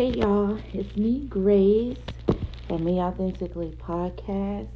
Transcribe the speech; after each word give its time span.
Hey 0.00 0.12
y'all, 0.12 0.58
it's 0.72 0.96
me, 0.96 1.26
Grace, 1.28 1.98
from 2.66 2.84
Me 2.86 3.02
Authentically 3.02 3.76
Podcast. 3.86 4.74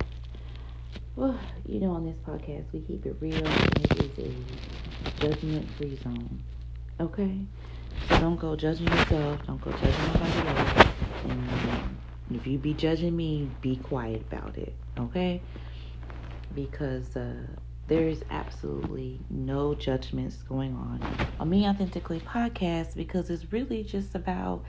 Well, 1.16 1.40
you 1.64 1.80
know, 1.80 1.92
on 1.92 2.04
this 2.04 2.18
podcast, 2.28 2.67
we 2.75 2.81
keep 2.81 3.07
it 3.07 3.17
real 3.20 3.42
and 3.42 3.87
it 3.87 4.18
is 4.18 4.18
a 4.18 5.21
judgment 5.23 5.67
free 5.79 5.97
zone. 6.05 6.42
Okay? 7.00 7.41
So 8.07 8.21
don't 8.21 8.39
go 8.39 8.55
judging 8.55 8.87
yourself, 8.87 9.46
don't 9.46 9.59
go 9.62 9.73
judging 9.73 10.07
nobody 10.09 10.48
else. 10.58 10.88
And 11.25 11.96
if 12.34 12.46
you 12.46 12.59
be 12.59 12.75
judging 12.75 13.16
me, 13.16 13.48
be 13.62 13.77
quiet 13.77 14.27
about 14.30 14.59
it. 14.59 14.75
Okay? 14.98 15.41
Because, 16.54 17.16
uh, 17.16 17.46
there 17.86 18.09
is 18.09 18.22
absolutely 18.30 19.20
no 19.30 19.75
judgments 19.75 20.36
going 20.36 20.75
on 20.75 21.00
on 21.38 21.48
Me 21.50 21.66
Authentically 21.66 22.20
podcast 22.20 22.95
because 22.95 23.29
it's 23.29 23.52
really 23.52 23.82
just 23.82 24.14
about 24.14 24.64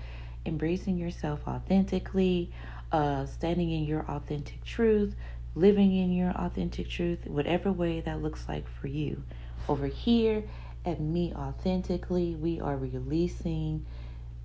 embracing 0.46 0.98
yourself 0.98 1.48
authentically, 1.48 2.52
uh, 2.92 3.26
standing 3.26 3.72
in 3.72 3.86
your 3.86 4.06
authentic 4.10 4.64
truth, 4.64 5.16
living 5.56 5.96
in 5.96 6.14
your 6.14 6.32
authentic 6.32 6.90
truth, 6.90 7.26
whatever 7.26 7.72
way 7.72 8.02
that 8.02 8.22
looks 8.22 8.48
like 8.48 8.68
for 8.68 8.88
you. 8.88 9.24
Over 9.68 9.88
here 9.88 10.44
at 10.86 11.00
Me 11.00 11.34
Authentically, 11.36 12.36
we 12.36 12.60
are 12.60 12.78
releasing 12.78 13.86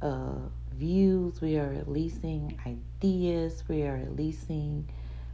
uh, 0.01 0.35
views, 0.75 1.41
we 1.41 1.59
are 1.59 1.69
releasing 1.87 2.59
ideas, 2.67 3.65
we 3.69 3.83
are 3.83 3.97
releasing 3.97 4.89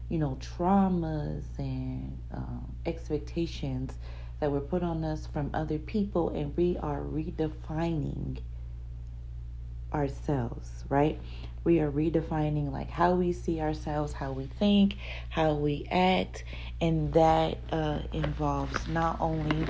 you 0.08 0.19
know, 0.19 0.38
traumas 0.41 1.44
and 1.58 2.16
um, 2.33 2.72
expectations 2.86 3.92
that 4.41 4.50
were 4.50 4.60
put 4.60 4.83
on 4.83 5.02
us 5.05 5.27
from 5.27 5.50
other 5.55 5.78
people, 5.78 6.28
and 6.30 6.56
we 6.56 6.77
are 6.78 7.00
redefining 7.00 8.38
ourselves, 9.92 10.84
right? 10.88 11.20
We 11.64 11.80
are 11.80 11.90
redefining 11.90 12.70
like 12.72 12.90
how 12.90 13.14
we 13.14 13.32
see 13.32 13.60
ourselves, 13.60 14.12
how 14.12 14.33
we 14.33 14.47
think, 14.47 14.97
how 15.30 15.55
we 15.55 15.86
act, 15.91 16.44
and 16.80 17.12
that 17.14 17.58
uh, 17.72 18.00
involves 18.12 18.86
not 18.86 19.16
only 19.20 19.66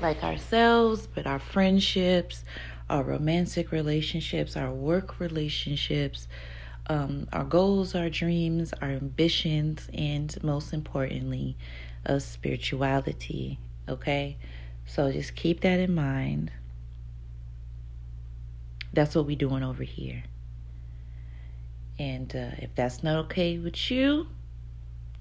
like 0.00 0.22
ourselves, 0.22 1.06
but 1.06 1.26
our 1.26 1.38
friendships, 1.38 2.44
our 2.90 3.02
romantic 3.02 3.72
relationships, 3.72 4.56
our 4.56 4.72
work 4.72 5.20
relationships, 5.20 6.28
um, 6.88 7.28
our 7.32 7.44
goals, 7.44 7.94
our 7.94 8.10
dreams, 8.10 8.72
our 8.82 8.90
ambitions, 8.90 9.88
and 9.94 10.36
most 10.42 10.72
importantly, 10.72 11.56
a 12.04 12.20
spirituality. 12.20 13.58
Okay, 13.88 14.36
so 14.84 15.10
just 15.12 15.34
keep 15.36 15.60
that 15.60 15.80
in 15.80 15.94
mind. 15.94 16.52
That's 18.92 19.14
what 19.14 19.26
we're 19.26 19.36
doing 19.36 19.62
over 19.62 19.82
here. 19.82 20.22
And 21.98 22.34
uh, 22.34 22.56
if 22.58 22.74
that's 22.74 23.02
not 23.02 23.16
okay 23.26 23.58
with 23.58 23.90
you, 23.90 24.26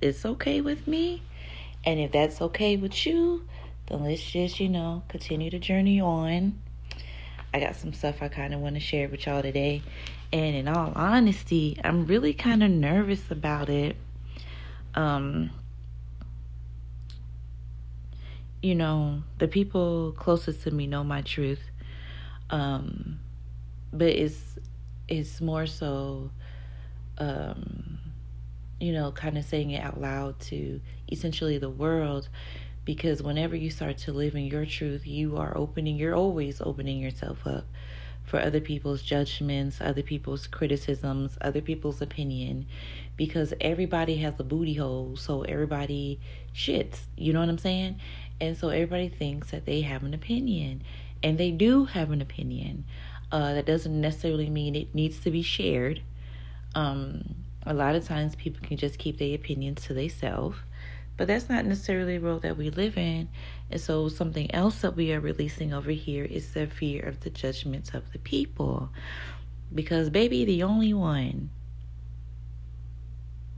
it's 0.01 0.25
okay 0.25 0.61
with 0.61 0.87
me. 0.87 1.21
And 1.85 1.99
if 1.99 2.11
that's 2.11 2.41
okay 2.41 2.75
with 2.77 3.05
you, 3.05 3.45
then 3.87 4.03
let's 4.03 4.23
just, 4.23 4.59
you 4.59 4.69
know, 4.69 5.03
continue 5.07 5.49
the 5.49 5.59
journey 5.59 6.01
on. 6.01 6.59
I 7.53 7.59
got 7.59 7.75
some 7.75 7.93
stuff 7.93 8.21
I 8.21 8.29
kind 8.29 8.53
of 8.53 8.61
want 8.61 8.75
to 8.75 8.81
share 8.81 9.09
with 9.09 9.25
y'all 9.25 9.41
today. 9.41 9.81
And 10.31 10.55
in 10.55 10.67
all 10.67 10.93
honesty, 10.95 11.77
I'm 11.83 12.05
really 12.05 12.33
kind 12.33 12.63
of 12.63 12.71
nervous 12.71 13.29
about 13.29 13.69
it. 13.69 13.97
Um, 14.95 15.51
you 18.61 18.75
know, 18.75 19.23
the 19.39 19.47
people 19.47 20.13
closest 20.13 20.63
to 20.63 20.71
me 20.71 20.87
know 20.87 21.03
my 21.03 21.21
truth. 21.21 21.61
Um, 22.49 23.19
but 23.93 24.07
it's 24.07 24.57
it's 25.07 25.41
more 25.41 25.65
so 25.65 26.31
um, 27.17 27.99
you 28.81 28.91
know, 28.91 29.11
kind 29.11 29.37
of 29.37 29.45
saying 29.45 29.71
it 29.71 29.83
out 29.83 30.01
loud 30.01 30.39
to 30.39 30.81
essentially 31.11 31.59
the 31.59 31.69
world 31.69 32.27
because 32.83 33.21
whenever 33.21 33.55
you 33.55 33.69
start 33.69 33.97
to 33.99 34.11
live 34.11 34.35
in 34.35 34.45
your 34.45 34.65
truth, 34.65 35.05
you 35.05 35.37
are 35.37 35.55
opening, 35.55 35.97
you're 35.97 36.15
always 36.15 36.59
opening 36.61 36.99
yourself 36.99 37.45
up 37.45 37.65
for 38.23 38.39
other 38.39 38.59
people's 38.59 39.03
judgments, 39.03 39.79
other 39.81 40.01
people's 40.01 40.47
criticisms, 40.47 41.37
other 41.41 41.61
people's 41.61 42.01
opinion, 42.01 42.65
because 43.17 43.53
everybody 43.61 44.17
has 44.17 44.39
a 44.39 44.43
booty 44.43 44.73
hole, 44.73 45.15
so 45.15 45.43
everybody 45.43 46.19
shits. 46.55 47.01
You 47.15 47.33
know 47.33 47.39
what 47.39 47.49
I'm 47.49 47.57
saying? 47.59 47.99
And 48.39 48.57
so 48.57 48.69
everybody 48.69 49.09
thinks 49.09 49.51
that 49.51 49.65
they 49.65 49.81
have 49.81 50.03
an 50.03 50.15
opinion, 50.15 50.81
and 51.21 51.37
they 51.37 51.51
do 51.51 51.85
have 51.85 52.09
an 52.09 52.21
opinion. 52.21 52.85
Uh, 53.31 53.53
that 53.53 53.65
doesn't 53.65 53.99
necessarily 53.99 54.49
mean 54.49 54.75
it 54.75 54.93
needs 54.93 55.19
to 55.21 55.31
be 55.31 55.41
shared. 55.41 56.01
Um, 56.75 57.35
a 57.65 57.73
lot 57.73 57.95
of 57.95 58.05
times 58.05 58.35
people 58.35 58.65
can 58.67 58.77
just 58.77 58.97
keep 58.97 59.17
their 59.17 59.35
opinions 59.35 59.83
to 59.85 59.93
themselves. 59.93 60.57
But 61.17 61.27
that's 61.27 61.49
not 61.49 61.65
necessarily 61.65 62.17
the 62.17 62.23
world 62.23 62.41
that 62.41 62.57
we 62.57 62.69
live 62.69 62.97
in. 62.97 63.29
And 63.69 63.79
so, 63.79 64.09
something 64.09 64.53
else 64.55 64.81
that 64.81 64.95
we 64.95 65.13
are 65.13 65.19
releasing 65.19 65.73
over 65.73 65.91
here 65.91 66.25
is 66.25 66.53
the 66.53 66.67
fear 66.67 67.03
of 67.05 67.19
the 67.19 67.29
judgments 67.29 67.93
of 67.93 68.11
the 68.11 68.19
people. 68.19 68.89
Because, 69.73 70.09
baby, 70.09 70.45
the 70.45 70.63
only 70.63 70.93
one 70.93 71.49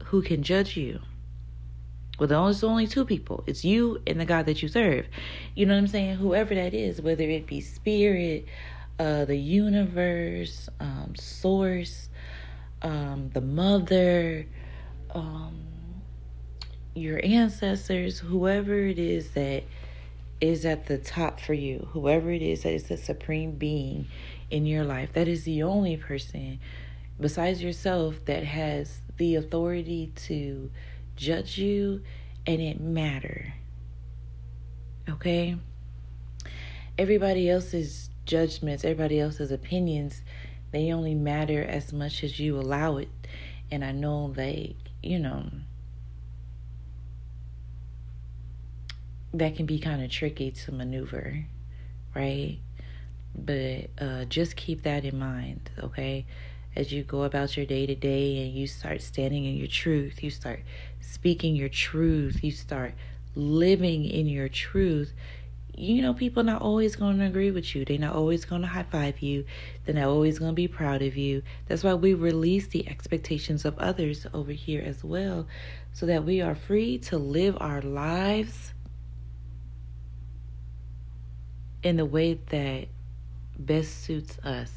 who 0.05 0.21
can 0.21 0.43
judge 0.43 0.75
you, 0.75 0.99
well, 2.19 2.27
there's 2.27 2.63
only 2.63 2.85
two 2.85 3.05
people 3.05 3.43
it's 3.47 3.65
you 3.65 4.01
and 4.05 4.19
the 4.19 4.25
God 4.25 4.45
that 4.45 4.61
you 4.61 4.67
serve. 4.67 5.07
You 5.55 5.65
know 5.65 5.73
what 5.73 5.79
I'm 5.79 5.87
saying? 5.87 6.17
Whoever 6.17 6.53
that 6.53 6.73
is, 6.73 7.01
whether 7.01 7.23
it 7.23 7.47
be 7.47 7.61
spirit, 7.61 8.45
uh, 8.99 9.25
the 9.25 9.35
universe, 9.35 10.69
um, 10.79 11.13
source, 11.15 12.09
um, 12.81 13.29
the 13.33 13.41
mother, 13.41 14.45
um, 15.11 15.65
your 16.95 17.19
ancestors, 17.23 18.19
whoever 18.19 18.77
it 18.77 18.99
is 18.99 19.31
that 19.31 19.63
is 20.39 20.65
at 20.65 20.87
the 20.87 20.97
top 20.97 21.39
for 21.39 21.53
you, 21.53 21.87
whoever 21.91 22.31
it 22.31 22.41
is 22.41 22.63
that 22.63 22.73
is 22.73 22.83
the 22.83 22.97
supreme 22.97 23.51
being 23.51 24.07
in 24.51 24.65
your 24.65 24.83
life, 24.83 25.13
that 25.13 25.27
is 25.27 25.43
the 25.45 25.63
only 25.63 25.97
person 25.97 26.59
besides 27.19 27.63
yourself 27.63 28.25
that 28.25 28.43
has 28.43 28.99
the 29.17 29.35
authority 29.35 30.11
to 30.15 30.69
judge 31.15 31.57
you 31.57 32.01
and 32.45 32.61
it 32.61 32.79
matter. 32.79 33.53
Okay? 35.09 35.55
Everybody 36.97 37.49
else's 37.49 38.09
judgments, 38.25 38.83
everybody 38.83 39.19
else's 39.19 39.51
opinions, 39.51 40.21
they 40.71 40.91
only 40.91 41.13
matter 41.13 41.63
as 41.63 41.93
much 41.93 42.23
as 42.23 42.39
you 42.39 42.57
allow 42.57 42.97
it. 42.97 43.09
And 43.71 43.83
I 43.83 43.91
know 43.91 44.33
like, 44.35 44.75
you 45.01 45.19
know, 45.19 45.45
that 49.33 49.55
can 49.55 49.65
be 49.65 49.79
kind 49.79 50.03
of 50.03 50.11
tricky 50.11 50.51
to 50.51 50.71
maneuver, 50.71 51.45
right? 52.15 52.59
But 53.35 53.89
uh, 53.99 54.25
just 54.25 54.55
keep 54.55 54.83
that 54.83 55.05
in 55.05 55.17
mind, 55.17 55.71
okay? 55.81 56.25
As 56.75 56.91
you 56.91 57.03
go 57.03 57.23
about 57.23 57.57
your 57.57 57.65
day 57.65 57.85
to 57.85 57.95
day 57.95 58.45
and 58.45 58.53
you 58.53 58.67
start 58.67 59.01
standing 59.01 59.45
in 59.45 59.57
your 59.57 59.67
truth, 59.67 60.23
you 60.23 60.29
start 60.29 60.61
speaking 61.01 61.55
your 61.55 61.69
truth, 61.69 62.43
you 62.43 62.51
start 62.51 62.93
living 63.35 64.05
in 64.05 64.27
your 64.27 64.49
truth, 64.49 65.13
you 65.75 66.01
know, 66.01 66.13
people 66.13 66.43
not 66.43 66.61
always 66.61 66.95
going 66.95 67.17
to 67.19 67.25
agree 67.25 67.51
with 67.51 67.75
you. 67.75 67.83
They're 67.83 67.97
not 67.97 68.15
always 68.15 68.45
going 68.45 68.61
to 68.61 68.67
high 68.67 68.83
five 68.83 69.19
you. 69.19 69.45
They're 69.85 69.95
not 69.95 70.07
always 70.07 70.39
going 70.39 70.51
to 70.51 70.55
be 70.55 70.67
proud 70.67 71.01
of 71.01 71.17
you. 71.17 71.41
That's 71.67 71.83
why 71.83 71.93
we 71.95 72.13
release 72.13 72.67
the 72.67 72.87
expectations 72.87 73.65
of 73.65 73.77
others 73.79 74.27
over 74.33 74.51
here 74.51 74.81
as 74.85 75.03
well, 75.03 75.47
so 75.91 76.05
that 76.05 76.25
we 76.25 76.41
are 76.41 76.55
free 76.55 76.99
to 76.99 77.17
live 77.17 77.57
our 77.59 77.81
lives 77.81 78.73
in 81.81 81.97
the 81.97 82.05
way 82.05 82.39
that 82.49 82.87
best 83.57 84.03
suits 84.03 84.37
us. 84.43 84.71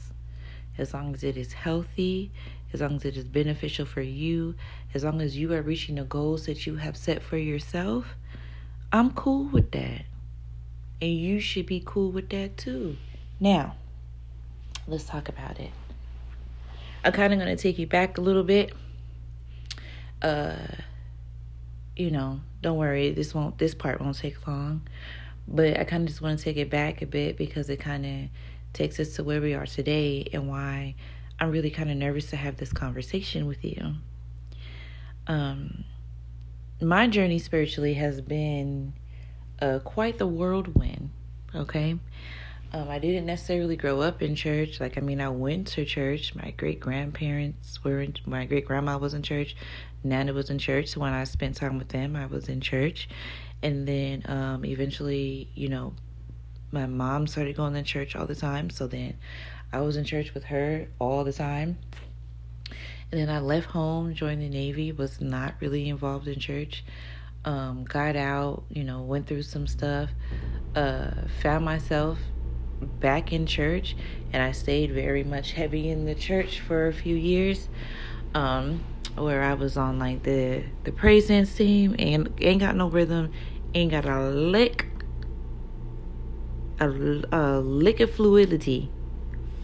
As 0.78 0.92
long 0.92 1.14
as 1.14 1.24
it 1.24 1.36
is 1.36 1.52
healthy, 1.52 2.30
as 2.72 2.80
long 2.80 2.96
as 2.96 3.04
it 3.04 3.16
is 3.16 3.24
beneficial 3.24 3.86
for 3.86 4.02
you, 4.02 4.54
as 4.92 5.04
long 5.04 5.20
as 5.20 5.36
you 5.36 5.52
are 5.52 5.62
reaching 5.62 5.94
the 5.94 6.04
goals 6.04 6.46
that 6.46 6.66
you 6.66 6.76
have 6.76 6.96
set 6.96 7.22
for 7.22 7.38
yourself, 7.38 8.16
I'm 8.92 9.12
cool 9.12 9.44
with 9.44 9.70
that. 9.72 10.02
And 11.00 11.10
you 11.10 11.40
should 11.40 11.66
be 11.66 11.82
cool 11.84 12.10
with 12.10 12.30
that 12.30 12.56
too. 12.56 12.96
Now, 13.38 13.76
let's 14.88 15.04
talk 15.04 15.28
about 15.28 15.60
it. 15.60 15.70
I'm 17.04 17.12
kind 17.12 17.32
of 17.32 17.38
going 17.38 17.54
to 17.54 17.62
take 17.62 17.78
you 17.78 17.86
back 17.86 18.18
a 18.18 18.20
little 18.20 18.42
bit. 18.42 18.72
Uh, 20.22 20.56
you 21.96 22.10
know, 22.10 22.40
don't 22.62 22.78
worry, 22.78 23.12
this 23.12 23.34
won't 23.34 23.58
this 23.58 23.74
part 23.74 24.00
won't 24.00 24.18
take 24.18 24.46
long. 24.46 24.82
But 25.46 25.78
I 25.78 25.84
kind 25.84 26.02
of 26.02 26.08
just 26.08 26.20
want 26.20 26.38
to 26.38 26.44
take 26.44 26.56
it 26.56 26.70
back 26.70 27.02
a 27.02 27.06
bit 27.06 27.36
because 27.36 27.70
it 27.70 27.76
kind 27.76 28.04
of 28.04 28.30
takes 28.72 28.98
us 28.98 29.14
to 29.16 29.24
where 29.24 29.40
we 29.40 29.54
are 29.54 29.66
today 29.66 30.28
and 30.32 30.48
why 30.48 30.94
I'm 31.38 31.50
really 31.50 31.70
kind 31.70 31.90
of 31.90 31.96
nervous 31.96 32.30
to 32.30 32.36
have 32.36 32.56
this 32.56 32.72
conversation 32.72 33.46
with 33.46 33.64
you. 33.64 33.94
Um, 35.26 35.84
my 36.80 37.06
journey 37.06 37.38
spiritually 37.38 37.94
has 37.94 38.20
been 38.20 38.94
uh, 39.60 39.78
quite 39.80 40.18
the 40.18 40.26
whirlwind, 40.26 41.10
okay? 41.54 41.98
Um, 42.72 42.88
I 42.90 42.98
didn't 42.98 43.26
necessarily 43.26 43.76
grow 43.76 44.00
up 44.00 44.22
in 44.22 44.34
church. 44.34 44.80
Like, 44.80 44.98
I 44.98 45.00
mean, 45.00 45.20
I 45.20 45.28
went 45.28 45.68
to 45.68 45.84
church. 45.84 46.34
My 46.34 46.50
great 46.50 46.80
grandparents 46.80 47.82
were 47.82 48.00
in, 48.00 48.14
my 48.26 48.44
great 48.44 48.66
grandma 48.66 48.98
was 48.98 49.14
in 49.14 49.22
church. 49.22 49.56
Nana 50.02 50.32
was 50.32 50.50
in 50.50 50.58
church. 50.58 50.88
So 50.88 51.00
when 51.00 51.12
I 51.12 51.24
spent 51.24 51.56
time 51.56 51.78
with 51.78 51.88
them, 51.88 52.16
I 52.16 52.26
was 52.26 52.48
in 52.48 52.60
church. 52.60 53.08
And 53.62 53.86
then 53.86 54.22
um, 54.26 54.64
eventually, 54.64 55.48
you 55.54 55.68
know, 55.68 55.94
my 56.72 56.86
mom 56.86 57.26
started 57.26 57.56
going 57.56 57.74
to 57.74 57.82
church 57.82 58.16
all 58.16 58.26
the 58.26 58.34
time. 58.34 58.68
So 58.70 58.86
then 58.86 59.16
I 59.72 59.80
was 59.80 59.96
in 59.96 60.04
church 60.04 60.34
with 60.34 60.44
her 60.44 60.88
all 60.98 61.24
the 61.24 61.32
time. 61.32 61.78
And 63.12 63.20
then 63.20 63.30
I 63.30 63.38
left 63.38 63.68
home, 63.68 64.14
joined 64.14 64.42
the 64.42 64.48
Navy, 64.48 64.90
was 64.90 65.20
not 65.20 65.54
really 65.60 65.88
involved 65.88 66.26
in 66.26 66.40
church. 66.40 66.84
Um, 67.46 67.84
got 67.84 68.16
out, 68.16 68.64
you 68.68 68.84
know, 68.84 69.02
went 69.02 69.26
through 69.26 69.44
some 69.44 69.66
stuff, 69.66 70.10
uh, 70.74 71.12
found 71.40 71.64
myself 71.64 72.18
back 73.00 73.32
in 73.32 73.46
church, 73.46 73.96
and 74.32 74.42
I 74.42 74.52
stayed 74.52 74.92
very 74.92 75.24
much 75.24 75.52
heavy 75.52 75.88
in 75.88 76.04
the 76.04 76.14
church 76.14 76.60
for 76.60 76.88
a 76.88 76.92
few 76.92 77.16
years. 77.16 77.68
Um, 78.34 78.84
where 79.16 79.42
I 79.42 79.54
was 79.54 79.76
on 79.76 79.98
like 79.98 80.22
the 80.22 80.62
the 80.84 80.92
praise 80.92 81.28
dance 81.28 81.54
team 81.54 81.96
and 81.98 82.32
ain't 82.40 82.60
got 82.60 82.76
no 82.76 82.88
rhythm, 82.88 83.32
ain't 83.74 83.90
got 83.90 84.04
a 84.04 84.28
lick, 84.28 84.86
a, 86.80 86.88
a 87.32 87.60
lick 87.60 88.00
of 88.00 88.12
fluidity, 88.12 88.90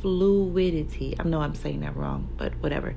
fluidity. 0.01 1.17
I 1.19 1.25
know 1.25 1.41
I'm 1.41 1.55
saying 1.55 1.81
that 1.81 1.97
wrong, 1.97 2.29
but 2.39 2.55
whatever. 2.61 2.95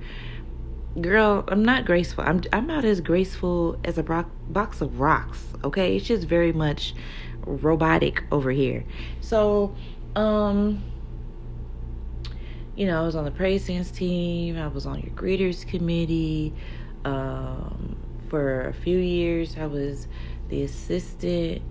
Girl, 0.99 1.43
I'm 1.49 1.63
not 1.63 1.85
graceful. 1.85 2.23
I'm 2.25 2.41
I'm 2.53 2.67
not 2.67 2.85
as 2.85 3.01
graceful 3.01 3.77
as 3.83 3.97
a 3.97 4.03
rock, 4.03 4.29
box 4.47 4.79
of 4.79 4.99
rocks. 4.99 5.43
Okay, 5.63 5.97
it's 5.97 6.05
just 6.05 6.25
very 6.25 6.53
much 6.53 6.95
robotic 7.45 8.23
over 8.31 8.51
here. 8.51 8.85
So, 9.19 9.75
um 10.15 10.83
you 12.75 12.85
know, 12.85 13.01
I 13.01 13.05
was 13.05 13.15
on 13.15 13.23
the 13.23 13.31
praise 13.31 13.67
dance 13.67 13.89
team, 13.89 14.57
I 14.57 14.67
was 14.67 14.85
on 14.85 14.99
your 14.99 15.13
greeters 15.13 15.65
committee. 15.65 16.53
Um, 17.05 17.95
for 18.29 18.67
a 18.67 18.73
few 18.73 18.97
years, 18.97 19.55
I 19.57 19.65
was 19.67 20.07
the 20.49 20.63
assistant 20.63 21.61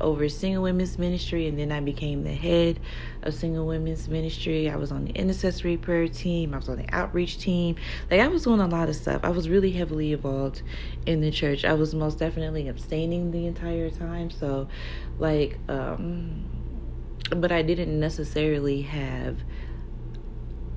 over 0.00 0.28
single 0.28 0.62
women's 0.62 0.98
ministry, 0.98 1.46
and 1.46 1.58
then 1.58 1.72
I 1.72 1.80
became 1.80 2.24
the 2.24 2.34
head 2.34 2.80
of 3.22 3.34
single 3.34 3.66
women's 3.66 4.08
ministry. 4.08 4.68
I 4.68 4.76
was 4.76 4.92
on 4.92 5.04
the 5.04 5.12
intercessory 5.12 5.76
prayer 5.76 6.08
team, 6.08 6.54
I 6.54 6.58
was 6.58 6.68
on 6.68 6.76
the 6.76 6.94
outreach 6.94 7.38
team. 7.38 7.76
Like, 8.10 8.20
I 8.20 8.28
was 8.28 8.44
doing 8.44 8.60
a 8.60 8.66
lot 8.66 8.88
of 8.88 8.96
stuff. 8.96 9.20
I 9.24 9.30
was 9.30 9.48
really 9.48 9.72
heavily 9.72 10.12
involved 10.12 10.62
in 11.06 11.20
the 11.20 11.30
church. 11.30 11.64
I 11.64 11.74
was 11.74 11.94
most 11.94 12.18
definitely 12.18 12.68
abstaining 12.68 13.30
the 13.30 13.46
entire 13.46 13.90
time. 13.90 14.30
So, 14.30 14.68
like, 15.18 15.58
um, 15.68 16.44
but 17.30 17.52
I 17.52 17.62
didn't 17.62 17.98
necessarily 17.98 18.82
have 18.82 19.38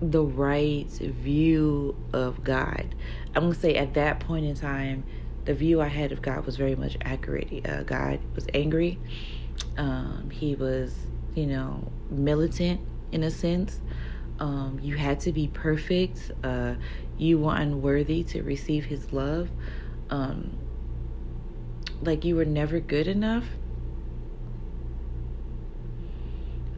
the 0.02 0.24
right 0.24 0.90
view 0.90 1.96
of 2.14 2.44
God. 2.44 2.96
I'm 3.36 3.52
to 3.52 3.60
say 3.60 3.76
at 3.76 3.96
that 3.96 4.20
point 4.20 4.46
in 4.46 4.56
time, 4.56 5.04
the 5.48 5.54
view 5.54 5.82
I 5.82 5.88
had 5.88 6.12
of 6.12 6.22
God 6.22 6.46
was 6.46 6.58
very 6.58 6.76
much 6.76 6.98
accurate. 7.04 7.66
Uh, 7.68 7.84
God 7.84 8.20
was 8.36 8.46
angry. 8.54 9.00
Um, 9.78 10.30
he 10.30 10.56
was, 10.56 10.94
you 11.36 11.46
know, 11.48 11.90
militant 12.10 12.82
in 13.14 13.24
a 13.24 13.32
sense. 13.32 13.80
Um, 14.40 14.78
you 14.82 14.96
had 14.98 15.22
to 15.22 15.32
be 15.32 15.48
perfect. 15.48 16.32
Uh, 16.44 16.76
you 17.18 17.40
were 17.40 17.56
unworthy 17.56 18.24
to 18.26 18.44
receive 18.44 18.86
his 18.86 19.14
love. 19.14 19.50
Um, 20.10 20.58
like 22.02 22.26
you 22.26 22.36
were 22.36 22.46
never 22.46 22.82
good 22.82 23.08
enough. 23.08 23.46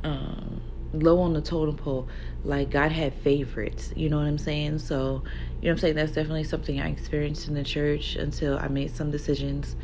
Um, 0.04 0.62
low 0.94 1.22
on 1.22 1.33
the 1.33 1.42
totem 1.42 1.75
pole 1.75 2.07
like 2.44 2.72
God 2.72 2.92
had 2.92 3.13
favorites, 3.13 3.92
you 3.95 4.10
know 4.10 4.18
what 4.18 4.27
I'm 4.27 4.38
saying? 4.38 4.80
So, 4.80 5.24
you 5.61 5.67
know 5.67 5.71
I'm 5.71 5.77
saying? 5.77 5.95
That's 5.95 6.11
definitely 6.11 6.44
something 6.44 6.79
I 6.79 6.89
experienced 6.89 7.47
in 7.47 7.53
the 7.53 7.63
church 7.63 8.15
until 8.15 8.57
I 8.57 8.67
made 8.67 8.95
some 8.95 9.11
decisions 9.11 9.75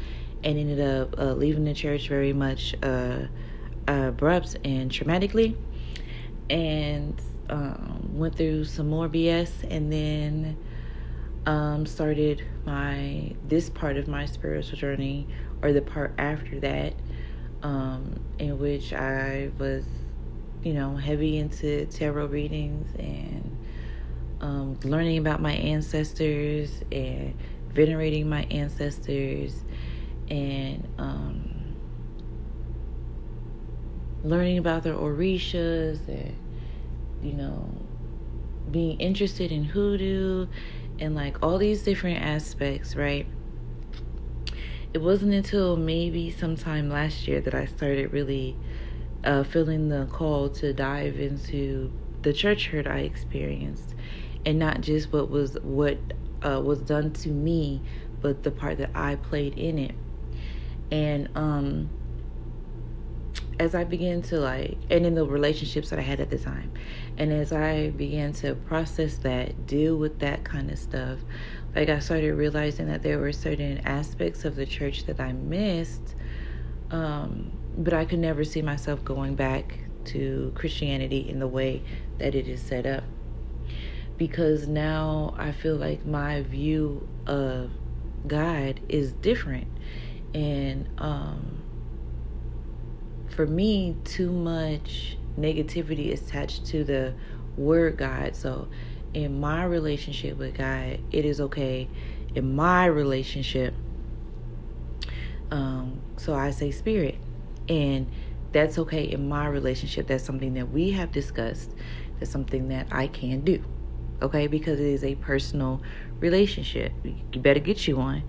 and 0.44 0.57
ended 0.57 0.80
up 0.80 1.19
uh, 1.19 1.33
leaving 1.33 1.66
the 1.66 1.74
church 1.74 2.07
very 2.07 2.33
much 2.33 2.75
uh, 2.83 3.27
abrupt 3.88 4.57
and 4.63 4.92
traumatically. 4.92 5.56
And 6.50 7.19
um, 7.50 8.10
went 8.13 8.36
through 8.36 8.66
some 8.66 8.89
more 8.89 9.10
BS 9.10 9.69
and 9.69 9.92
then 9.92 10.57
um, 11.45 11.86
started 11.86 12.44
my 12.66 13.36
this 13.48 13.69
part 13.69 13.98
of 13.98 14.07
my 14.07 14.25
spiritual 14.25 14.78
journey 14.78 15.28
or 15.62 15.74
the 15.74 15.81
part 15.81 16.13
after 16.18 16.60
that 16.60 16.94
um, 17.63 18.19
in 18.39 18.57
which 18.57 18.94
I 18.94 19.51
was 19.57 19.86
you 20.66 20.74
know, 20.74 20.95
heavy 20.95 21.38
into 21.38 21.86
tarot 21.86 22.25
readings 22.25 22.89
and 22.98 23.55
um, 24.45 24.80
learning 24.83 25.18
about 25.18 25.42
my 25.42 25.53
ancestors 25.53 26.83
and 26.92 27.33
venerating 27.74 28.30
my 28.30 28.44
ancestors 28.51 29.65
and 30.30 30.88
um, 31.00 31.75
learning 34.24 34.59
about 34.59 34.83
their 34.83 34.94
orishas 34.94 36.07
and, 36.07 36.36
you 37.24 37.33
know, 37.33 37.68
being 38.69 39.00
interested 39.00 39.51
in 39.51 39.63
hoodoo 39.63 40.45
and 41.00 41.15
like 41.15 41.42
all 41.42 41.57
these 41.57 41.81
different 41.81 42.21
aspects, 42.21 42.95
right? 42.95 43.27
It 44.94 45.00
wasn't 45.00 45.33
until 45.33 45.75
maybe 45.75 46.30
sometime 46.30 46.89
last 46.89 47.27
year 47.27 47.42
that 47.42 47.56
I 47.56 47.65
started 47.65 48.13
really 48.13 48.57
uh, 49.24 49.44
feeling 49.44 49.89
the 49.89 50.06
call 50.06 50.50
to 50.50 50.71
dive 50.71 51.19
into 51.19 51.92
the 52.21 52.31
church 52.31 52.68
hurt 52.68 52.88
I 52.88 53.00
experienced, 53.00 53.94
and 54.45 54.59
not 54.59 54.81
just 54.81 55.12
what 55.12 55.30
was 55.30 55.57
what 55.62 55.97
uh, 56.45 56.62
was 56.63 56.80
done 56.81 57.12
to 57.13 57.30
me, 57.30 57.81
but 58.21 58.44
the 58.44 58.51
part 58.51 58.77
that 58.77 58.92
I 58.95 59.15
played 59.15 59.57
in 59.57 59.80
it. 59.80 59.95
And 60.92 61.30
um, 61.36 61.89
as 63.59 63.74
I 63.74 63.83
began 63.83 64.21
to 64.24 64.39
like, 64.39 64.77
and 64.89 65.06
in 65.06 65.15
the 65.15 65.25
relationships 65.25 65.89
that 65.89 66.00
I 66.00 66.03
had 66.03 66.19
at 66.19 66.30
the 66.30 66.38
time, 66.38 66.71
and 67.18 67.33
as 67.33 67.51
I 67.51 67.89
began 67.92 68.33
to 68.33 68.56
process 68.56 69.18
that, 69.18 69.65
deal 69.65 69.97
with 69.97 70.19
that 70.19 70.44
kind 70.44 70.69
of 70.69 70.77
stuff, 70.77 71.19
like 71.75 71.89
I 71.89 72.00
started 72.00 72.33
realizing 72.33 72.88
that 72.88 73.01
there 73.01 73.19
were 73.19 73.33
certain 73.33 73.80
aspects 73.80 74.45
of 74.45 74.56
the 74.56 74.65
church 74.65 75.06
that 75.06 75.19
I 75.19 75.33
missed. 75.33 76.15
Um, 76.92 77.51
but 77.77 77.94
I 77.94 78.06
could 78.06 78.19
never 78.19 78.44
see 78.44 78.62
myself 78.62 79.03
going 79.03 79.36
back 79.36 79.80
to 80.06 80.51
Christianity 80.56 81.27
in 81.27 81.39
the 81.39 81.47
way 81.47 81.81
that 82.19 82.36
it 82.36 82.47
is 82.47 82.62
set 82.62 82.86
up. 82.86 83.03
Because 84.18 84.68
now 84.68 85.36
I 85.38 85.52
feel 85.52 85.76
like 85.76 86.06
my 86.06 86.42
view 86.44 87.07
of 87.28 87.72
God 88.28 88.80
is 88.88 89.14
different. 89.14 89.68
And 90.34 90.88
um, 90.98 91.64
for 93.36 93.45
me, 93.45 93.95
too 94.04 94.31
much 94.31 95.18
negativity 95.38 96.07
is 96.10 96.22
attached 96.22 96.66
to 96.68 96.84
the 96.84 97.14
word 97.57 97.98
God. 97.98 98.36
So 98.36 98.68
in 99.14 99.40
my 99.40 99.64
relationship 99.64 100.38
with 100.38 100.57
God, 100.57 101.00
it 101.12 101.26
is 101.26 101.42
okay. 101.42 101.88
In 102.36 102.56
my 102.56 102.86
relationship, 102.86 103.74
um, 105.52 106.02
so 106.18 106.34
I 106.34 106.52
say 106.52 106.72
spirit 106.72 107.16
and 107.69 108.12
that's 108.52 108.78
okay 108.78 109.04
in 109.04 109.28
my 109.28 109.48
relationship. 109.48 110.07
That's 110.07 110.24
something 110.24 110.54
that 110.56 110.72
we 110.72 110.92
have 110.92 111.12
discussed. 111.12 111.72
That's 112.19 112.31
something 112.31 112.69
that 112.69 112.88
I 112.92 113.07
can 113.07 113.42
do. 113.42 113.64
Okay? 114.22 114.48
Because 114.48 114.80
it 114.80 114.88
is 114.88 115.04
a 115.04 115.16
personal 115.16 115.81
relationship. 116.19 116.92
You 117.04 117.40
better 117.40 117.60
get 117.60 117.88
you 117.88 117.98
one. 117.98 118.24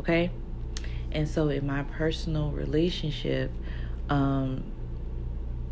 Okay? 0.00 0.30
And 1.12 1.28
so 1.28 1.48
in 1.48 1.66
my 1.66 1.82
personal 1.82 2.50
relationship, 2.50 3.50
um, 4.08 4.64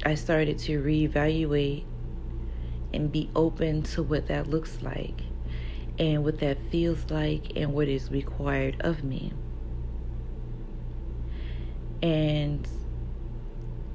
I 0.04 0.14
started 0.14 0.58
to 0.60 0.82
reevaluate 0.82 1.84
and 2.92 3.12
be 3.12 3.30
open 3.36 3.82
to 3.82 4.02
what 4.02 4.28
that 4.28 4.48
looks 4.48 4.80
like 4.82 5.20
and 5.98 6.24
what 6.24 6.38
that 6.38 6.58
feels 6.70 7.10
like 7.10 7.56
and 7.56 7.74
what 7.74 7.88
is 7.88 8.10
required 8.10 8.76
of 8.80 9.04
me. 9.04 9.32
And 12.02 12.66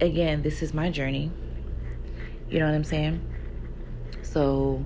again, 0.01 0.41
this 0.41 0.61
is 0.61 0.73
my 0.73 0.89
journey. 0.89 1.31
You 2.49 2.59
know 2.59 2.65
what 2.65 2.75
I'm 2.75 2.83
saying? 2.83 3.21
So, 4.21 4.85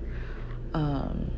um, 0.74 1.32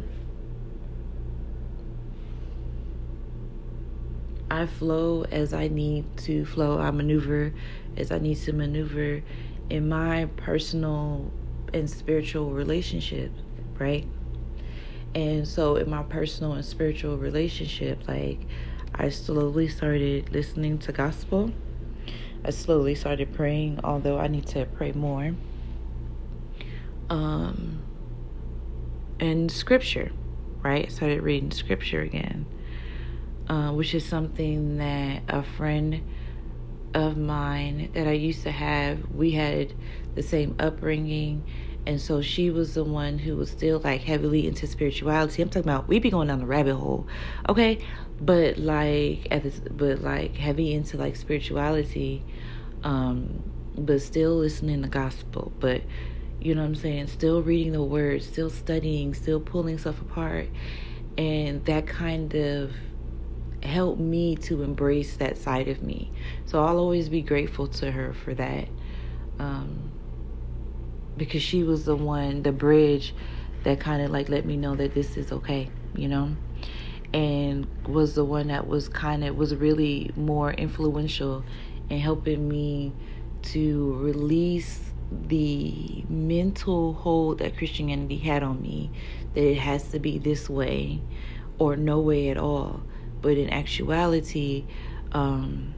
I 4.51 4.65
flow 4.65 5.23
as 5.31 5.53
I 5.53 5.67
need 5.67 6.05
to 6.19 6.45
flow. 6.45 6.79
I 6.79 6.91
maneuver 6.91 7.53
as 7.97 8.11
I 8.11 8.19
need 8.19 8.37
to 8.39 8.53
maneuver 8.53 9.23
in 9.69 9.87
my 9.89 10.25
personal 10.37 11.31
and 11.73 11.89
spiritual 11.89 12.51
relationship, 12.51 13.31
right? 13.77 14.07
And 15.15 15.47
so, 15.47 15.75
in 15.75 15.89
my 15.89 16.03
personal 16.03 16.53
and 16.53 16.65
spiritual 16.65 17.17
relationship, 17.17 18.07
like 18.07 18.39
I 18.95 19.09
slowly 19.09 19.67
started 19.67 20.31
listening 20.31 20.79
to 20.79 20.91
gospel 20.91 21.51
I 22.45 22.51
slowly 22.51 22.95
started 22.95 23.33
praying, 23.33 23.81
although 23.83 24.17
I 24.17 24.27
need 24.27 24.47
to 24.47 24.65
pray 24.65 24.93
more. 24.93 25.33
um, 27.09 27.81
and 29.19 29.51
scripture, 29.51 30.11
right? 30.61 30.85
I 30.85 30.89
started 30.89 31.21
reading 31.21 31.51
scripture 31.51 32.01
again, 32.01 32.45
uh, 33.47 33.71
which 33.71 33.93
is 33.93 34.05
something 34.05 34.77
that 34.77 35.23
a 35.27 35.43
friend 35.43 36.01
of 36.93 37.17
mine 37.17 37.91
that 37.93 38.07
I 38.07 38.13
used 38.13 38.43
to 38.43 38.51
have, 38.51 39.09
we 39.11 39.31
had 39.31 39.73
the 40.15 40.23
same 40.23 40.55
upbringing. 40.59 41.43
And 41.85 41.99
so 41.99 42.21
she 42.21 42.49
was 42.49 42.73
the 42.73 42.83
one 42.83 43.17
who 43.17 43.35
was 43.35 43.49
still 43.49 43.79
like 43.79 44.01
heavily 44.01 44.47
into 44.47 44.67
spirituality. 44.67 45.41
I'm 45.41 45.49
talking 45.49 45.69
about 45.69 45.87
we'd 45.87 46.01
be 46.01 46.09
going 46.09 46.27
down 46.27 46.39
the 46.39 46.45
rabbit 46.45 46.75
hole, 46.75 47.07
okay? 47.47 47.79
But 48.21 48.57
like 48.57 49.27
at 49.31 49.43
this, 49.43 49.59
but 49.59 50.01
like 50.01 50.35
heavy 50.35 50.73
into 50.73 50.97
like 50.97 51.15
spirituality, 51.15 52.23
um, 52.83 53.43
but 53.77 54.01
still 54.01 54.35
listening 54.35 54.81
to 54.83 54.89
gospel. 54.89 55.51
But 55.59 55.81
you 56.41 56.55
know 56.55 56.61
what 56.61 56.67
I'm 56.67 56.75
saying? 56.75 57.07
Still 57.07 57.41
reading 57.41 57.73
the 57.73 57.83
word, 57.83 58.23
still 58.23 58.49
studying, 58.49 59.13
still 59.13 59.39
pulling 59.39 59.77
stuff 59.77 60.01
apart. 60.01 60.49
And 61.17 61.65
that 61.65 61.85
kind 61.85 62.33
of 62.33 62.71
helped 63.61 63.99
me 63.99 64.35
to 64.37 64.63
embrace 64.63 65.17
that 65.17 65.37
side 65.37 65.67
of 65.67 65.83
me. 65.83 66.11
So 66.45 66.63
I'll 66.63 66.77
always 66.77 67.09
be 67.09 67.21
grateful 67.21 67.67
to 67.67 67.91
her 67.91 68.13
for 68.13 68.33
that. 68.35 68.67
Um, 69.37 69.91
because 71.17 71.43
she 71.43 71.63
was 71.63 71.85
the 71.85 71.95
one, 71.95 72.43
the 72.43 72.51
bridge 72.51 73.13
that 73.63 73.79
kind 73.79 74.01
of 74.01 74.11
like 74.11 74.29
let 74.29 74.45
me 74.45 74.55
know 74.55 74.75
that 74.75 74.93
this 74.93 75.17
is 75.17 75.31
okay, 75.31 75.69
you 75.93 76.07
know? 76.07 76.35
And 77.13 77.67
was 77.85 78.15
the 78.15 78.23
one 78.23 78.47
that 78.47 78.67
was 78.67 78.87
kind 78.87 79.23
of 79.23 79.35
was 79.35 79.53
really 79.55 80.11
more 80.15 80.51
influential 80.51 81.43
in 81.89 81.99
helping 81.99 82.47
me 82.47 82.93
to 83.41 83.93
release 83.95 84.88
the 85.11 86.03
mental 86.09 86.93
hold 86.93 87.39
that 87.39 87.57
Christianity 87.57 88.17
had 88.17 88.43
on 88.43 88.61
me 88.61 88.91
that 89.33 89.43
it 89.43 89.57
has 89.57 89.89
to 89.89 89.99
be 89.99 90.17
this 90.17 90.49
way 90.49 91.01
or 91.57 91.75
no 91.75 91.99
way 91.99 92.29
at 92.29 92.37
all. 92.37 92.81
But 93.21 93.37
in 93.37 93.49
actuality, 93.49 94.65
um, 95.11 95.75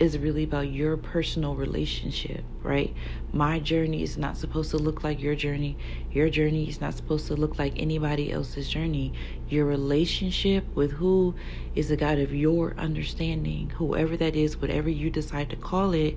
is 0.00 0.16
really 0.16 0.44
about 0.44 0.70
your 0.70 0.96
personal 0.96 1.56
relationship, 1.56 2.44
right? 2.62 2.94
My 3.32 3.58
journey 3.58 4.02
is 4.02 4.16
not 4.16 4.36
supposed 4.36 4.70
to 4.70 4.78
look 4.78 5.02
like 5.02 5.20
your 5.20 5.34
journey. 5.34 5.76
Your 6.12 6.28
journey 6.30 6.68
is 6.68 6.80
not 6.80 6.94
supposed 6.94 7.26
to 7.28 7.34
look 7.34 7.58
like 7.58 7.74
anybody 7.76 8.32
else's 8.32 8.68
journey. 8.68 9.12
Your 9.48 9.66
relationship 9.66 10.64
with 10.74 10.92
who 10.92 11.34
is 11.74 11.88
the 11.88 11.96
God 11.96 12.18
of 12.18 12.32
your 12.32 12.74
understanding, 12.78 13.70
whoever 13.70 14.16
that 14.16 14.36
is, 14.36 14.60
whatever 14.60 14.88
you 14.88 15.10
decide 15.10 15.50
to 15.50 15.56
call 15.56 15.92
it, 15.92 16.16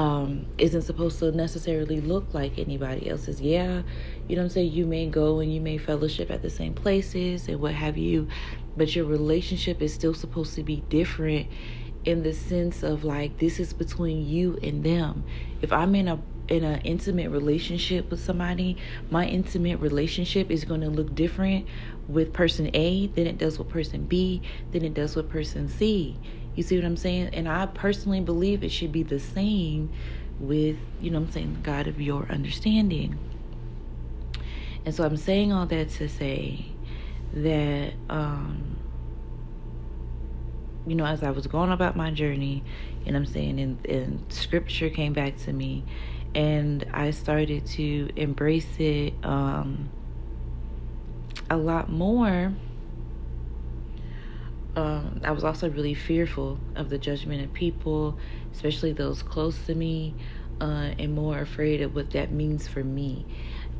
um, 0.00 0.46
isn't 0.56 0.80
supposed 0.80 1.18
to 1.18 1.30
necessarily 1.30 2.00
look 2.00 2.32
like 2.32 2.58
anybody 2.58 3.10
else's. 3.10 3.38
Yeah, 3.38 3.82
you 4.26 4.34
know 4.34 4.40
what 4.40 4.46
I'm 4.46 4.48
saying? 4.48 4.72
You 4.72 4.86
may 4.86 5.06
go 5.06 5.40
and 5.40 5.54
you 5.54 5.60
may 5.60 5.76
fellowship 5.76 6.30
at 6.30 6.40
the 6.40 6.48
same 6.48 6.72
places 6.72 7.48
and 7.48 7.60
what 7.60 7.74
have 7.74 7.98
you, 7.98 8.26
but 8.78 8.96
your 8.96 9.04
relationship 9.04 9.82
is 9.82 9.92
still 9.92 10.14
supposed 10.14 10.54
to 10.54 10.62
be 10.62 10.82
different 10.88 11.48
in 12.06 12.22
the 12.22 12.32
sense 12.32 12.82
of 12.82 13.04
like 13.04 13.36
this 13.40 13.60
is 13.60 13.74
between 13.74 14.26
you 14.26 14.58
and 14.62 14.82
them. 14.82 15.22
If 15.60 15.70
I'm 15.70 15.94
in 15.94 16.08
a 16.08 16.18
in 16.48 16.64
an 16.64 16.80
intimate 16.80 17.28
relationship 17.28 18.10
with 18.10 18.24
somebody, 18.24 18.78
my 19.10 19.26
intimate 19.26 19.80
relationship 19.80 20.50
is 20.50 20.64
going 20.64 20.80
to 20.80 20.88
look 20.88 21.14
different 21.14 21.66
with 22.08 22.32
person 22.32 22.70
A 22.72 23.08
than 23.08 23.26
it 23.26 23.36
does 23.36 23.58
with 23.58 23.68
person 23.68 24.06
B, 24.06 24.40
than 24.72 24.82
it 24.82 24.94
does 24.94 25.14
with 25.14 25.28
person 25.28 25.68
C. 25.68 26.16
You 26.54 26.62
see 26.62 26.76
what 26.76 26.84
I'm 26.84 26.96
saying? 26.96 27.30
And 27.32 27.48
I 27.48 27.66
personally 27.66 28.20
believe 28.20 28.64
it 28.64 28.70
should 28.70 28.92
be 28.92 29.02
the 29.02 29.20
same 29.20 29.90
with, 30.38 30.76
you 31.00 31.10
know 31.10 31.18
I'm 31.18 31.30
saying, 31.30 31.54
the 31.54 31.60
God 31.60 31.86
of 31.86 32.00
your 32.00 32.26
understanding. 32.30 33.18
And 34.84 34.94
so 34.94 35.04
I'm 35.04 35.16
saying 35.16 35.52
all 35.52 35.66
that 35.66 35.90
to 35.90 36.08
say 36.08 36.66
that 37.34 37.92
um 38.08 38.78
you 40.86 40.94
know, 40.94 41.04
as 41.04 41.22
I 41.22 41.30
was 41.30 41.46
going 41.46 41.70
about 41.70 41.94
my 41.94 42.10
journey, 42.10 42.64
and 43.06 43.16
I'm 43.16 43.26
saying, 43.26 43.60
and, 43.60 43.86
and 43.86 44.32
scripture 44.32 44.88
came 44.88 45.12
back 45.12 45.36
to 45.44 45.52
me, 45.52 45.84
and 46.34 46.84
I 46.92 47.10
started 47.10 47.66
to 47.66 48.08
embrace 48.16 48.78
it 48.78 49.14
um, 49.22 49.90
a 51.50 51.56
lot 51.56 51.90
more 51.90 52.52
um, 54.76 55.20
I 55.24 55.32
was 55.32 55.44
also 55.44 55.68
really 55.68 55.94
fearful 55.94 56.58
of 56.76 56.88
the 56.90 56.98
judgment 56.98 57.42
of 57.42 57.52
people, 57.52 58.18
especially 58.52 58.92
those 58.92 59.22
close 59.22 59.66
to 59.66 59.74
me, 59.74 60.14
uh, 60.60 60.92
and 60.98 61.14
more 61.14 61.40
afraid 61.40 61.80
of 61.80 61.94
what 61.94 62.10
that 62.10 62.32
means 62.32 62.68
for 62.68 62.84
me. 62.84 63.26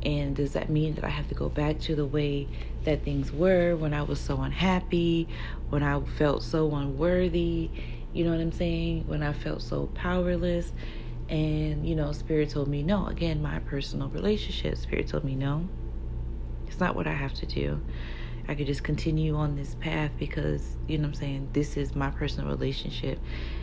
And 0.03 0.35
does 0.35 0.53
that 0.53 0.69
mean 0.69 0.95
that 0.95 1.03
I 1.03 1.09
have 1.09 1.27
to 1.29 1.35
go 1.35 1.47
back 1.49 1.79
to 1.81 1.95
the 1.95 2.05
way 2.05 2.47
that 2.85 3.03
things 3.03 3.31
were 3.31 3.75
when 3.75 3.93
I 3.93 4.01
was 4.01 4.19
so 4.19 4.41
unhappy, 4.41 5.29
when 5.69 5.83
I 5.83 5.99
felt 6.01 6.43
so 6.43 6.73
unworthy? 6.73 7.69
You 8.11 8.25
know 8.25 8.31
what 8.31 8.41
I'm 8.41 8.51
saying? 8.51 9.03
When 9.05 9.23
I 9.23 9.33
felt 9.33 9.61
so 9.61 9.87
powerless. 9.93 10.73
And, 11.29 11.87
you 11.87 11.95
know, 11.95 12.11
Spirit 12.11 12.49
told 12.49 12.67
me 12.67 12.83
no. 12.83 13.07
Again, 13.07 13.41
my 13.41 13.59
personal 13.59 14.09
relationship, 14.09 14.77
Spirit 14.77 15.07
told 15.07 15.23
me 15.23 15.35
no. 15.35 15.69
It's 16.67 16.79
not 16.79 16.95
what 16.95 17.07
I 17.07 17.13
have 17.13 17.33
to 17.35 17.45
do. 17.45 17.81
I 18.51 18.55
could 18.55 18.67
just 18.67 18.83
continue 18.83 19.37
on 19.37 19.55
this 19.55 19.75
path 19.75 20.11
because, 20.19 20.75
you 20.85 20.97
know 20.97 21.03
what 21.03 21.07
I'm 21.07 21.13
saying, 21.13 21.49
this 21.53 21.77
is 21.77 21.95
my 21.95 22.09
personal 22.09 22.49
relationship. 22.49 23.17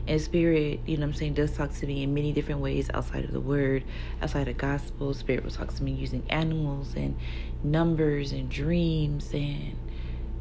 And 0.07 0.19
Spirit, 0.19 0.81
you 0.87 0.97
know 0.97 1.05
I'm 1.05 1.13
saying, 1.13 1.35
does 1.35 1.55
talk 1.55 1.75
to 1.75 1.87
me 1.87 2.05
in 2.05 2.15
many 2.15 2.33
different 2.33 2.63
ways 2.63 2.89
outside 2.95 3.25
of 3.25 3.33
the 3.33 3.41
word, 3.41 3.85
outside 4.23 4.49
of 4.49 4.57
gospel. 4.57 5.13
Spirit 5.13 5.45
will 5.45 5.51
talk 5.51 5.75
to 5.75 5.83
me 5.83 5.93
using 5.93 6.23
animals 6.31 6.95
and 6.97 7.15
numbers 7.63 8.33
and 8.33 8.49
dreams 8.49 9.35
and 9.35 9.77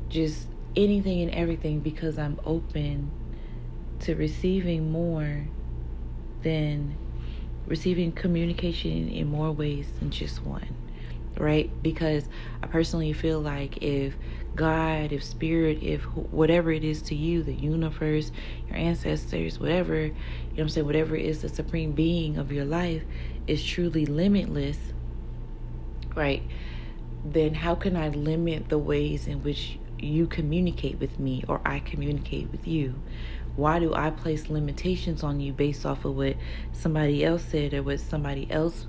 just 0.08 0.48
anything 0.77 1.24
and 1.24 1.32
everything 1.32 1.82
because 1.82 2.18
I'm 2.18 2.39
open 2.46 3.12
to 4.00 4.16
receiving 4.16 4.94
more 4.94 5.46
than 6.44 6.96
receiving 7.66 8.13
communication 8.13 9.10
in 9.10 9.27
more 9.27 9.51
ways 9.51 9.92
than 10.00 10.10
just 10.10 10.46
one 10.46 10.74
right? 11.39 11.72
Because 11.82 12.27
I 12.62 12.67
personally 12.67 13.13
feel 13.13 13.39
like 13.39 13.77
if 13.84 14.15
God, 14.56 15.12
if 15.12 15.24
spirit, 15.24 15.84
if 15.84 16.03
whatever 16.15 16.72
it 16.72 16.84
is 16.84 17.01
to 17.03 17.15
you, 17.15 17.44
the 17.44 17.53
universe, 17.53 18.32
your 18.67 18.77
ancestors, 18.77 19.60
whatever, 19.60 19.96
you 19.98 20.10
know 20.10 20.15
what 20.56 20.63
I'm 20.63 20.70
saying, 20.70 20.86
whatever 20.88 21.15
is 21.15 21.41
the 21.41 21.50
supreme 21.50 21.91
being 21.91 22.38
of 22.38 22.51
your 22.51 22.65
life 22.65 23.03
is 23.46 23.63
truly 23.63 24.06
limitless, 24.06 24.77
right? 26.15 26.44
Then 27.24 27.53
how 27.53 27.75
can 27.75 27.96
I 27.96 28.10
limit 28.10 28.70
the 28.70 28.79
ways 28.79 29.27
in 29.27 29.44
which 29.44 29.77
you 30.00 30.27
communicate 30.27 31.00
with 31.00 31.20
me 31.20 31.44
or 31.48 31.62
I 31.63 31.79
communicate 31.79 32.51
with 32.51 32.67
you? 32.67 32.96
Why 33.56 33.79
do 33.79 33.94
I 33.94 34.12
place 34.12 34.50
limitations 34.50 35.24
on 35.24 35.39
you 35.39 35.53
based 35.53 35.86
off 35.86 36.06
of 36.06 36.15
what 36.15 36.36
somebody 36.74 37.24
else 37.24 37.44
said 37.44 37.74
or 37.74 37.84
what 37.84 38.00
somebody 38.00 38.50
else 38.51 38.88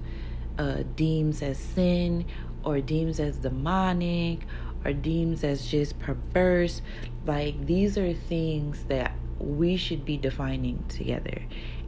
uh, 0.58 0.82
deems 0.96 1.42
as 1.42 1.58
sin 1.58 2.26
or 2.64 2.80
deems 2.80 3.20
as 3.20 3.36
demonic 3.36 4.40
or 4.84 4.92
deems 4.92 5.44
as 5.44 5.66
just 5.66 5.98
perverse. 5.98 6.82
Like, 7.24 7.66
these 7.66 7.96
are 7.96 8.12
things 8.12 8.84
that 8.84 9.12
we 9.38 9.76
should 9.76 10.04
be 10.04 10.16
defining 10.16 10.84
together. 10.88 11.42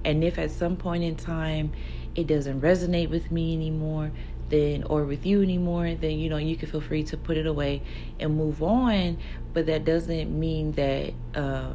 And 0.05 0.25
if 0.25 0.39
at 0.39 0.51
some 0.51 0.77
point 0.77 1.05
in 1.05 1.17
time 1.17 1.73
it 2.15 2.27
doesn't 2.27 2.61
resonate 2.61 3.11
with 3.11 3.31
me 3.31 3.55
anymore, 3.55 4.11
then 4.49 4.85
or 4.85 5.05
with 5.05 5.25
you 5.27 5.43
anymore, 5.43 5.95
then 5.95 6.19
you 6.19 6.29
know 6.29 6.37
you 6.37 6.57
can 6.57 6.69
feel 6.69 6.81
free 6.81 7.05
to 7.05 7.17
put 7.17 7.37
it 7.37 7.47
away 7.47 7.83
and 8.19 8.37
move 8.37 8.63
on. 8.63 9.19
But 9.53 9.67
that 9.67 9.85
doesn't 9.85 10.37
mean 10.39 10.73
that 10.73 11.13
uh, 11.35 11.75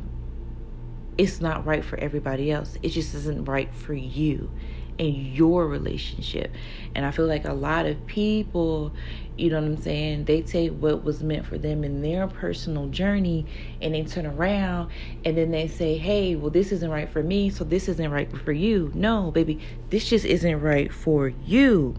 it's 1.18 1.40
not 1.40 1.66
right 1.66 1.86
for 1.86 1.98
everybody 1.98 2.52
else. 2.52 2.78
It 2.82 2.90
just 2.90 3.14
isn't 3.14 3.46
right 3.46 3.74
for 3.74 3.94
you 3.94 4.50
in 4.98 5.34
your 5.34 5.68
relationship. 5.68 6.52
And 6.94 7.06
I 7.06 7.12
feel 7.12 7.28
like 7.28 7.46
a 7.46 7.54
lot 7.54 7.86
of 7.86 8.06
people, 8.06 8.94
you 9.38 9.50
know 9.50 9.60
what 9.60 9.66
I'm 9.66 9.78
saying, 9.78 10.26
they 10.26 10.42
take 10.42 10.72
what 10.72 11.04
was 11.04 11.22
meant 11.22 11.46
for 11.46 11.58
them 11.58 11.84
in 11.84 12.02
their 12.02 12.28
personal 12.28 12.88
journey 12.88 13.46
and 13.82 13.94
they 13.94 14.04
turn 14.04 14.26
around 14.26 14.92
and 15.26 15.38
then 15.38 15.52
they 15.52 15.68
say, 15.68 15.98
hey, 15.98 16.36
well, 16.36 16.50
this 16.50 16.72
isn't 16.72 16.90
right 16.90 17.10
for 17.10 17.22
me, 17.22 17.50
so 17.50 17.64
this 17.64 17.90
isn't 17.90 18.12
right 18.12 18.32
for 18.38 18.52
you. 18.52 18.92
No, 18.94 19.32
baby, 19.32 19.60
this 19.90 20.08
just 20.08 20.26
isn't 20.26 20.62
right 20.62 20.94
for 20.94 21.28
you. 21.28 21.96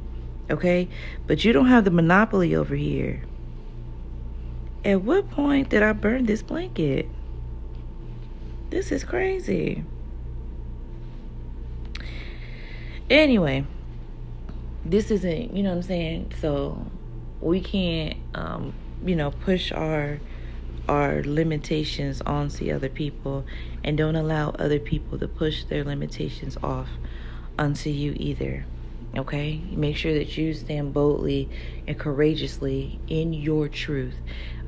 Okay? 0.50 0.88
But 1.26 1.44
you 1.44 1.52
don't 1.52 1.66
have 1.66 1.84
the 1.84 1.90
monopoly 1.90 2.54
over 2.54 2.74
here. 2.74 3.22
At 4.84 5.02
what 5.02 5.30
point 5.30 5.68
did 5.68 5.82
I 5.82 5.92
burn 5.92 6.26
this 6.26 6.42
blanket? 6.42 7.08
This 8.70 8.92
is 8.92 9.04
crazy. 9.04 9.84
Anyway, 13.08 13.64
this 14.84 15.10
isn't, 15.10 15.56
you 15.56 15.62
know 15.62 15.70
what 15.70 15.76
I'm 15.76 15.82
saying? 15.82 16.32
So 16.40 16.84
we 17.40 17.60
can't 17.60 18.16
um, 18.34 18.74
you 19.04 19.16
know, 19.16 19.30
push 19.30 19.72
our 19.72 20.20
our 20.88 21.20
limitations 21.24 22.20
onto 22.20 22.72
other 22.72 22.88
people 22.88 23.44
and 23.82 23.98
don't 23.98 24.14
allow 24.14 24.50
other 24.50 24.78
people 24.78 25.18
to 25.18 25.26
push 25.26 25.64
their 25.64 25.82
limitations 25.82 26.56
off 26.62 26.88
onto 27.58 27.90
you 27.90 28.14
either. 28.16 28.64
Okay? 29.16 29.60
Make 29.72 29.96
sure 29.96 30.14
that 30.14 30.36
you 30.36 30.54
stand 30.54 30.94
boldly 30.94 31.48
and 31.88 31.98
courageously 31.98 33.00
in 33.08 33.32
your 33.32 33.68
truth. 33.68 34.14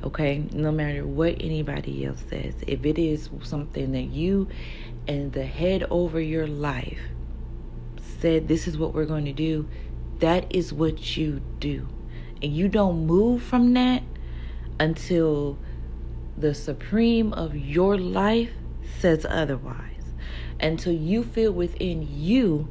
Okay? 0.03 0.43
No 0.51 0.73
matter 0.73 1.05
what 1.05 1.37
anybody 1.39 2.05
else 2.05 2.21
says. 2.29 2.53
If 2.67 2.85
it 2.85 2.99
is 2.99 3.29
something 3.43 3.93
that 3.93 4.09
you 4.09 4.49
and 5.07 5.31
the 5.31 5.45
head 5.45 5.85
over 5.89 6.19
your 6.19 6.47
life 6.47 6.99
said, 8.19 8.47
this 8.47 8.67
is 8.67 8.77
what 8.77 8.93
we're 8.93 9.05
going 9.05 9.25
to 9.25 9.33
do, 9.33 9.67
that 10.19 10.53
is 10.53 10.73
what 10.73 11.17
you 11.17 11.41
do. 11.59 11.87
And 12.41 12.53
you 12.55 12.67
don't 12.67 13.05
move 13.05 13.43
from 13.43 13.73
that 13.73 14.03
until 14.79 15.57
the 16.37 16.53
supreme 16.53 17.33
of 17.33 17.55
your 17.55 17.97
life 17.97 18.51
says 18.99 19.25
otherwise. 19.29 20.03
Until 20.59 20.93
you 20.93 21.23
feel 21.23 21.51
within 21.51 22.07
you 22.09 22.67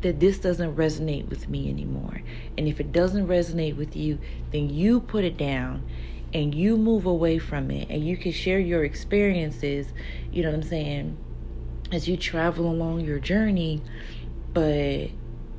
that 0.00 0.20
this 0.20 0.38
doesn't 0.38 0.76
resonate 0.76 1.28
with 1.28 1.48
me 1.48 1.68
anymore. 1.68 2.22
And 2.56 2.66
if 2.66 2.80
it 2.80 2.92
doesn't 2.92 3.26
resonate 3.26 3.76
with 3.76 3.96
you, 3.96 4.18
then 4.50 4.70
you 4.70 5.00
put 5.00 5.24
it 5.24 5.36
down 5.36 5.86
and 6.32 6.54
you 6.54 6.76
move 6.76 7.06
away 7.06 7.38
from 7.38 7.70
it 7.70 7.88
and 7.90 8.06
you 8.06 8.16
can 8.16 8.32
share 8.32 8.58
your 8.58 8.84
experiences, 8.84 9.88
you 10.32 10.42
know 10.42 10.50
what 10.50 10.56
I'm 10.56 10.62
saying, 10.62 11.18
as 11.92 12.08
you 12.08 12.16
travel 12.16 12.70
along 12.70 13.00
your 13.00 13.18
journey, 13.18 13.82
but 14.52 15.10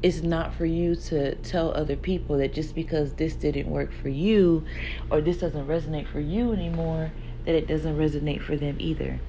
it's 0.03 0.21
not 0.21 0.53
for 0.55 0.65
you 0.65 0.95
to 0.95 1.35
tell 1.35 1.71
other 1.73 1.95
people 1.95 2.37
that 2.37 2.53
just 2.53 2.73
because 2.73 3.13
this 3.13 3.35
didn't 3.35 3.69
work 3.69 3.91
for 3.93 4.09
you 4.09 4.65
or 5.11 5.21
this 5.21 5.37
doesn't 5.37 5.67
resonate 5.67 6.07
for 6.07 6.19
you 6.19 6.53
anymore, 6.53 7.11
that 7.45 7.55
it 7.55 7.67
doesn't 7.67 7.97
resonate 7.97 8.41
for 8.41 8.55
them 8.55 8.77
either. 8.79 9.19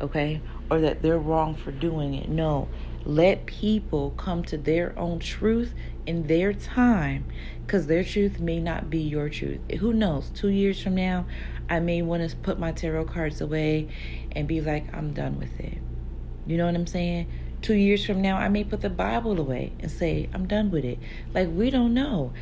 Okay? 0.00 0.40
Or 0.70 0.80
that 0.80 1.02
they're 1.02 1.18
wrong 1.18 1.54
for 1.54 1.72
doing 1.72 2.14
it. 2.14 2.28
No. 2.28 2.68
Let 3.04 3.46
people 3.46 4.12
come 4.12 4.44
to 4.44 4.56
their 4.56 4.96
own 4.96 5.18
truth 5.18 5.74
in 6.06 6.28
their 6.28 6.52
time 6.52 7.24
because 7.66 7.86
their 7.86 8.04
truth 8.04 8.38
may 8.38 8.60
not 8.60 8.90
be 8.90 9.00
your 9.00 9.28
truth. 9.28 9.60
Who 9.80 9.92
knows? 9.92 10.30
Two 10.30 10.48
years 10.48 10.80
from 10.80 10.94
now, 10.94 11.26
I 11.68 11.80
may 11.80 12.02
want 12.02 12.28
to 12.28 12.36
put 12.36 12.60
my 12.60 12.70
tarot 12.70 13.06
cards 13.06 13.40
away 13.40 13.88
and 14.32 14.46
be 14.46 14.60
like, 14.60 14.94
I'm 14.94 15.12
done 15.12 15.38
with 15.38 15.58
it. 15.58 15.78
You 16.46 16.56
know 16.56 16.66
what 16.66 16.74
I'm 16.74 16.86
saying? 16.86 17.28
Two 17.62 17.74
years 17.74 18.04
from 18.04 18.20
now, 18.20 18.36
I 18.36 18.48
may 18.48 18.64
put 18.64 18.80
the 18.80 18.90
Bible 18.90 19.38
away 19.38 19.72
and 19.78 19.88
say, 19.88 20.28
I'm 20.34 20.48
done 20.48 20.72
with 20.72 20.84
it. 20.84 20.98
Like, 21.32 21.48
we 21.48 21.70
don't 21.70 21.94
know. 21.94 22.32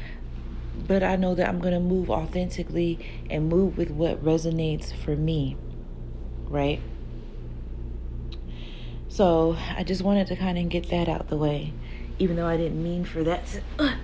But 0.89 1.03
I 1.03 1.17
know 1.17 1.35
that 1.35 1.47
I'm 1.47 1.61
going 1.61 1.75
to 1.75 1.81
move 1.81 2.11
authentically 2.11 2.99
and 3.29 3.51
move 3.51 3.77
with 3.77 3.91
what 3.91 4.25
resonates 4.25 4.97
for 4.97 5.15
me. 5.15 5.59
Right? 6.49 6.81
So 9.09 9.57
I 9.77 9.85
just 9.85 10.03
wanted 10.03 10.29
to 10.29 10.37
kind 10.37 10.57
of 10.57 10.71
get 10.71 10.89
that 10.89 11.07
out 11.07 11.29
the 11.29 11.37
way. 11.37 11.75
Even 12.19 12.37
though 12.37 12.47
I 12.47 12.57
didn't 12.57 12.83
mean 12.83 13.05
for 13.05 13.23
that 13.25 13.47
to 13.47 13.63
uh, 13.79 13.95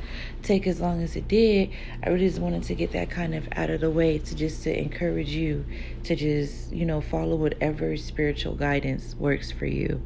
take 0.42 0.66
as 0.66 0.80
long 0.80 1.02
as 1.02 1.16
it 1.16 1.28
did, 1.28 1.70
I 2.02 2.10
really 2.10 2.26
just 2.26 2.40
wanted 2.40 2.64
to 2.64 2.74
get 2.74 2.92
that 2.92 3.08
kind 3.08 3.34
of 3.34 3.48
out 3.52 3.70
of 3.70 3.80
the 3.80 3.90
way 3.90 4.18
to 4.18 4.34
just 4.34 4.62
to 4.64 4.78
encourage 4.78 5.30
you 5.30 5.64
to 6.04 6.16
just, 6.16 6.72
you 6.72 6.84
know, 6.84 7.00
follow 7.00 7.36
whatever 7.36 7.96
spiritual 7.96 8.54
guidance 8.54 9.14
works 9.18 9.50
for 9.50 9.66
you. 9.66 10.02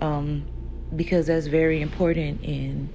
Um, 0.00 0.46
because 0.94 1.26
that's 1.26 1.46
very 1.46 1.82
important 1.82 2.42
in 2.44 2.88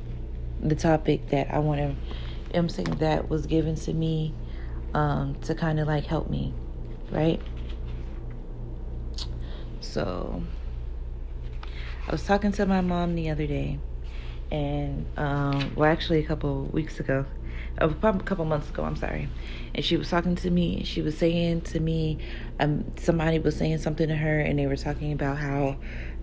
the 0.62 0.76
topic 0.76 1.30
that 1.30 1.54
I 1.54 1.60
want 1.60 1.80
to, 1.82 2.58
I'm 2.58 2.70
saying 2.70 2.96
that 3.00 3.30
was 3.30 3.46
given 3.46 3.76
to 3.76 3.94
me 3.94 4.34
um, 4.94 5.36
to 5.42 5.56
kind 5.56 5.80
of 5.80 5.88
like 5.88 6.06
help 6.06 6.30
me, 6.30 6.54
right? 7.12 7.42
So 9.82 10.42
I 12.08 12.12
was 12.12 12.24
talking 12.26 12.52
to 12.54 12.66
my 12.66 12.82
mom 12.82 13.16
the 13.16 13.30
other 13.30 13.46
day, 13.46 13.80
and 14.52 15.06
um, 15.18 15.74
well, 15.76 15.92
actually 15.92 16.20
a 16.20 16.26
couple 16.26 16.64
weeks 16.66 17.00
ago, 17.00 17.26
a 17.78 17.90
couple 17.90 18.46
months 18.46 18.70
ago. 18.70 18.84
I'm 18.84 18.96
sorry, 18.96 19.30
and 19.74 19.84
she 19.84 19.98
was 19.98 20.10
talking 20.10 20.36
to 20.38 20.50
me. 20.50 20.78
And 20.78 20.88
she 20.88 21.02
was 21.02 21.18
saying 21.18 21.62
to 21.62 21.80
me, 21.80 22.20
um, 22.60 22.92
somebody 22.98 23.40
was 23.40 23.56
saying 23.56 23.80
something 23.80 24.08
to 24.08 24.16
her, 24.16 24.40
and 24.40 24.58
they 24.58 24.68
were 24.68 24.78
talking 24.78 25.12
about 25.12 25.38
how, 25.38 25.78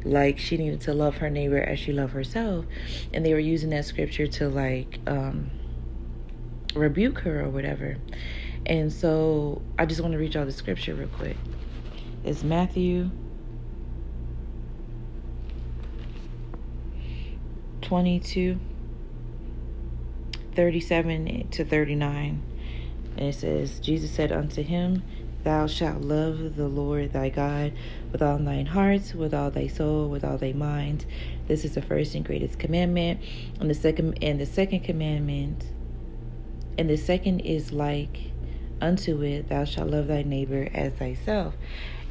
like, 0.04 0.38
she 0.38 0.56
needed 0.56 0.80
to 0.82 0.94
love 0.94 1.16
her 1.18 1.30
neighbor 1.30 1.58
as 1.58 1.78
she 1.78 1.92
loved 1.92 2.12
herself, 2.12 2.64
and 3.12 3.24
they 3.24 3.32
were 3.32 3.40
using 3.40 3.70
that 3.70 3.84
scripture 3.84 4.26
to 4.26 4.48
like 4.48 4.98
um, 5.06 5.50
rebuke 6.74 7.20
her 7.20 7.44
or 7.44 7.48
whatever. 7.48 7.96
And 8.66 8.92
so 8.92 9.62
I 9.78 9.86
just 9.86 10.00
want 10.00 10.12
to 10.12 10.18
read 10.18 10.34
y'all 10.34 10.44
the 10.44 10.52
scripture 10.52 10.94
real 10.94 11.08
quick. 11.08 11.36
It's 12.24 12.44
Matthew 12.44 13.10
22, 17.82 18.60
37 20.54 21.48
to 21.50 21.64
39. 21.64 22.42
And 23.16 23.28
it 23.28 23.34
says, 23.34 23.80
Jesus 23.80 24.10
said 24.10 24.30
unto 24.30 24.62
him, 24.62 25.02
Thou 25.42 25.66
shalt 25.66 26.02
love 26.02 26.56
the 26.56 26.68
Lord 26.68 27.12
thy 27.12 27.30
God 27.30 27.72
with 28.12 28.20
all 28.20 28.36
thine 28.38 28.66
heart, 28.66 29.14
with 29.14 29.32
all 29.32 29.50
thy 29.50 29.68
soul, 29.68 30.08
with 30.08 30.22
all 30.22 30.36
thy 30.36 30.52
mind. 30.52 31.06
This 31.48 31.64
is 31.64 31.74
the 31.74 31.82
first 31.82 32.14
and 32.14 32.24
greatest 32.24 32.58
commandment. 32.58 33.20
And 33.58 33.70
the 33.70 33.74
second 33.74 34.18
and 34.22 34.38
the 34.38 34.46
second 34.46 34.80
commandment, 34.80 35.64
and 36.76 36.90
the 36.90 36.98
second 36.98 37.40
is 37.40 37.72
like 37.72 38.32
unto 38.82 39.22
it, 39.22 39.48
thou 39.48 39.64
shalt 39.64 39.90
love 39.90 40.08
thy 40.08 40.22
neighbor 40.22 40.68
as 40.74 40.92
thyself. 40.94 41.54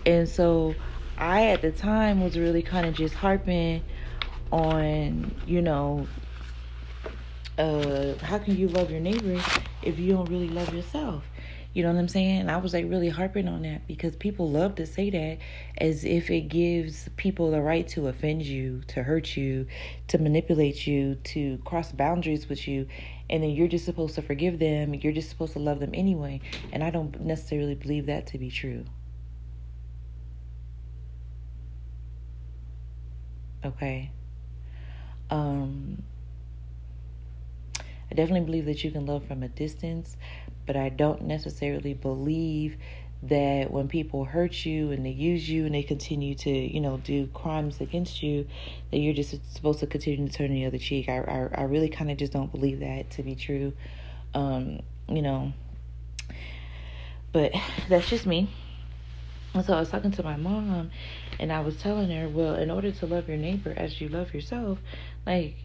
And 0.08 0.28
so 0.28 0.74
I 1.18 1.48
at 1.48 1.62
the 1.62 1.72
time 1.72 2.24
was 2.24 2.38
really 2.38 2.64
kind 2.64 2.88
of 2.88 2.96
just 2.96 3.14
harping 3.14 3.84
on, 4.52 5.36
you 5.46 5.62
know, 5.62 6.08
uh, 7.60 8.16
how 8.24 8.40
can 8.40 8.56
you 8.56 8.70
love 8.70 8.90
your 8.90 9.02
neighbor 9.02 9.40
if 9.84 10.00
you 10.00 10.14
don't 10.14 10.30
really 10.30 10.50
love 10.50 10.74
yourself? 10.74 11.29
You 11.74 11.84
know 11.84 11.94
what 11.94 12.00
I'm 12.00 12.08
saying? 12.08 12.40
And 12.40 12.52
I 12.52 12.58
was 12.58 12.74
like 12.74 12.90
really 12.90 13.10
harping 13.10 13.48
on 13.48 13.62
that 13.62 13.88
because 13.88 14.16
people 14.16 14.50
love 14.50 14.76
to 14.76 14.88
say 14.88 15.12
that 15.12 15.38
as 15.78 16.04
if 16.04 16.32
it 16.32 16.50
gives 16.50 17.08
people 17.16 17.52
the 17.52 17.62
right 17.62 17.88
to 17.90 18.08
offend 18.08 18.42
you, 18.42 18.82
to 18.88 19.04
hurt 19.04 19.38
you, 19.38 19.68
to 20.08 20.18
manipulate 20.18 20.88
you, 20.88 21.16
to 21.26 21.60
cross 21.60 21.92
boundaries 21.92 22.50
with 22.50 22.68
you. 22.68 22.88
And 23.30 23.44
then 23.44 23.52
you're 23.52 23.68
just 23.68 23.86
supposed 23.86 24.16
to 24.16 24.24
forgive 24.24 24.58
them. 24.58 24.96
You're 24.96 25.14
just 25.14 25.30
supposed 25.30 25.54
to 25.54 25.60
love 25.60 25.80
them 25.80 25.92
anyway. 25.94 26.42
And 26.74 26.84
I 26.84 26.90
don't 26.90 27.20
necessarily 27.22 27.76
believe 27.76 28.08
that 28.08 28.26
to 28.28 28.40
be 28.40 28.50
true. 28.50 28.86
Okay. 33.64 34.10
Um, 35.30 36.02
I 38.12 38.16
definitely 38.16 38.46
believe 38.46 38.66
that 38.66 38.84
you 38.84 38.92
can 38.92 39.06
love 39.06 39.26
from 39.26 39.44
a 39.44 39.50
distance, 39.50 40.18
but 40.70 40.78
I 40.78 40.90
don't 40.90 41.24
necessarily 41.24 41.96
believe 41.96 42.78
that 43.24 43.72
when 43.72 43.88
people 43.88 44.24
hurt 44.24 44.68
you 44.68 44.92
and 44.92 45.04
they 45.04 45.10
use 45.10 45.50
you 45.50 45.66
and 45.66 45.74
they 45.74 45.82
continue 45.82 46.36
to, 46.36 46.52
you 46.52 46.80
know, 46.80 46.98
do 46.98 47.26
crimes 47.34 47.82
against 47.82 48.22
you, 48.22 48.46
that 48.92 49.00
you're 49.00 49.16
just 49.16 49.32
supposed 49.52 49.80
to 49.80 49.88
continue 49.88 50.28
to 50.28 50.32
turn 50.32 50.54
the 50.54 50.68
other 50.68 50.78
cheek. 50.78 51.10
I, 51.10 51.22
I, 51.22 51.62
I 51.62 51.64
really 51.64 51.90
kind 51.90 52.12
of 52.12 52.18
just 52.18 52.34
don't 52.34 52.52
believe 52.52 52.82
that 52.82 53.10
to 53.10 53.24
be 53.24 53.34
true. 53.34 53.74
Um, 54.36 54.82
you 55.08 55.24
know, 55.24 55.54
but 57.32 57.52
that's 57.90 58.08
just 58.08 58.28
me. 58.28 58.48
And 59.56 59.66
so 59.66 59.74
I 59.74 59.80
was 59.80 59.90
talking 59.90 60.12
to 60.12 60.22
my 60.22 60.36
mom 60.36 60.92
and 61.40 61.52
I 61.52 61.62
was 61.62 61.78
telling 61.78 62.12
her, 62.12 62.30
well, 62.30 62.54
in 62.54 62.70
order 62.70 62.92
to 62.92 63.08
love 63.08 63.28
your 63.28 63.38
neighbor 63.38 63.74
as 63.76 64.00
you 64.00 64.08
love 64.08 64.36
yourself, 64.36 64.78
like 65.26 65.56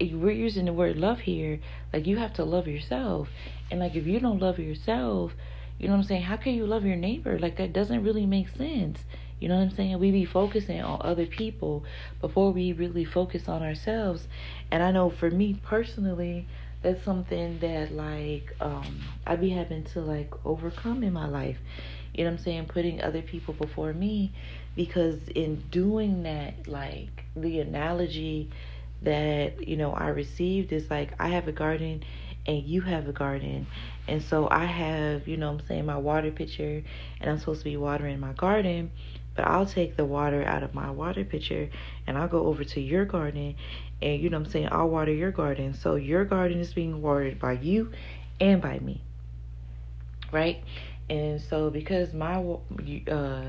we're 0.00 0.30
using 0.30 0.66
the 0.66 0.72
word 0.72 0.96
love 0.96 1.20
here, 1.20 1.60
like 1.92 2.06
you 2.06 2.16
have 2.16 2.34
to 2.34 2.44
love 2.44 2.66
yourself. 2.66 3.28
And 3.70 3.80
like 3.80 3.94
if 3.94 4.06
you 4.06 4.20
don't 4.20 4.40
love 4.40 4.58
yourself, 4.58 5.32
you 5.78 5.88
know 5.88 5.94
what 5.94 6.00
I'm 6.00 6.06
saying? 6.06 6.22
How 6.22 6.36
can 6.36 6.54
you 6.54 6.66
love 6.66 6.84
your 6.84 6.96
neighbor? 6.96 7.38
Like 7.38 7.56
that 7.56 7.72
doesn't 7.72 8.02
really 8.02 8.26
make 8.26 8.48
sense. 8.48 9.04
You 9.40 9.48
know 9.48 9.56
what 9.56 9.62
I'm 9.62 9.76
saying? 9.76 9.98
We 9.98 10.10
be 10.10 10.24
focusing 10.24 10.80
on 10.80 11.00
other 11.02 11.26
people 11.26 11.84
before 12.20 12.52
we 12.52 12.72
really 12.72 13.04
focus 13.04 13.48
on 13.48 13.62
ourselves. 13.62 14.26
And 14.70 14.82
I 14.82 14.90
know 14.90 15.10
for 15.10 15.30
me 15.30 15.60
personally, 15.62 16.46
that's 16.82 17.02
something 17.02 17.58
that 17.60 17.92
like 17.92 18.54
um 18.60 19.00
I 19.26 19.36
be 19.36 19.50
having 19.50 19.84
to 19.84 20.00
like 20.00 20.32
overcome 20.44 21.02
in 21.02 21.12
my 21.12 21.26
life. 21.26 21.58
You 22.14 22.24
know 22.24 22.30
what 22.30 22.38
I'm 22.38 22.44
saying? 22.44 22.66
Putting 22.66 23.02
other 23.02 23.22
people 23.22 23.54
before 23.54 23.92
me 23.92 24.32
because 24.76 25.18
in 25.34 25.64
doing 25.70 26.22
that 26.24 26.68
like 26.68 27.24
the 27.34 27.60
analogy 27.60 28.50
that 29.04 29.66
you 29.66 29.76
know 29.76 29.92
I 29.92 30.08
received 30.08 30.72
is 30.72 30.90
like 30.90 31.12
I 31.18 31.28
have 31.28 31.48
a 31.48 31.52
garden 31.52 32.02
and 32.46 32.62
you 32.62 32.82
have 32.82 33.08
a 33.08 33.12
garden 33.12 33.66
and 34.08 34.22
so 34.22 34.48
I 34.50 34.64
have 34.64 35.28
you 35.28 35.36
know 35.36 35.50
I'm 35.50 35.60
saying 35.66 35.86
my 35.86 35.96
water 35.96 36.30
pitcher 36.30 36.82
and 37.20 37.30
I'm 37.30 37.38
supposed 37.38 37.60
to 37.60 37.64
be 37.64 37.76
watering 37.76 38.20
my 38.20 38.32
garden 38.32 38.90
but 39.34 39.46
I'll 39.46 39.66
take 39.66 39.96
the 39.96 40.04
water 40.04 40.44
out 40.44 40.62
of 40.62 40.74
my 40.74 40.90
water 40.90 41.24
pitcher 41.24 41.70
and 42.06 42.16
I'll 42.16 42.28
go 42.28 42.46
over 42.46 42.64
to 42.64 42.80
your 42.80 43.04
garden 43.04 43.56
and 44.02 44.20
you 44.20 44.30
know 44.30 44.38
I'm 44.38 44.46
saying 44.46 44.68
I'll 44.70 44.88
water 44.88 45.12
your 45.12 45.32
garden 45.32 45.74
so 45.74 45.96
your 45.96 46.24
garden 46.24 46.60
is 46.60 46.72
being 46.72 47.02
watered 47.02 47.38
by 47.38 47.52
you 47.52 47.92
and 48.40 48.60
by 48.60 48.78
me 48.78 49.02
right 50.32 50.62
and 51.08 51.40
so 51.40 51.70
because 51.70 52.12
my 52.12 52.42
uh 53.08 53.44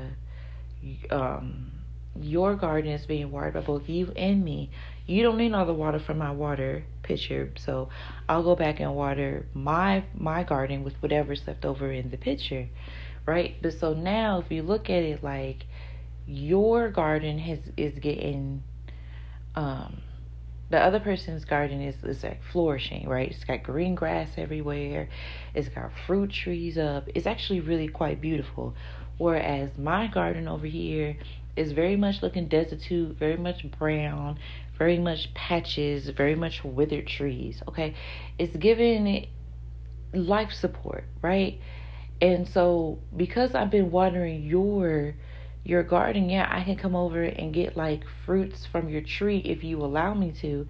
um 1.10 1.72
your 2.20 2.54
garden 2.54 2.92
is 2.92 3.06
being 3.06 3.30
watered 3.30 3.54
by 3.54 3.60
both 3.60 3.88
you 3.88 4.12
and 4.16 4.44
me. 4.44 4.70
You 5.06 5.22
don't 5.22 5.38
need 5.38 5.52
all 5.54 5.66
the 5.66 5.72
water 5.72 6.00
from 6.00 6.18
my 6.18 6.32
water 6.32 6.84
pitcher, 7.02 7.52
so 7.58 7.90
I'll 8.28 8.42
go 8.42 8.56
back 8.56 8.80
and 8.80 8.94
water 8.94 9.46
my 9.54 10.04
my 10.14 10.42
garden 10.42 10.82
with 10.82 10.94
whatever's 11.00 11.46
left 11.46 11.64
over 11.64 11.92
in 11.92 12.10
the 12.10 12.16
pitcher, 12.16 12.68
right? 13.24 13.54
But 13.62 13.74
so 13.74 13.94
now, 13.94 14.40
if 14.40 14.50
you 14.50 14.62
look 14.62 14.90
at 14.90 15.02
it 15.04 15.22
like 15.22 15.66
your 16.26 16.90
garden 16.90 17.38
has 17.38 17.60
is 17.76 17.96
getting, 18.00 18.64
um, 19.54 20.02
the 20.70 20.78
other 20.78 20.98
person's 20.98 21.44
garden 21.44 21.80
is 21.80 22.02
is 22.02 22.24
like 22.24 22.40
flourishing, 22.50 23.08
right? 23.08 23.30
It's 23.30 23.44
got 23.44 23.62
green 23.62 23.94
grass 23.94 24.30
everywhere, 24.36 25.08
it's 25.54 25.68
got 25.68 25.92
fruit 26.08 26.32
trees 26.32 26.78
up. 26.78 27.08
It's 27.14 27.26
actually 27.26 27.60
really 27.60 27.86
quite 27.86 28.20
beautiful. 28.20 28.74
Whereas 29.18 29.70
my 29.78 30.08
garden 30.08 30.48
over 30.48 30.66
here 30.66 31.16
is 31.56 31.72
very 31.72 31.96
much 31.96 32.22
looking 32.22 32.48
destitute, 32.48 33.16
very 33.16 33.36
much 33.36 33.64
brown, 33.78 34.38
very 34.78 34.98
much 34.98 35.32
patches, 35.34 36.08
very 36.10 36.34
much 36.34 36.62
withered 36.64 37.06
trees. 37.06 37.62
Okay, 37.68 37.94
it's 38.38 38.56
giving 38.56 39.26
life 40.12 40.52
support, 40.52 41.04
right? 41.22 41.60
And 42.20 42.48
so 42.48 42.98
because 43.16 43.54
I've 43.54 43.70
been 43.70 43.90
watering 43.90 44.44
your 44.44 45.14
your 45.64 45.82
garden, 45.82 46.30
yeah, 46.30 46.48
I 46.48 46.62
can 46.62 46.76
come 46.76 46.94
over 46.94 47.22
and 47.22 47.52
get 47.52 47.76
like 47.76 48.04
fruits 48.24 48.66
from 48.66 48.88
your 48.88 49.02
tree 49.02 49.38
if 49.38 49.64
you 49.64 49.84
allow 49.84 50.14
me 50.14 50.32
to. 50.40 50.66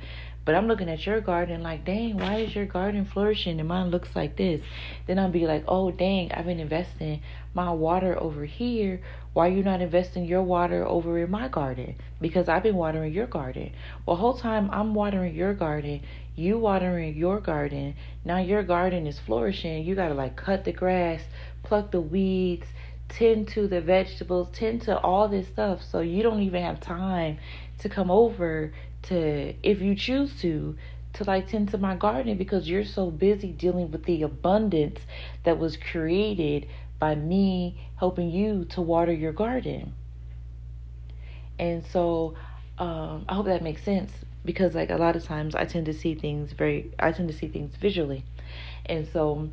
But 0.47 0.55
I'm 0.55 0.69
looking 0.69 0.89
at 0.89 1.05
your 1.05 1.21
garden 1.21 1.63
like, 1.63 1.85
dang, 1.85 2.19
why 2.19 2.37
is 2.39 2.55
your 2.55 2.67
garden 2.67 3.05
flourishing 3.05 3.59
and 3.59 3.69
mine 3.69 3.91
looks 3.91 4.15
like 4.15 4.37
this? 4.37 4.63
Then 5.07 5.19
I'll 5.19 5.31
be 5.31 5.45
like, 5.47 5.65
oh, 5.67 5.91
dang, 5.91 6.31
I've 6.31 6.47
been 6.47 6.61
investing 6.61 7.21
my 7.57 7.73
water 7.73 8.23
over 8.23 8.45
here. 8.45 9.01
Why 9.33 9.49
are 9.49 9.51
you 9.51 9.63
not 9.63 9.81
investing 9.81 10.27
your 10.27 10.43
water 10.43 10.87
over 10.87 11.19
in 11.19 11.31
my 11.31 11.49
garden? 11.49 11.97
Because 12.21 12.49
I've 12.49 12.63
been 12.63 12.77
watering 12.77 13.13
your 13.13 13.27
garden. 13.27 13.73
Well, 14.05 14.17
whole 14.17 14.37
time 14.37 14.69
I'm 14.71 14.95
watering 14.95 15.35
your 15.35 15.55
garden, 15.55 16.03
you 16.37 16.59
watering 16.59 17.17
your 17.17 17.41
garden. 17.41 17.95
Now 18.25 18.39
your 18.39 18.63
garden 18.63 19.07
is 19.07 19.19
flourishing. 19.19 19.85
You 19.85 19.95
got 19.95 20.09
to 20.09 20.15
like 20.15 20.37
cut 20.37 20.65
the 20.65 20.73
grass, 20.73 21.23
pluck 21.63 21.91
the 21.91 22.01
weeds, 22.01 22.67
tend 23.09 23.49
to 23.49 23.67
the 23.67 23.81
vegetables, 23.81 24.49
tend 24.53 24.83
to 24.83 24.99
all 24.99 25.27
this 25.27 25.49
stuff. 25.49 25.81
So 25.83 26.01
you 26.01 26.23
don't 26.23 26.43
even 26.43 26.63
have 26.63 26.79
time 26.81 27.39
to 27.79 27.89
come 27.89 28.11
over 28.11 28.75
to, 29.05 29.55
if 29.63 29.81
you 29.81 29.95
choose 29.95 30.39
to, 30.43 30.77
to 31.15 31.25
like 31.25 31.49
tend 31.49 31.71
to 31.71 31.79
my 31.79 31.97
garden 31.97 32.37
because 32.37 32.69
you're 32.69 32.85
so 32.85 33.11
busy 33.11 33.51
dealing 33.53 33.91
with 33.91 34.05
the 34.05 34.23
abundance 34.23 35.01
that 35.45 35.59
was 35.59 35.79
created 35.79 36.67
by 36.99 37.15
me 37.15 37.77
helping 37.97 38.31
you 38.31 38.65
to 38.67 38.81
water 38.81 39.13
your 39.13 39.33
garden. 39.33 39.95
And 41.59 41.85
so 41.85 42.35
um, 42.79 43.25
I 43.29 43.35
hope 43.35 43.47
that 43.47 43.63
makes 43.63 43.83
sense 43.83 44.13
because 44.45 44.75
like 44.75 44.91
a 44.91 44.97
lot 44.97 45.17
of 45.17 45.25
times 45.25 45.55
I 45.55 45.65
tend 45.65 45.87
to 45.87 45.93
see 45.93 46.15
things 46.15 46.53
very 46.53 46.91
I 46.99 47.13
tend 47.13 47.29
to 47.29 47.35
see 47.35 47.49
things 47.49 47.75
visually. 47.77 48.25
And 48.85 49.09
so 49.13 49.51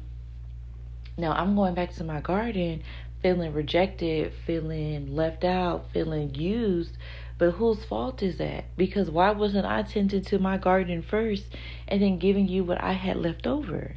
now 1.17 1.31
I'm 1.31 1.55
going 1.55 1.73
back 1.73 1.93
to 1.95 2.03
my 2.03 2.21
garden 2.21 2.83
feeling 3.21 3.53
rejected, 3.53 4.33
feeling 4.45 5.15
left 5.15 5.45
out, 5.45 5.85
feeling 5.93 6.35
used 6.35 6.97
but 7.37 7.51
whose 7.51 7.83
fault 7.83 8.21
is 8.21 8.37
that? 8.37 8.65
Because 8.77 9.09
why 9.09 9.31
wasn't 9.31 9.65
I 9.65 9.81
tending 9.83 10.21
to 10.23 10.39
my 10.39 10.57
garden 10.57 11.01
first 11.01 11.45
and 11.87 12.01
then 12.01 12.17
giving 12.17 12.47
you 12.47 12.63
what 12.63 12.81
I 12.81 12.93
had 12.93 13.17
left 13.17 13.47
over? 13.47 13.95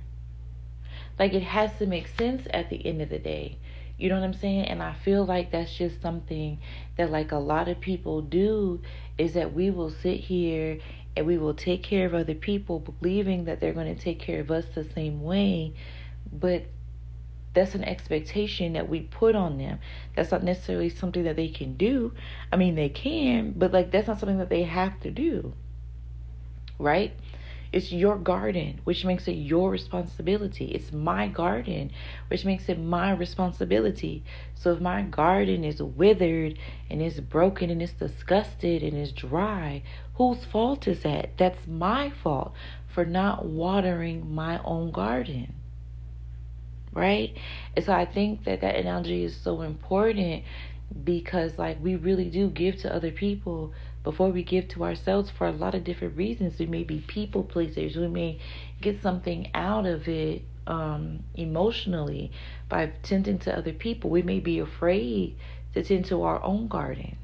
Like 1.18 1.32
it 1.32 1.42
has 1.42 1.70
to 1.78 1.86
make 1.86 2.08
sense 2.08 2.46
at 2.50 2.70
the 2.70 2.84
end 2.86 3.02
of 3.02 3.08
the 3.08 3.18
day. 3.18 3.58
You 3.98 4.10
know 4.10 4.16
what 4.16 4.24
I'm 4.24 4.34
saying? 4.34 4.66
And 4.66 4.82
I 4.82 4.92
feel 4.92 5.24
like 5.24 5.50
that's 5.50 5.74
just 5.74 6.02
something 6.02 6.58
that 6.96 7.10
like 7.10 7.32
a 7.32 7.38
lot 7.38 7.68
of 7.68 7.80
people 7.80 8.20
do 8.20 8.82
is 9.16 9.34
that 9.34 9.54
we 9.54 9.70
will 9.70 9.90
sit 9.90 10.20
here 10.20 10.78
and 11.16 11.26
we 11.26 11.38
will 11.38 11.54
take 11.54 11.82
care 11.82 12.04
of 12.04 12.14
other 12.14 12.34
people 12.34 12.80
believing 12.80 13.46
that 13.46 13.58
they're 13.58 13.72
going 13.72 13.94
to 13.94 14.00
take 14.00 14.18
care 14.18 14.40
of 14.40 14.50
us 14.50 14.66
the 14.74 14.84
same 14.84 15.22
way, 15.22 15.72
but 16.30 16.66
that's 17.54 17.74
an 17.74 17.84
expectation 17.84 18.74
that 18.74 18.86
we 18.86 19.00
put 19.00 19.34
on 19.34 19.56
them. 19.56 19.78
That's 20.14 20.30
not 20.30 20.42
necessarily 20.42 20.90
something 20.90 21.24
that 21.24 21.36
they 21.36 21.48
can 21.48 21.78
do. 21.78 22.12
I 22.52 22.56
mean, 22.56 22.74
they 22.74 22.90
can, 22.90 23.54
but 23.56 23.72
like 23.72 23.90
that's 23.90 24.06
not 24.06 24.20
something 24.20 24.38
that 24.38 24.50
they 24.50 24.64
have 24.64 25.00
to 25.00 25.10
do. 25.10 25.54
Right? 26.78 27.16
It's 27.76 27.92
your 27.92 28.16
garden, 28.16 28.80
which 28.84 29.04
makes 29.04 29.28
it 29.28 29.32
your 29.32 29.70
responsibility. 29.70 30.64
It's 30.64 30.94
my 30.94 31.28
garden, 31.28 31.90
which 32.28 32.42
makes 32.42 32.70
it 32.70 32.78
my 32.80 33.12
responsibility. 33.12 34.24
So 34.54 34.72
if 34.72 34.80
my 34.80 35.02
garden 35.02 35.62
is 35.62 35.82
withered 35.82 36.58
and 36.88 37.02
it's 37.02 37.20
broken 37.20 37.68
and 37.68 37.82
it's 37.82 37.92
disgusted 37.92 38.82
and 38.82 38.96
it's 38.96 39.12
dry, 39.12 39.82
whose 40.14 40.42
fault 40.42 40.88
is 40.88 41.02
that? 41.02 41.36
That's 41.36 41.66
my 41.66 42.08
fault 42.08 42.54
for 42.88 43.04
not 43.04 43.44
watering 43.44 44.34
my 44.34 44.58
own 44.64 44.90
garden 44.90 45.52
right? 46.92 47.36
And 47.76 47.84
so 47.84 47.92
I 47.92 48.06
think 48.06 48.44
that 48.44 48.62
that 48.62 48.74
analogy 48.76 49.22
is 49.22 49.36
so 49.36 49.60
important 49.60 50.44
because 51.04 51.58
like 51.58 51.76
we 51.82 51.94
really 51.94 52.30
do 52.30 52.48
give 52.48 52.78
to 52.78 52.94
other 52.94 53.10
people 53.10 53.74
before 54.06 54.30
we 54.30 54.44
give 54.44 54.68
to 54.68 54.84
ourselves 54.84 55.32
for 55.36 55.48
a 55.48 55.50
lot 55.50 55.74
of 55.74 55.82
different 55.82 56.16
reasons. 56.16 56.60
We 56.60 56.66
may 56.66 56.84
be 56.84 57.00
people 57.00 57.42
pleasers. 57.42 57.96
We 57.96 58.06
may 58.06 58.38
get 58.80 59.02
something 59.02 59.50
out 59.52 59.84
of 59.84 60.06
it 60.06 60.42
um, 60.68 61.24
emotionally 61.34 62.30
by 62.68 62.92
tending 63.02 63.40
to 63.40 63.58
other 63.58 63.72
people. 63.72 64.10
We 64.10 64.22
may 64.22 64.38
be 64.38 64.60
afraid 64.60 65.36
to 65.74 65.82
tend 65.82 66.04
to 66.04 66.22
our 66.22 66.40
own 66.44 66.68
garden, 66.68 67.18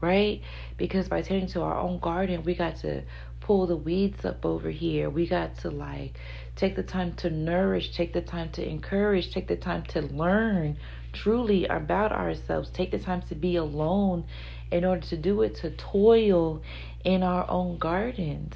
right? 0.00 0.40
Because 0.78 1.10
by 1.10 1.20
tending 1.20 1.48
to 1.48 1.60
our 1.60 1.78
own 1.78 1.98
garden, 1.98 2.42
we 2.42 2.54
got 2.54 2.76
to 2.76 3.02
pull 3.40 3.66
the 3.66 3.76
weeds 3.76 4.24
up 4.24 4.46
over 4.46 4.70
here. 4.70 5.10
We 5.10 5.28
got 5.28 5.58
to 5.58 5.70
like 5.70 6.18
take 6.56 6.74
the 6.74 6.84
time 6.84 7.12
to 7.16 7.28
nourish, 7.28 7.94
take 7.94 8.14
the 8.14 8.22
time 8.22 8.50
to 8.52 8.66
encourage, 8.66 9.30
take 9.30 9.46
the 9.46 9.56
time 9.56 9.82
to 9.88 10.00
learn 10.00 10.78
truly 11.12 11.66
about 11.66 12.12
ourselves, 12.12 12.70
take 12.70 12.90
the 12.90 12.98
time 12.98 13.22
to 13.28 13.34
be 13.34 13.56
alone 13.56 14.24
in 14.70 14.84
order 14.84 15.06
to 15.06 15.16
do 15.16 15.42
it, 15.42 15.56
to 15.56 15.70
toil 15.70 16.62
in 17.04 17.22
our 17.22 17.48
own 17.48 17.78
gardens. 17.78 18.54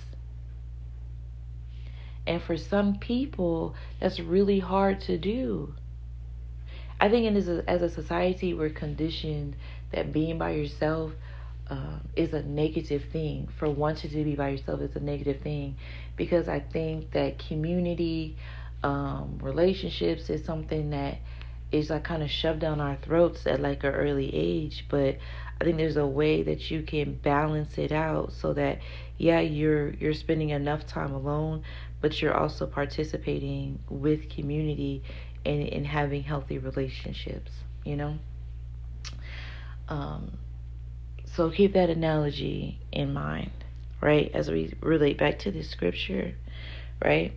And 2.27 2.43
for 2.43 2.57
some 2.57 2.99
people, 2.99 3.75
that's 4.01 4.21
really 4.21 4.61
hard 4.61 5.01
to 5.03 5.19
do. 5.19 5.75
I 7.01 7.09
think 7.09 7.35
as 7.35 7.49
a, 7.49 7.69
as 7.69 7.83
a 7.83 7.89
society, 7.89 8.53
we're 8.53 8.71
conditioned 8.71 9.57
that 9.93 10.13
being 10.13 10.39
by 10.39 10.51
yourself 10.51 11.13
um, 11.69 12.01
is 12.17 12.33
a 12.33 12.43
negative 12.43 13.05
thing. 13.13 13.49
For 13.59 13.71
wanting 13.71 14.11
to 14.11 14.25
be 14.25 14.35
by 14.35 14.51
yourself 14.51 14.81
is 14.81 14.97
a 14.97 15.01
negative 15.01 15.41
thing 15.41 15.77
because 16.17 16.49
I 16.49 16.61
think 16.61 17.13
that 17.13 17.39
community, 17.39 18.37
um, 18.83 19.39
relationships 19.41 20.29
is 20.29 20.45
something 20.45 20.91
that 20.91 21.19
is 21.73 21.91
like 21.91 22.05
kind 22.05 22.23
of 22.23 22.31
shoved 22.31 22.61
down 22.61 22.81
our 22.81 22.97
throats 22.97 23.47
at 23.47 23.61
like 23.61 23.85
an 23.85 23.91
early 23.91 24.35
age. 24.35 24.87
But 24.89 25.19
I 25.61 25.65
think 25.65 25.77
there's 25.77 25.97
a 25.97 26.07
way 26.07 26.43
that 26.43 26.71
you 26.71 26.83
can 26.83 27.15
balance 27.15 27.79
it 27.79 27.93
out 27.93 28.33
so 28.33 28.53
that 28.55 28.79
yeah, 29.19 29.41
you're 29.41 29.91
you're 29.91 30.15
spending 30.15 30.51
enough 30.51 30.87
time 30.87 31.13
alone, 31.13 31.63
but 32.01 32.21
you're 32.21 32.37
also 32.37 32.67
participating 32.67 33.79
with 33.89 34.31
community 34.31 35.03
and, 35.45 35.63
and 35.69 35.87
having 35.87 36.23
healthy 36.23 36.59
relationships, 36.59 37.53
you 37.85 37.97
know? 37.97 38.19
Um, 39.89 40.39
so 41.27 41.51
keep 41.51 41.75
that 41.75 41.91
analogy 41.91 42.79
in 42.93 43.13
mind, 43.13 43.53
right? 44.01 44.31
As 44.35 44.51
we 44.51 44.75
relate 44.81 45.19
back 45.19 45.39
to 45.41 45.51
the 45.51 45.63
scripture, 45.63 46.35
right? 47.05 47.33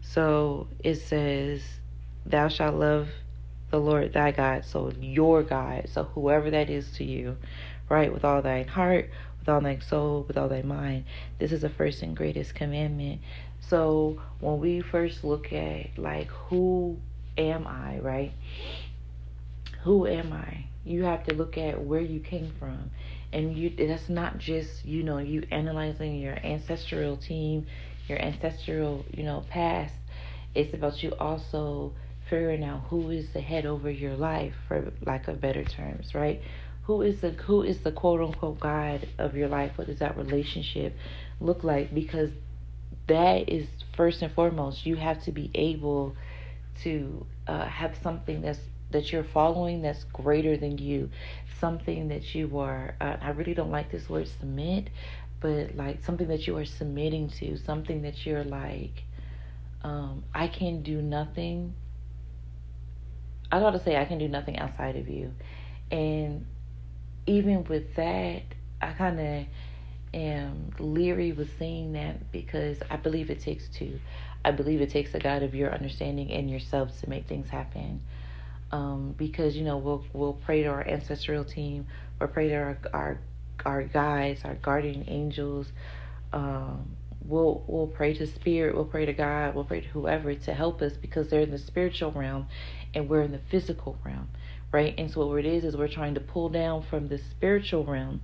So 0.00 0.66
it 0.82 0.96
says, 0.96 1.62
Thou 2.26 2.48
shalt 2.48 2.74
love 2.74 3.08
the 3.70 3.78
Lord 3.78 4.12
thy 4.12 4.32
God, 4.32 4.64
so 4.64 4.92
your 5.00 5.42
God, 5.42 5.88
so 5.88 6.04
whoever 6.04 6.50
that 6.50 6.70
is 6.70 6.90
to 6.92 7.04
you, 7.04 7.36
right? 7.88 8.12
With 8.12 8.24
all 8.24 8.42
thine 8.42 8.68
heart, 8.68 9.10
with 9.38 9.48
all 9.48 9.60
thy 9.60 9.78
soul, 9.78 10.24
with 10.26 10.36
all 10.36 10.48
thy 10.48 10.62
mind. 10.62 11.04
This 11.38 11.52
is 11.52 11.62
the 11.62 11.68
first 11.70 12.02
and 12.02 12.16
greatest 12.16 12.54
commandment. 12.54 13.20
So 13.60 14.20
when 14.40 14.58
we 14.58 14.80
first 14.80 15.24
look 15.24 15.52
at 15.52 15.98
like 15.98 16.28
who 16.28 16.98
am 17.38 17.66
I, 17.66 17.98
right? 18.00 18.32
Who 19.82 20.06
am 20.06 20.32
I? 20.32 20.64
you 20.84 21.04
have 21.04 21.24
to 21.24 21.34
look 21.34 21.58
at 21.58 21.82
where 21.84 22.00
you 22.00 22.20
came 22.20 22.52
from 22.58 22.90
and 23.32 23.56
you 23.56 23.70
that's 23.70 24.08
not 24.08 24.38
just 24.38 24.84
you 24.84 25.02
know 25.02 25.18
you 25.18 25.46
analyzing 25.50 26.16
your 26.16 26.36
ancestral 26.44 27.16
team 27.16 27.66
your 28.08 28.20
ancestral 28.20 29.04
you 29.12 29.22
know 29.22 29.44
past 29.50 29.94
it's 30.54 30.72
about 30.74 31.02
you 31.02 31.12
also 31.20 31.92
figuring 32.30 32.64
out 32.64 32.80
who 32.88 33.10
is 33.10 33.32
the 33.32 33.40
head 33.40 33.66
over 33.66 33.90
your 33.90 34.16
life 34.16 34.54
for 34.66 34.92
lack 35.04 35.28
of 35.28 35.40
better 35.40 35.64
terms 35.64 36.14
right 36.14 36.40
who 36.84 37.02
is 37.02 37.20
the 37.20 37.30
who 37.30 37.62
is 37.62 37.80
the 37.80 37.92
quote 37.92 38.20
unquote 38.20 38.58
god 38.60 39.06
of 39.18 39.36
your 39.36 39.48
life 39.48 39.72
what 39.76 39.86
does 39.86 39.98
that 39.98 40.16
relationship 40.16 40.96
look 41.40 41.64
like 41.64 41.92
because 41.92 42.30
that 43.08 43.48
is 43.48 43.66
first 43.96 44.22
and 44.22 44.32
foremost 44.32 44.86
you 44.86 44.96
have 44.96 45.22
to 45.22 45.32
be 45.32 45.50
able 45.54 46.16
to 46.80 47.26
uh, 47.46 47.66
have 47.66 47.94
something 48.02 48.40
that's 48.40 48.60
that 48.90 49.12
you're 49.12 49.24
following 49.24 49.82
that's 49.82 50.04
greater 50.04 50.56
than 50.56 50.78
you, 50.78 51.10
something 51.58 52.08
that 52.08 52.34
you 52.34 52.58
are. 52.58 52.94
Uh, 53.00 53.16
I 53.20 53.30
really 53.30 53.54
don't 53.54 53.70
like 53.70 53.90
this 53.90 54.08
word 54.08 54.28
submit, 54.28 54.88
but 55.40 55.76
like 55.76 56.02
something 56.04 56.28
that 56.28 56.46
you 56.46 56.56
are 56.56 56.64
submitting 56.64 57.28
to, 57.30 57.56
something 57.56 58.02
that 58.02 58.26
you're 58.26 58.44
like, 58.44 59.04
um, 59.82 60.24
I 60.34 60.48
can 60.48 60.82
do 60.82 61.00
nothing. 61.00 61.74
I 63.52 63.60
gotta 63.60 63.80
say, 63.80 63.96
I 63.96 64.04
can 64.04 64.18
do 64.18 64.28
nothing 64.28 64.58
outside 64.58 64.96
of 64.96 65.08
you, 65.08 65.32
and 65.90 66.46
even 67.26 67.64
with 67.64 67.94
that, 67.96 68.42
I 68.80 68.92
kind 68.92 69.20
of 69.20 69.46
am 70.12 70.70
leery 70.78 71.32
with 71.32 71.56
saying 71.58 71.92
that 71.92 72.32
because 72.32 72.78
I 72.90 72.96
believe 72.96 73.30
it 73.30 73.40
takes 73.40 73.68
two. 73.68 74.00
I 74.44 74.52
believe 74.52 74.80
it 74.80 74.90
takes 74.90 75.14
a 75.14 75.18
God 75.18 75.42
of 75.42 75.54
your 75.54 75.72
understanding 75.72 76.30
and 76.32 76.50
yourselves 76.50 77.00
to 77.00 77.10
make 77.10 77.26
things 77.26 77.48
happen. 77.48 78.00
Um, 78.72 79.14
because 79.18 79.56
you 79.56 79.64
know 79.64 79.78
we'll 79.78 80.04
we'll 80.12 80.34
pray 80.34 80.62
to 80.62 80.68
our 80.68 80.86
ancestral 80.86 81.44
team, 81.44 81.86
we'll 82.18 82.28
pray 82.28 82.48
to 82.48 82.54
our 82.54 82.78
our 82.92 83.20
our 83.64 83.82
guides, 83.82 84.44
our 84.44 84.54
guardian 84.54 85.04
angels. 85.08 85.72
Um, 86.32 86.96
we'll 87.24 87.64
we'll 87.66 87.88
pray 87.88 88.14
to 88.14 88.26
spirit, 88.26 88.74
we'll 88.74 88.84
pray 88.84 89.06
to 89.06 89.12
God, 89.12 89.54
we'll 89.54 89.64
pray 89.64 89.80
to 89.80 89.88
whoever 89.88 90.34
to 90.34 90.54
help 90.54 90.82
us 90.82 90.92
because 90.92 91.28
they're 91.28 91.40
in 91.40 91.50
the 91.50 91.58
spiritual 91.58 92.12
realm 92.12 92.46
and 92.94 93.08
we're 93.08 93.22
in 93.22 93.32
the 93.32 93.40
physical 93.50 93.96
realm, 94.04 94.28
right? 94.72 94.94
And 94.98 95.10
so 95.10 95.26
what 95.26 95.38
it 95.38 95.46
is 95.46 95.64
is 95.64 95.76
we're 95.76 95.88
trying 95.88 96.14
to 96.14 96.20
pull 96.20 96.48
down 96.48 96.82
from 96.82 97.08
the 97.08 97.18
spiritual 97.18 97.84
realm 97.84 98.20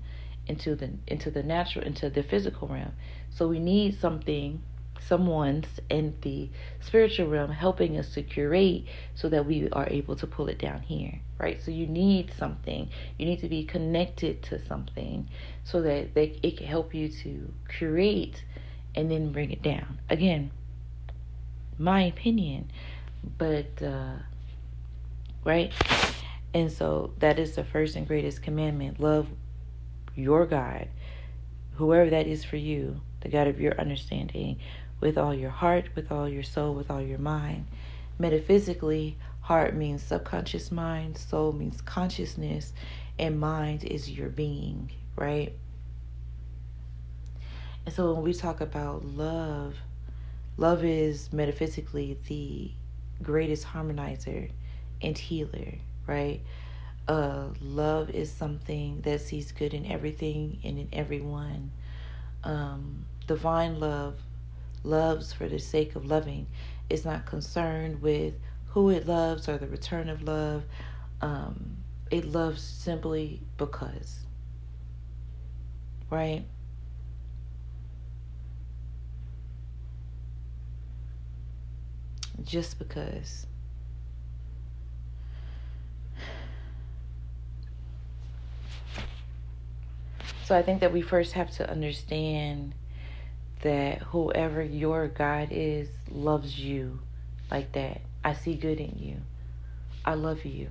into 0.46 0.76
the 0.76 0.90
into 1.07 1.31
the 1.31 1.42
natural 1.42 1.85
into 1.85 2.09
the 2.11 2.22
physical 2.22 2.68
realm. 2.68 2.92
So 3.31 3.48
we 3.48 3.59
need 3.59 3.98
something 4.00 4.62
someone's 5.00 5.66
in 5.88 6.14
the 6.22 6.48
spiritual 6.81 7.29
realm 7.29 7.50
helping 7.50 7.96
us 7.96 8.14
to 8.14 8.22
curate 8.22 8.85
so 9.14 9.29
that 9.29 9.46
we 9.46 9.68
are 9.70 9.87
able 9.88 10.16
to 10.16 10.26
pull 10.26 10.48
it 10.48 10.59
down 10.59 10.81
here 10.81 11.20
right 11.38 11.62
so 11.62 11.70
you 11.70 11.87
need 11.87 12.33
something 12.38 12.88
you 13.18 13.26
need 13.26 13.40
to 13.40 13.48
be 13.48 13.64
connected 13.64 14.42
to 14.42 14.64
something 14.66 15.29
so 15.64 15.83
that 15.83 16.14
they, 16.14 16.38
it 16.42 16.57
can 16.57 16.66
help 16.66 16.94
you 16.94 17.09
to 17.09 17.52
create 17.68 18.42
and 18.94 19.11
then 19.11 19.31
bring 19.33 19.50
it 19.50 19.62
down 19.62 19.98
again 20.09 20.50
my 21.79 22.02
opinion 22.02 22.70
but 23.38 23.83
uh 23.83 24.14
right 25.46 25.72
and 26.52 26.70
so 26.70 27.12
that 27.20 27.38
is 27.38 27.56
the 27.56 27.64
first 27.64 27.96
and 27.96 28.06
greatest 28.06 28.42
commandment 28.42 29.00
love 29.00 29.26
your 30.14 30.44
god 30.44 30.88
whoever 31.76 32.11
that 32.11 32.26
is 32.26 32.44
for 32.44 32.56
you 32.56 33.00
the 33.20 33.28
god 33.28 33.46
of 33.46 33.59
your 33.59 33.78
understanding 33.80 34.59
with 35.00 35.18
all 35.18 35.35
your 35.35 35.50
heart, 35.50 35.88
with 35.94 36.11
all 36.11 36.28
your 36.28 36.42
soul, 36.42 36.74
with 36.74 36.90
all 36.90 37.00
your 37.00 37.18
mind. 37.18 37.66
Metaphysically, 38.18 39.16
heart 39.40 39.74
means 39.74 40.02
subconscious 40.02 40.72
mind, 40.72 41.16
soul 41.16 41.52
means 41.52 41.80
consciousness, 41.82 42.72
and 43.18 43.38
mind 43.38 43.85
is 43.85 44.11
your 44.11 44.28
being, 44.28 44.90
right? 45.16 45.54
And 47.85 47.94
so 47.94 48.12
when 48.12 48.22
we 48.22 48.32
talk 48.35 48.61
about 48.61 49.04
love, 49.04 49.76
love 50.56 50.85
is 50.85 51.32
metaphysically 51.32 52.18
the 52.26 52.72
greatest 53.22 53.66
harmonizer 53.66 54.50
and 55.02 55.16
healer, 55.16 55.74
right? 56.06 56.40
Uh, 57.09 57.48
love 57.61 58.11
is 58.11 58.30
something 58.30 59.00
that 59.02 59.20
sees 59.20 59.52
good 59.52 59.72
in 59.74 59.87
everything 59.87 60.59
and 60.64 60.78
in 60.78 60.88
everyone. 60.92 61.70
Um, 62.42 63.06
divine 63.26 63.78
love 63.80 64.14
loves 64.82 65.32
for 65.32 65.48
the 65.48 65.59
sake 65.59 65.96
of 65.96 66.06
loving, 66.06 66.46
is 66.90 67.04
not 67.04 67.26
concerned 67.26 68.02
with 68.02 68.35
who 68.68 68.90
it 68.90 69.06
loves 69.06 69.48
or 69.48 69.59
the 69.59 69.66
return 69.66 70.09
of 70.09 70.22
love. 70.22 70.64
Um, 71.20 71.76
it 72.11 72.24
loves 72.24 72.62
simply 72.62 73.40
because. 73.56 74.20
Right? 76.11 76.44
Just 82.44 82.78
because. 82.78 83.46
So 90.46 90.56
I 90.56 90.62
think 90.62 90.80
that 90.82 90.92
we 90.92 91.02
first 91.02 91.32
have 91.32 91.50
to 91.56 91.68
understand 91.68 92.72
that 93.62 93.98
whoever 93.98 94.62
your 94.62 95.09
God 95.09 95.48
is 95.50 95.88
loves 96.09 96.56
you 96.56 97.00
like 97.50 97.72
that. 97.72 98.02
I 98.24 98.35
see 98.35 98.54
good 98.54 98.78
in 98.78 98.96
you. 98.96 99.16
I 100.04 100.14
love 100.14 100.44
you. 100.44 100.70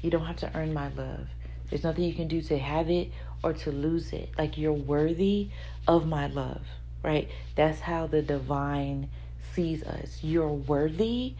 You 0.00 0.10
don't 0.12 0.26
have 0.26 0.36
to 0.36 0.56
earn 0.56 0.72
my 0.72 0.90
love. 0.90 1.26
There's 1.68 1.82
nothing 1.82 2.04
you 2.04 2.14
can 2.14 2.28
do 2.28 2.40
to 2.42 2.56
have 2.56 2.88
it 2.88 3.10
or 3.42 3.52
to 3.52 3.72
lose 3.72 4.12
it. 4.12 4.30
Like 4.38 4.56
you're 4.56 4.72
worthy 4.72 5.50
of 5.88 6.06
my 6.06 6.28
love, 6.28 6.62
right? 7.02 7.28
That's 7.56 7.80
how 7.80 8.06
the 8.06 8.22
divine 8.22 9.10
sees 9.54 9.82
us. 9.82 10.20
You're 10.22 10.52
worthy 10.52 11.34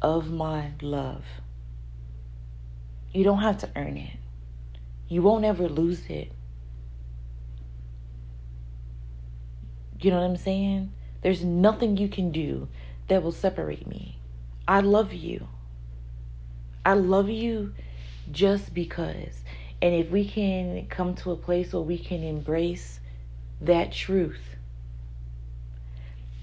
of 0.00 0.30
my 0.30 0.70
love. 0.80 1.24
You 3.12 3.24
don't 3.24 3.42
have 3.42 3.58
to 3.58 3.70
earn 3.74 3.96
it. 3.96 4.16
You 5.08 5.22
won't 5.22 5.44
ever 5.44 5.68
lose 5.68 6.06
it. 6.08 6.30
You 10.02 10.10
know 10.10 10.20
what 10.20 10.26
I'm 10.26 10.36
saying? 10.36 10.92
There's 11.22 11.44
nothing 11.44 11.96
you 11.96 12.08
can 12.08 12.32
do 12.32 12.66
that 13.06 13.22
will 13.22 13.30
separate 13.30 13.86
me. 13.86 14.18
I 14.66 14.80
love 14.80 15.12
you. 15.12 15.46
I 16.84 16.94
love 16.94 17.28
you 17.30 17.72
just 18.32 18.74
because. 18.74 19.44
And 19.80 19.94
if 19.94 20.10
we 20.10 20.26
can 20.26 20.86
come 20.88 21.14
to 21.16 21.30
a 21.30 21.36
place 21.36 21.72
where 21.72 21.82
we 21.82 21.98
can 21.98 22.24
embrace 22.24 22.98
that 23.60 23.92
truth, 23.92 24.40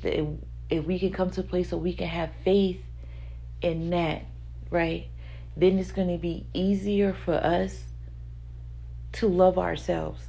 if 0.04 0.86
we 0.86 0.98
can 0.98 1.12
come 1.12 1.30
to 1.32 1.42
a 1.42 1.44
place 1.44 1.72
where 1.74 1.80
we 1.80 1.94
can 1.94 2.08
have 2.08 2.30
faith 2.46 2.82
in 3.62 3.90
that, 3.90 4.24
right? 4.70 5.08
Then 5.58 5.80
it's 5.80 5.92
going 5.92 6.08
to 6.08 6.18
be 6.18 6.46
easier 6.54 7.14
for 7.26 7.34
us 7.34 7.84
to 9.14 9.28
love 9.28 9.58
ourselves 9.58 10.29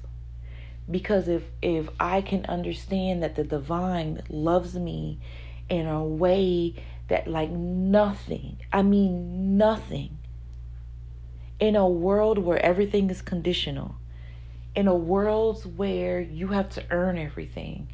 because 0.91 1.29
if 1.29 1.45
if 1.63 1.89
I 1.99 2.21
can 2.21 2.45
understand 2.47 3.23
that 3.23 3.37
the 3.37 3.45
divine 3.45 4.23
loves 4.29 4.75
me 4.75 5.19
in 5.69 5.87
a 5.87 6.05
way 6.05 6.75
that 7.09 7.29
like 7.29 7.51
nothing, 7.51 8.59
I 8.73 8.83
mean 8.83 9.57
nothing 9.57 10.19
in 11.61 11.77
a 11.77 11.87
world 11.87 12.39
where 12.39 12.65
everything 12.65 13.11
is 13.11 13.21
conditional, 13.21 13.97
in 14.75 14.89
a 14.89 14.95
world 14.95 15.77
where 15.77 16.21
you 16.21 16.49
have 16.49 16.71
to 16.71 16.85
earn 16.91 17.19
everything, 17.19 17.89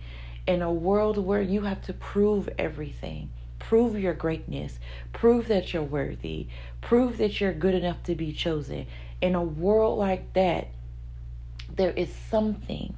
in 0.46 0.62
a 0.62 0.72
world 0.72 1.18
where 1.18 1.42
you 1.42 1.62
have 1.62 1.82
to 1.82 1.92
prove 1.92 2.48
everything, 2.58 3.30
prove 3.58 3.98
your 3.98 4.14
greatness, 4.14 4.78
prove 5.12 5.48
that 5.48 5.74
you're 5.74 5.82
worthy, 5.82 6.46
prove 6.80 7.18
that 7.18 7.40
you're 7.40 7.52
good 7.52 7.74
enough 7.74 8.02
to 8.04 8.14
be 8.14 8.32
chosen. 8.32 8.86
In 9.20 9.34
a 9.34 9.42
world 9.42 9.98
like 9.98 10.32
that, 10.34 10.68
there 11.76 11.92
is 11.92 12.12
something 12.30 12.94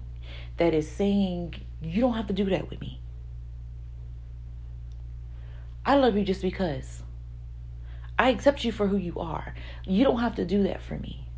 that 0.56 0.74
is 0.74 0.90
saying, 0.90 1.54
you 1.82 2.00
don't 2.00 2.14
have 2.14 2.26
to 2.28 2.32
do 2.32 2.44
that 2.46 2.70
with 2.70 2.80
me. 2.80 3.00
I 5.84 5.96
love 5.96 6.16
you 6.16 6.24
just 6.24 6.42
because. 6.42 7.02
I 8.18 8.30
accept 8.30 8.64
you 8.64 8.72
for 8.72 8.88
who 8.88 8.96
you 8.96 9.18
are. 9.18 9.54
You 9.84 10.04
don't 10.04 10.20
have 10.20 10.34
to 10.36 10.44
do 10.44 10.64
that 10.64 10.82
for 10.82 10.96
me. 10.98 11.28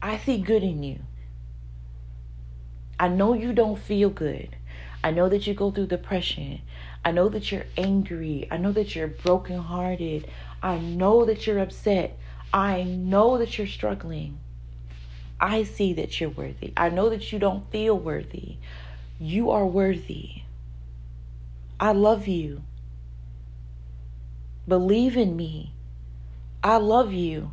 I 0.00 0.18
see 0.18 0.38
good 0.38 0.62
in 0.62 0.82
you. 0.82 1.00
I 3.00 3.08
know 3.08 3.34
you 3.34 3.52
don't 3.52 3.78
feel 3.78 4.10
good. 4.10 4.56
I 5.02 5.10
know 5.10 5.28
that 5.28 5.46
you 5.46 5.54
go 5.54 5.70
through 5.70 5.86
depression. 5.86 6.60
I 7.04 7.10
know 7.10 7.28
that 7.30 7.50
you're 7.50 7.66
angry. 7.76 8.46
I 8.50 8.58
know 8.58 8.72
that 8.72 8.94
you're 8.94 9.08
brokenhearted. 9.08 10.28
I 10.62 10.78
know 10.78 11.24
that 11.24 11.46
you're 11.46 11.58
upset. 11.58 12.18
I 12.52 12.84
know 12.84 13.38
that 13.38 13.58
you're 13.58 13.66
struggling. 13.66 14.38
I 15.42 15.64
see 15.64 15.92
that 15.94 16.20
you're 16.20 16.30
worthy. 16.30 16.72
I 16.76 16.88
know 16.88 17.10
that 17.10 17.32
you 17.32 17.40
don't 17.40 17.68
feel 17.72 17.98
worthy. 17.98 18.58
You 19.18 19.50
are 19.50 19.66
worthy. 19.66 20.42
I 21.80 21.90
love 21.90 22.28
you. 22.28 22.62
Believe 24.68 25.16
in 25.16 25.36
me. 25.36 25.74
I 26.62 26.76
love 26.76 27.12
you. 27.12 27.50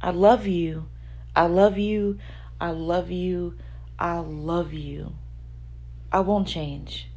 I 0.00 0.10
love 0.10 0.46
you. 0.46 0.88
I 1.34 1.46
love 1.46 1.78
you. 1.78 2.20
I 2.60 2.70
love 2.70 3.10
you. 3.10 3.58
I 3.98 4.18
love 4.18 4.72
you. 4.72 5.14
I 6.12 6.20
won't 6.20 6.46
change. 6.46 7.08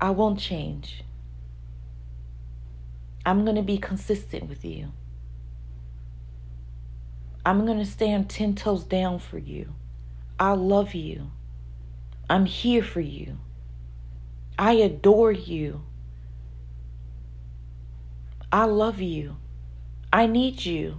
I 0.00 0.10
won't 0.10 0.40
change. 0.40 1.04
I'm 3.24 3.44
going 3.44 3.56
to 3.56 3.62
be 3.62 3.78
consistent 3.78 4.48
with 4.48 4.64
you. 4.64 4.88
I'm 7.46 7.64
going 7.64 7.78
to 7.78 7.86
stand 7.86 8.28
10 8.28 8.56
toes 8.56 8.82
down 8.82 9.20
for 9.20 9.38
you. 9.38 9.72
I 10.36 10.54
love 10.54 10.94
you. 10.94 11.30
I'm 12.28 12.44
here 12.44 12.82
for 12.82 13.00
you. 13.00 13.38
I 14.58 14.72
adore 14.72 15.30
you. 15.30 15.84
I 18.50 18.64
love 18.64 19.00
you. 19.00 19.36
I 20.12 20.26
need 20.26 20.64
you. 20.64 20.98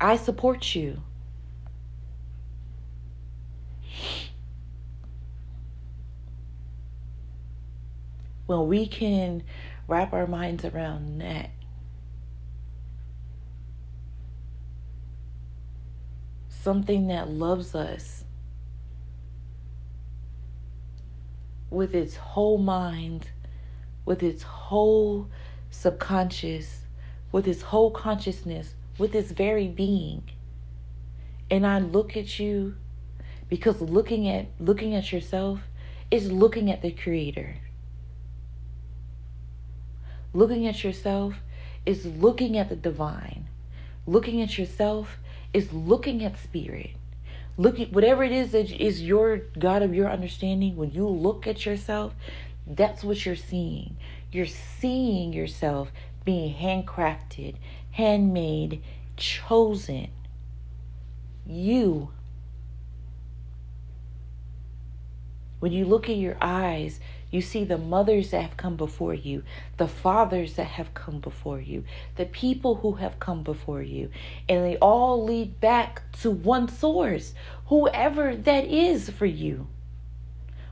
I 0.00 0.16
support 0.16 0.76
you. 0.76 1.02
When 8.46 8.68
we 8.68 8.86
can 8.86 9.42
wrap 9.88 10.12
our 10.12 10.28
minds 10.28 10.64
around 10.64 11.20
that, 11.20 11.50
something 16.62 17.08
that 17.08 17.28
loves 17.28 17.74
us 17.74 18.24
with 21.70 21.94
its 21.94 22.14
whole 22.16 22.58
mind, 22.58 23.28
with 24.04 24.22
its 24.22 24.42
whole 24.42 25.28
subconscious, 25.70 26.82
with 27.32 27.48
its 27.48 27.62
whole 27.62 27.90
consciousness, 27.90 28.74
with 28.96 29.14
its 29.14 29.32
very 29.32 29.66
being. 29.66 30.22
And 31.50 31.66
I 31.66 31.80
look 31.80 32.16
at 32.16 32.38
you 32.38 32.76
because 33.48 33.80
looking 33.80 34.28
at 34.28 34.46
looking 34.60 34.94
at 34.94 35.12
yourself 35.12 35.60
is 36.10 36.30
looking 36.30 36.70
at 36.70 36.80
the 36.80 36.92
creator. 36.92 37.56
Looking 40.32 40.66
at 40.66 40.84
yourself 40.84 41.34
is 41.84 42.06
looking 42.06 42.56
at 42.56 42.68
the 42.68 42.76
divine. 42.76 43.48
Looking 44.06 44.40
at 44.40 44.58
yourself 44.58 45.18
is 45.52 45.72
looking 45.72 46.24
at 46.24 46.38
spirit. 46.38 46.90
Looking 47.58 47.92
whatever 47.92 48.24
it 48.24 48.32
is 48.32 48.52
that 48.52 48.70
is 48.70 49.02
your 49.02 49.38
God 49.58 49.82
of 49.82 49.94
your 49.94 50.10
understanding, 50.10 50.76
when 50.76 50.90
you 50.92 51.06
look 51.06 51.46
at 51.46 51.66
yourself, 51.66 52.14
that's 52.66 53.04
what 53.04 53.26
you're 53.26 53.36
seeing. 53.36 53.96
You're 54.30 54.46
seeing 54.46 55.32
yourself 55.32 55.92
being 56.24 56.54
handcrafted, 56.54 57.56
handmade, 57.92 58.82
chosen. 59.16 60.08
You. 61.46 62.10
When 65.60 65.72
you 65.72 65.84
look 65.84 66.08
in 66.08 66.18
your 66.18 66.38
eyes, 66.40 66.98
you 67.32 67.40
see 67.40 67.64
the 67.64 67.78
mothers 67.78 68.30
that 68.30 68.42
have 68.42 68.56
come 68.56 68.76
before 68.76 69.14
you, 69.14 69.42
the 69.78 69.88
fathers 69.88 70.54
that 70.54 70.66
have 70.66 70.94
come 70.94 71.18
before 71.18 71.60
you, 71.60 71.82
the 72.16 72.26
people 72.26 72.76
who 72.76 72.92
have 72.92 73.18
come 73.18 73.42
before 73.42 73.82
you, 73.82 74.10
and 74.48 74.64
they 74.64 74.76
all 74.76 75.24
lead 75.24 75.58
back 75.58 76.02
to 76.20 76.30
one 76.30 76.68
source, 76.68 77.34
whoever 77.66 78.36
that 78.36 78.66
is 78.66 79.10
for 79.10 79.26
you. 79.26 79.66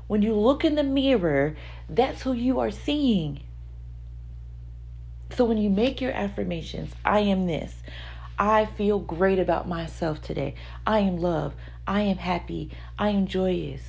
When 0.06 0.22
you 0.22 0.34
look 0.34 0.64
in 0.64 0.74
the 0.74 0.84
mirror, 0.84 1.56
that's 1.88 2.22
who 2.22 2.34
you 2.34 2.60
are 2.60 2.70
seeing. 2.70 3.40
So 5.36 5.44
when 5.44 5.58
you 5.58 5.70
make 5.70 6.00
your 6.00 6.12
affirmations, 6.12 6.92
I 7.04 7.20
am 7.20 7.46
this. 7.46 7.74
I 8.38 8.66
feel 8.66 8.98
great 8.98 9.38
about 9.38 9.68
myself 9.68 10.20
today. 10.20 10.56
I 10.86 10.98
am 11.00 11.18
love. 11.18 11.54
I 11.86 12.02
am 12.02 12.18
happy. 12.18 12.70
I 12.98 13.10
am 13.10 13.26
joyous. 13.26 13.82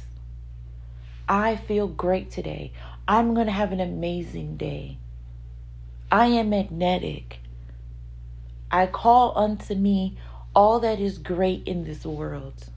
I 1.27 1.55
feel 1.55 1.88
great 1.88 2.31
today. 2.31 2.71
I'm 3.07 3.34
going 3.34 3.47
to 3.47 3.51
have 3.51 3.71
an 3.71 3.79
amazing 3.79 4.57
day. 4.57 4.97
I 6.12 6.27
am 6.27 6.49
magnetic. 6.49 7.39
I 8.69 8.88
call 8.88 9.38
unto 9.38 9.75
me 9.75 10.17
all 10.55 10.79
that 10.79 10.99
is 10.99 11.17
great 11.17 11.67
in 11.67 11.84
this 11.84 12.05
world. 12.05 12.69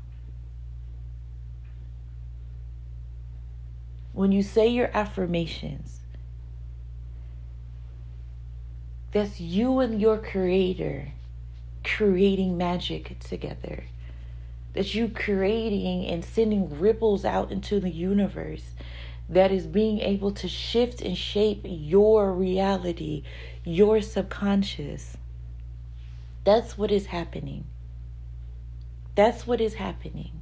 When 4.13 4.31
you 4.31 4.43
say 4.43 4.69
your 4.69 4.91
affirmations, 4.95 6.01
that's 9.11 9.41
you 9.41 9.81
and 9.81 10.01
your 10.01 10.19
creator 10.19 11.13
creating 11.85 12.57
magic 12.57 13.19
together 13.21 13.85
that 14.75 14.95
you 14.95 15.09
creating 15.09 16.07
and 16.07 16.25
sending 16.25 16.79
ripples 16.79 17.25
out 17.25 17.51
into 17.51 17.81
the 17.81 17.91
universe 17.91 18.75
that 19.29 19.51
is 19.51 19.67
being 19.67 20.01
able 20.01 20.33
to 20.33 20.49
shift 20.49 21.01
and 21.01 21.17
shape 21.17 21.63
your 21.65 22.33
reality, 22.33 23.23
your 23.65 24.03
subconscious. 24.03 25.17
That's 26.45 26.77
what 26.77 26.91
is 26.91 27.07
happening. 27.07 27.65
That's 29.15 29.47
what 29.47 29.61
is 29.61 29.75
happening. 29.75 30.41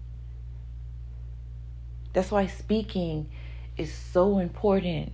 That's 2.12 2.31
why 2.31 2.47
speaking 2.47 3.29
is 3.77 3.92
so 3.92 4.38
important. 4.38 5.12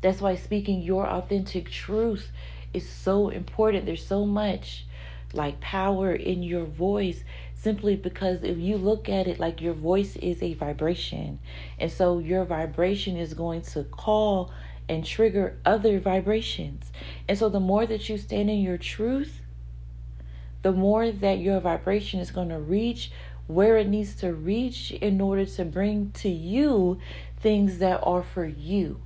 That's 0.00 0.20
why 0.20 0.36
speaking 0.36 0.82
your 0.82 1.06
authentic 1.06 1.70
truth 1.70 2.30
is 2.74 2.88
so 2.88 3.28
important. 3.28 3.86
There's 3.86 4.06
so 4.06 4.26
much 4.26 4.86
like 5.32 5.60
power 5.60 6.12
in 6.12 6.42
your 6.42 6.64
voice 6.64 7.24
simply 7.62 7.94
because 7.94 8.42
if 8.42 8.58
you 8.58 8.76
look 8.76 9.08
at 9.08 9.28
it 9.28 9.38
like 9.38 9.60
your 9.60 9.74
voice 9.74 10.16
is 10.16 10.42
a 10.42 10.54
vibration. 10.54 11.38
And 11.78 11.90
so 11.90 12.18
your 12.18 12.44
vibration 12.44 13.16
is 13.16 13.34
going 13.34 13.62
to 13.62 13.84
call 13.84 14.50
and 14.88 15.04
trigger 15.04 15.58
other 15.64 16.00
vibrations. 16.00 16.90
And 17.28 17.38
so 17.38 17.48
the 17.48 17.60
more 17.60 17.86
that 17.86 18.08
you 18.08 18.18
stand 18.18 18.50
in 18.50 18.60
your 18.60 18.78
truth 18.78 19.40
the 20.62 20.72
more 20.72 21.10
that 21.10 21.38
your 21.38 21.60
vibration 21.60 22.20
is 22.20 22.30
going 22.30 22.48
to 22.48 22.58
reach 22.58 23.10
where 23.48 23.76
it 23.76 23.88
needs 23.88 24.14
to 24.14 24.32
reach 24.32 24.92
in 24.92 25.20
order 25.20 25.44
to 25.44 25.64
bring 25.64 26.12
to 26.12 26.28
you 26.28 26.98
things 27.40 27.78
that 27.78 28.00
are 28.04 28.22
for 28.22 28.46
you 28.46 29.00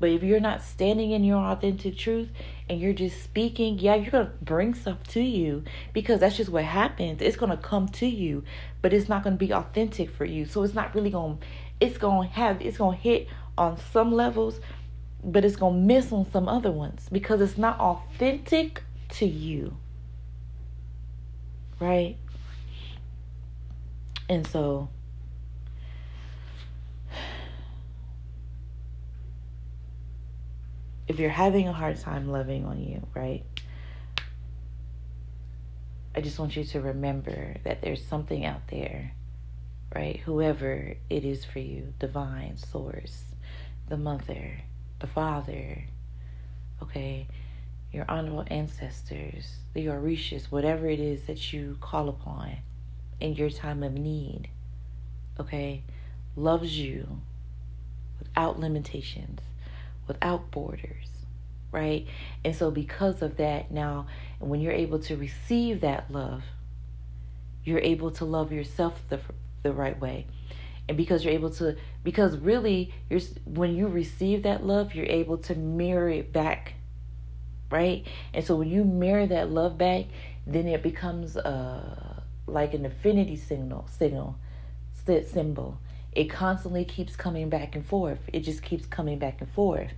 but 0.00 0.10
if 0.10 0.22
you're 0.22 0.40
not 0.40 0.62
standing 0.62 1.10
in 1.10 1.24
your 1.24 1.38
authentic 1.38 1.96
truth 1.96 2.28
and 2.68 2.80
you're 2.80 2.92
just 2.92 3.22
speaking, 3.22 3.78
yeah, 3.78 3.96
you're 3.96 4.10
going 4.10 4.26
to 4.26 4.32
bring 4.42 4.74
stuff 4.74 5.02
to 5.08 5.20
you 5.20 5.64
because 5.92 6.20
that's 6.20 6.36
just 6.36 6.50
what 6.50 6.64
happens. 6.64 7.20
It's 7.20 7.36
going 7.36 7.50
to 7.50 7.56
come 7.56 7.88
to 7.88 8.06
you, 8.06 8.44
but 8.80 8.92
it's 8.92 9.08
not 9.08 9.24
going 9.24 9.36
to 9.36 9.44
be 9.44 9.52
authentic 9.52 10.10
for 10.10 10.24
you. 10.24 10.44
So 10.44 10.62
it's 10.62 10.74
not 10.74 10.94
really 10.94 11.10
going 11.10 11.38
to 11.38 11.46
it's 11.80 11.98
going 11.98 12.28
to 12.28 12.34
have 12.34 12.60
it's 12.60 12.78
going 12.78 12.96
to 12.96 13.02
hit 13.02 13.28
on 13.56 13.78
some 13.92 14.12
levels, 14.12 14.60
but 15.24 15.44
it's 15.44 15.56
going 15.56 15.74
to 15.74 15.80
miss 15.94 16.12
on 16.12 16.30
some 16.30 16.48
other 16.48 16.70
ones 16.70 17.08
because 17.10 17.40
it's 17.40 17.58
not 17.58 17.78
authentic 17.80 18.82
to 19.10 19.26
you. 19.26 19.76
Right? 21.80 22.16
And 24.28 24.46
so 24.46 24.88
if 31.08 31.18
you're 31.18 31.30
having 31.30 31.66
a 31.66 31.72
hard 31.72 31.98
time 31.98 32.30
loving 32.30 32.66
on 32.66 32.82
you, 32.82 33.06
right? 33.14 33.42
I 36.14 36.20
just 36.20 36.38
want 36.38 36.54
you 36.54 36.64
to 36.64 36.80
remember 36.80 37.56
that 37.64 37.80
there's 37.80 38.04
something 38.04 38.44
out 38.44 38.68
there, 38.68 39.12
right? 39.94 40.18
Whoever 40.20 40.96
it 41.08 41.24
is 41.24 41.46
for 41.46 41.60
you, 41.60 41.94
divine 41.98 42.58
source, 42.58 43.24
the 43.88 43.96
mother, 43.96 44.60
the 44.98 45.06
father, 45.06 45.84
okay, 46.82 47.26
your 47.90 48.04
honorable 48.06 48.44
ancestors, 48.48 49.60
the 49.72 49.86
Orishas, 49.86 50.50
whatever 50.50 50.88
it 50.88 51.00
is 51.00 51.22
that 51.26 51.52
you 51.52 51.78
call 51.80 52.10
upon 52.10 52.56
in 53.18 53.34
your 53.34 53.48
time 53.48 53.82
of 53.82 53.94
need, 53.94 54.48
okay, 55.40 55.82
loves 56.36 56.76
you 56.78 57.22
without 58.18 58.60
limitations 58.60 59.40
without 60.08 60.50
borders, 60.50 61.08
right? 61.70 62.06
And 62.44 62.54
so, 62.54 62.70
because 62.70 63.22
of 63.22 63.36
that, 63.36 63.70
now 63.70 64.06
when 64.40 64.60
you're 64.60 64.72
able 64.72 64.98
to 65.00 65.16
receive 65.16 65.80
that 65.82 66.10
love, 66.10 66.42
you're 67.64 67.80
able 67.80 68.10
to 68.12 68.24
love 68.24 68.52
yourself 68.52 69.00
the 69.08 69.20
the 69.62 69.72
right 69.72 69.98
way. 70.00 70.26
And 70.88 70.96
because 70.96 71.22
you're 71.22 71.34
able 71.34 71.50
to, 71.50 71.76
because 72.02 72.38
really, 72.38 72.94
you're 73.10 73.20
when 73.44 73.76
you 73.76 73.88
receive 73.88 74.44
that 74.44 74.64
love, 74.64 74.94
you're 74.94 75.06
able 75.06 75.36
to 75.38 75.54
mirror 75.54 76.08
it 76.08 76.32
back, 76.32 76.74
right? 77.70 78.06
And 78.32 78.44
so 78.44 78.56
when 78.56 78.68
you 78.68 78.84
mirror 78.84 79.26
that 79.26 79.50
love 79.50 79.76
back, 79.76 80.06
then 80.46 80.66
it 80.66 80.82
becomes 80.82 81.36
uh 81.36 82.20
like 82.46 82.72
an 82.72 82.86
affinity 82.86 83.36
signal, 83.36 83.86
signal, 83.90 84.38
symbol 85.04 85.78
it 86.12 86.30
constantly 86.30 86.84
keeps 86.84 87.16
coming 87.16 87.48
back 87.48 87.76
and 87.76 87.84
forth. 87.84 88.18
It 88.32 88.40
just 88.40 88.62
keeps 88.62 88.86
coming 88.86 89.18
back 89.18 89.40
and 89.40 89.50
forth. 89.50 89.92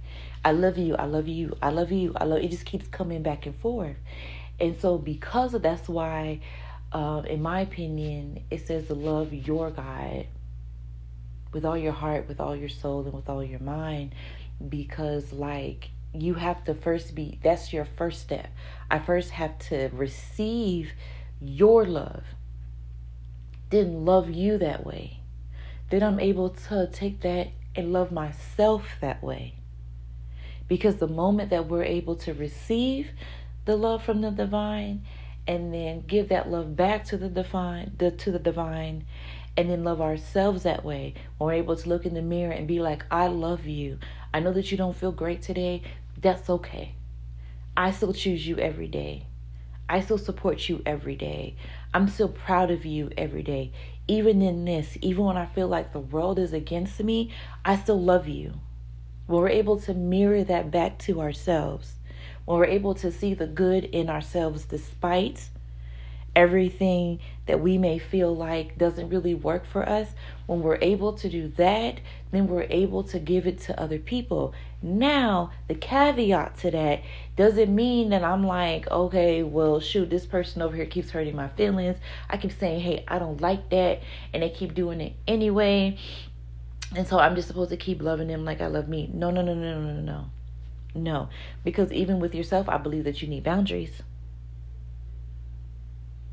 I 0.45 0.53
love 0.53 0.77
you. 0.77 0.97
I 0.97 1.05
love 1.05 1.29
you. 1.29 1.57
I 1.63 1.71
love 1.71 1.93
you. 1.93 2.13
I 2.17 2.25
love. 2.25 2.43
It 2.43 2.51
just 2.51 2.67
keeps 2.67 2.89
coming 2.89 3.23
back 3.23 3.47
and 3.47 3.57
forth. 3.57 3.97
And 4.59 4.79
so, 4.81 4.99
because 4.99 5.55
of 5.55 5.63
that's 5.63 5.89
why, 5.89 6.41
uh, 6.93 7.23
in 7.27 7.41
my 7.41 7.61
opinion, 7.61 8.43
it 8.51 8.67
says 8.67 8.89
to 8.89 8.95
love 8.95 9.33
your 9.33 9.71
God 9.71 10.27
with 11.53 11.65
all 11.65 11.79
your 11.79 11.93
heart, 11.93 12.29
with 12.29 12.41
all 12.41 12.57
your 12.57 12.69
soul, 12.69 13.05
and 13.05 13.13
with 13.13 13.29
all 13.29 13.43
your 13.43 13.61
mind, 13.61 14.15
because 14.69 15.33
like 15.33 15.91
you 16.13 16.35
have 16.35 16.65
to 16.65 16.75
first 16.75 17.15
be. 17.15 17.39
That's 17.43 17.73
your 17.73 17.85
first 17.85 18.21
step. 18.21 18.49
I 18.91 18.99
first 18.99 19.31
have 19.31 19.59
to 19.71 19.89
receive 19.93 20.93
your 21.41 21.87
love, 21.87 22.25
then 23.71 24.05
love 24.05 24.29
you 24.29 24.59
that 24.59 24.85
way 24.85 25.20
then 25.91 26.03
I'm 26.03 26.21
able 26.21 26.51
to 26.51 26.89
take 26.93 27.21
that 27.21 27.49
and 27.77 27.93
love 27.93 28.11
myself 28.11 28.97
that 29.01 29.23
way. 29.23 29.57
Because 30.69 30.97
the 30.97 31.09
moment 31.09 31.51
that 31.51 31.69
we're 31.69 31.85
able 31.85 32.17
to 32.17 32.33
receive 32.33 33.11
the 33.65 33.77
love 33.77 34.03
from 34.03 34.21
the 34.21 34.31
divine 34.31 35.05
and 35.47 35.75
then 35.75 36.03
give 36.07 36.29
that 36.29 36.49
love 36.49 36.77
back 36.77 37.05
to 37.07 37.17
the 37.17 37.29
divine, 37.29 37.93
the, 37.99 38.11
to 38.13 38.31
the 38.31 38.39
divine, 38.39 39.05
and 39.57 39.69
then 39.69 39.83
love 39.83 40.01
ourselves 40.01 40.63
that 40.63 40.85
way, 40.85 41.15
we're 41.39 41.53
able 41.53 41.77
to 41.77 41.89
look 41.89 42.07
in 42.07 42.15
the 42.15 42.23
mirror 42.23 42.53
and 42.53 42.69
be 42.69 42.81
like, 42.81 43.05
I 43.11 43.27
love 43.27 43.67
you. 43.67 43.99
I 44.33 44.41
know 44.41 44.53
that 44.53 44.71
you 44.71 44.79
don't 44.79 44.97
feel 44.97 45.13
great 45.13 45.43
today. 45.43 45.83
That's 46.17 46.49
okay. 46.49 46.95
I 47.77 47.91
still 47.91 48.13
choose 48.13 48.47
you 48.47 48.57
every 48.59 48.87
day. 48.87 49.27
I 49.89 50.01
still 50.03 50.19
support 50.19 50.69
you 50.69 50.83
every 50.87 51.17
day. 51.17 51.57
I'm 51.93 52.07
still 52.07 52.29
proud 52.29 52.71
of 52.71 52.87
you 52.87 53.11
every 53.19 53.43
day. 53.43 53.73
Even 54.11 54.43
in 54.43 54.65
this, 54.65 54.99
even 55.03 55.23
when 55.23 55.37
I 55.37 55.47
feel 55.47 55.69
like 55.69 55.93
the 55.93 56.01
world 56.01 56.41
is 56.41 56.53
against 56.53 57.01
me, 57.01 57.33
I 57.65 57.77
still 57.77 58.03
love 58.03 58.27
you. 58.27 58.55
When 59.29 59.41
we're 59.41 59.49
able 59.51 59.79
to 59.83 59.95
mirror 59.95 60.43
that 60.43 60.73
back 60.73 60.99
to 61.07 61.21
ourselves, 61.21 61.95
when 62.45 62.59
we're 62.59 62.65
able 62.65 62.95
to 62.97 63.13
see 63.13 63.35
the 63.35 63.47
good 63.47 63.85
in 63.85 64.11
ourselves 64.11 64.65
despite 64.65 65.49
everything 66.35 67.21
that 67.47 67.61
we 67.61 67.79
may 67.79 68.01
feel 68.01 68.35
like 68.35 68.77
doesn't 68.77 69.11
really 69.11 69.37
work 69.37 69.65
for 69.65 69.89
us, 69.89 70.09
when 70.47 70.61
we're 70.61 70.79
able 70.83 71.13
to 71.13 71.29
do 71.29 71.47
that, 71.57 72.01
then 72.33 72.49
we're 72.49 72.67
able 72.69 73.05
to 73.05 73.21
give 73.21 73.47
it 73.47 73.61
to 73.61 73.81
other 73.81 74.01
people. 74.01 74.53
Now, 74.83 75.53
the 75.69 75.77
caveat 75.77 76.59
to 76.59 76.73
that 76.73 77.03
doesn't 77.41 77.75
mean 77.75 78.11
that 78.11 78.23
I'm 78.23 78.47
like, 78.47 78.87
okay, 78.91 79.43
well, 79.43 79.81
shoot, 79.81 80.11
this 80.11 80.27
person 80.27 80.61
over 80.61 80.77
here 80.77 80.85
keeps 80.85 81.09
hurting 81.09 81.35
my 81.35 81.49
feelings. 81.49 81.97
I 82.29 82.37
keep 82.37 82.53
saying, 82.53 82.81
hey, 82.81 83.03
I 83.09 83.19
don't 83.19 83.41
like 83.41 83.71
that, 83.71 84.03
and 84.35 84.43
they 84.43 84.51
keep 84.51 84.75
doing 84.75 85.01
it 85.01 85.15
anyway. 85.27 85.97
And 86.95 87.09
so 87.09 87.19
I'm 87.19 87.35
just 87.35 87.49
supposed 87.49 87.71
to 87.71 87.79
keep 87.79 88.03
loving 88.03 88.29
them 88.29 88.45
like 88.45 88.61
I 88.61 88.67
love 88.67 88.89
me. 88.89 89.09
No, 89.11 89.31
no, 89.31 89.41
no, 89.41 89.55
no, 89.55 89.81
no, 89.81 89.93
no, 89.93 90.01
no. 90.03 90.25
No. 90.95 91.29
Because 91.65 91.91
even 91.95 92.21
with 92.21 92.35
yourself, 92.35 92.69
I 92.69 92.77
believe 92.77 93.05
that 93.05 93.23
you 93.23 93.29
need 93.29 93.43
boundaries. 93.43 94.03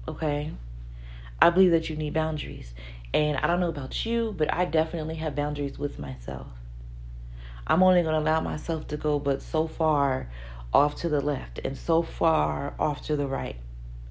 Okay? 0.09 0.51
I 1.41 1.51
believe 1.51 1.71
that 1.71 1.89
you 1.89 1.95
need 1.95 2.15
boundaries. 2.15 2.73
And 3.13 3.37
I 3.37 3.47
don't 3.47 3.61
know 3.61 3.69
about 3.69 4.05
you, 4.05 4.35
but 4.37 4.53
I 4.53 4.65
definitely 4.65 5.15
have 5.15 5.35
boundaries 5.35 5.79
with 5.79 5.99
myself. 5.99 6.47
I'm 7.65 7.81
only 7.81 8.01
going 8.01 8.13
to 8.13 8.19
allow 8.19 8.41
myself 8.41 8.87
to 8.87 8.97
go 8.97 9.19
but 9.19 9.41
so 9.41 9.67
far 9.67 10.27
off 10.73 10.95
to 10.95 11.09
the 11.09 11.21
left 11.21 11.59
and 11.63 11.77
so 11.77 12.01
far 12.01 12.73
off 12.79 13.01
to 13.03 13.15
the 13.15 13.27
right. 13.27 13.55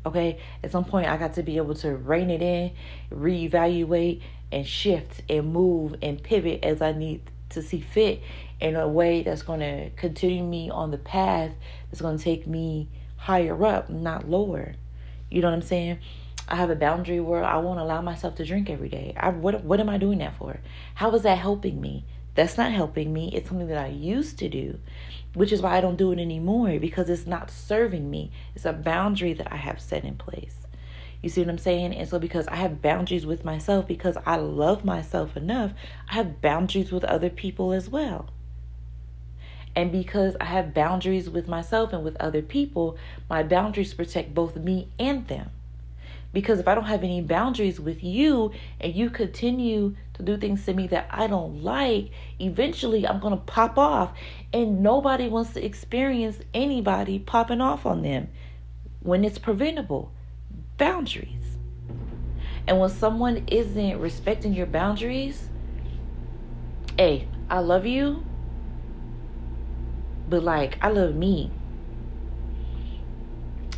Okay? 0.05 0.39
At 0.63 0.71
some 0.71 0.85
point, 0.85 1.09
I 1.09 1.17
got 1.17 1.35
to 1.35 1.43
be 1.43 1.57
able 1.57 1.75
to 1.77 1.95
rein 1.95 2.31
it 2.31 2.43
in, 2.43 2.73
reevaluate, 3.11 4.23
and 4.53 4.67
shift 4.67 5.23
and 5.29 5.53
move 5.53 5.97
and 6.03 6.23
pivot 6.23 6.65
as 6.65 6.81
I 6.81 6.93
need 6.93 7.23
to 7.51 7.63
see 7.63 7.81
fit 7.81 8.23
in 8.61 8.77
a 8.77 8.89
way 8.89 9.23
that's 9.23 9.43
going 9.43 9.61
to 9.61 9.91
continue 9.91 10.43
me 10.43 10.71
on 10.71 10.91
the 10.91 10.99
path 10.99 11.53
that's 11.91 12.01
going 12.01 12.17
to 12.17 12.23
take 12.23 12.47
me 12.47 12.89
higher 13.17 13.65
up, 13.65 13.91
not 13.91 14.29
lower. 14.29 14.75
You 15.31 15.43
know 15.43 15.49
what 15.49 15.55
I'm 15.55 15.63
saying? 15.63 15.99
I 16.49 16.57
have 16.57 16.71
a 16.71 16.77
boundary 16.77 17.19
where 17.19 17.43
I 17.45 17.57
won't 17.57 17.81
allow 17.81 18.01
myself 18.03 18.37
to 18.37 18.45
drink 18.45 18.71
every 18.71 18.89
day. 18.89 19.15
I 19.17 19.31
what 19.31 19.65
what 19.65 19.81
am 19.81 19.89
I 19.89 19.99
doing 19.99 20.19
that 20.19 20.39
for? 20.39 20.61
How 20.95 21.13
is 21.13 21.23
that 21.23 21.39
helping 21.39 21.81
me? 21.81 22.05
That's 22.37 22.57
not 22.57 22.71
helping 22.71 23.13
me. 23.13 23.31
It's 23.35 23.49
something 23.49 23.67
that 23.69 23.85
I 23.85 23.89
used 23.89 24.39
to 24.39 24.49
do, 24.49 24.79
which 25.37 25.53
is 25.53 25.61
why 25.61 25.77
I 25.77 25.83
don't 25.83 25.99
do 25.99 26.13
it 26.13 26.19
anymore 26.19 26.79
because 26.79 27.11
it's 27.11 27.27
not 27.27 27.51
serving 27.51 28.11
me. 28.11 28.33
It's 28.55 28.65
a 28.65 28.73
boundary 28.73 29.35
that 29.35 29.53
I 29.53 29.57
have 29.57 29.79
set 29.83 30.03
in 30.03 30.17
place. 30.17 30.67
You 31.23 31.29
see 31.29 31.43
what 31.43 31.51
I'm 31.51 31.59
saying? 31.59 31.95
And 31.95 32.09
so, 32.09 32.19
because 32.19 32.49
I 32.49 32.57
have 32.57 32.81
boundaries 32.81 33.27
with 33.27 33.45
myself, 33.45 33.87
because 33.87 34.17
I 34.25 34.37
love 34.37 34.83
myself 34.83 35.37
enough, 35.37 35.73
I 36.09 36.15
have 36.15 36.41
boundaries 36.41 36.91
with 36.91 37.05
other 37.05 37.29
people 37.29 37.73
as 37.73 37.87
well. 37.91 38.31
And 39.75 39.93
because 39.93 40.37
I 40.41 40.47
have 40.47 40.73
boundaries 40.73 41.29
with 41.29 41.49
myself 41.49 41.93
and 41.93 42.03
with 42.03 42.17
other 42.17 42.41
people, 42.41 42.97
my 43.29 43.43
boundaries 43.43 43.93
protect 43.93 44.35
both 44.35 44.57
me 44.57 44.89
and 44.99 45.29
them. 45.29 45.51
Because 46.37 46.61
if 46.61 46.69
I 46.69 46.75
don't 46.75 46.85
have 46.85 47.03
any 47.03 47.23
boundaries 47.23 47.81
with 47.81 48.05
you 48.05 48.53
and 48.79 48.95
you 48.95 49.09
continue 49.09 49.97
to 50.13 50.23
do 50.23 50.37
things 50.37 50.67
to 50.67 50.75
me 50.75 50.87
that 50.89 51.07
I 51.09 51.29
don't 51.29 51.63
like, 51.63 52.11
eventually 52.39 53.09
I'm 53.09 53.21
going 53.21 53.33
to 53.33 53.43
pop 53.43 53.79
off. 53.79 54.13
And 54.53 54.83
nobody 54.83 55.29
wants 55.29 55.55
to 55.55 55.65
experience 55.65 56.37
anybody 56.53 57.19
popping 57.19 57.63
off 57.63 57.87
on 57.87 58.03
them 58.03 58.29
when 59.01 59.25
it's 59.25 59.39
preventable. 59.39 60.13
Boundaries. 60.77 61.57
And 62.67 62.81
when 62.81 62.91
someone 62.91 63.47
isn't 63.47 63.99
respecting 63.99 64.53
your 64.53 64.67
boundaries, 64.67 65.49
hey, 66.99 67.29
I 67.49 67.61
love 67.61 67.87
you, 67.87 68.27
but 70.29 70.45
like, 70.45 70.77
I 70.83 70.91
love 70.91 71.15
me. 71.15 71.51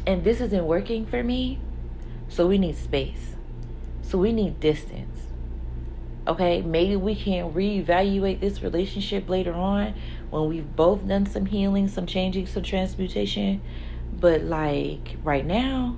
And 0.08 0.24
this 0.24 0.40
isn't 0.40 0.64
working 0.66 1.06
for 1.06 1.22
me 1.22 1.60
so 2.28 2.46
we 2.46 2.58
need 2.58 2.76
space. 2.76 3.34
So 4.02 4.18
we 4.18 4.32
need 4.32 4.60
distance. 4.60 5.18
Okay, 6.26 6.60
maybe 6.60 6.94
we 6.96 7.14
can 7.14 7.52
reevaluate 7.52 8.40
this 8.40 8.62
relationship 8.62 9.28
later 9.28 9.54
on 9.54 9.94
when 10.30 10.46
we've 10.46 10.76
both 10.76 11.06
done 11.06 11.24
some 11.24 11.46
healing, 11.46 11.88
some 11.88 12.06
changing, 12.06 12.46
some 12.46 12.62
transmutation. 12.62 13.62
But 14.20 14.42
like 14.42 15.16
right 15.24 15.44
now, 15.44 15.96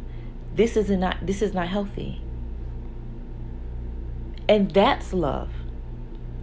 this 0.55 0.77
is 0.77 0.89
not 0.91 1.19
this 1.27 1.43
is 1.43 1.53
not 1.53 1.69
healthy. 1.69 2.21
And 4.49 4.71
that's 4.71 5.13
love. 5.13 5.51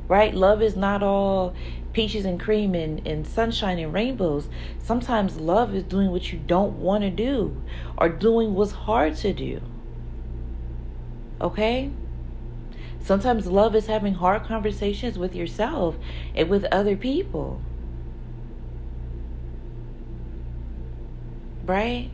Right? 0.08 0.34
Love 0.34 0.62
is 0.62 0.76
not 0.76 1.04
all 1.04 1.54
peaches 1.94 2.26
and 2.26 2.40
cream 2.40 2.76
and, 2.76 3.06
and 3.08 3.26
sunshine 3.26 3.80
and 3.80 3.94
rainbows. 3.94 4.50
Sometimes 4.84 5.38
love 5.38 5.74
is 5.74 5.84
doing 5.84 6.12
what 6.12 6.32
you 6.32 6.40
don't 6.40 6.80
want 6.80 7.04
to 7.04 7.10
do 7.10 7.62
or 7.98 8.08
doing 8.08 8.54
what's 8.54 8.72
hard 8.72 9.16
to 9.18 9.34
do. 9.34 9.62
Okay? 11.40 11.92
Sometimes 13.00 13.48
love 13.48 13.76
is 13.76 13.88
having 13.88 14.16
hard 14.16 14.44
conversations 14.44 15.18
with 15.18 15.36
yourself 15.36 15.98
and 16.36 16.50
with 16.50 16.66
other 16.66 16.98
people. 16.98 17.62
Right? 21.66 22.12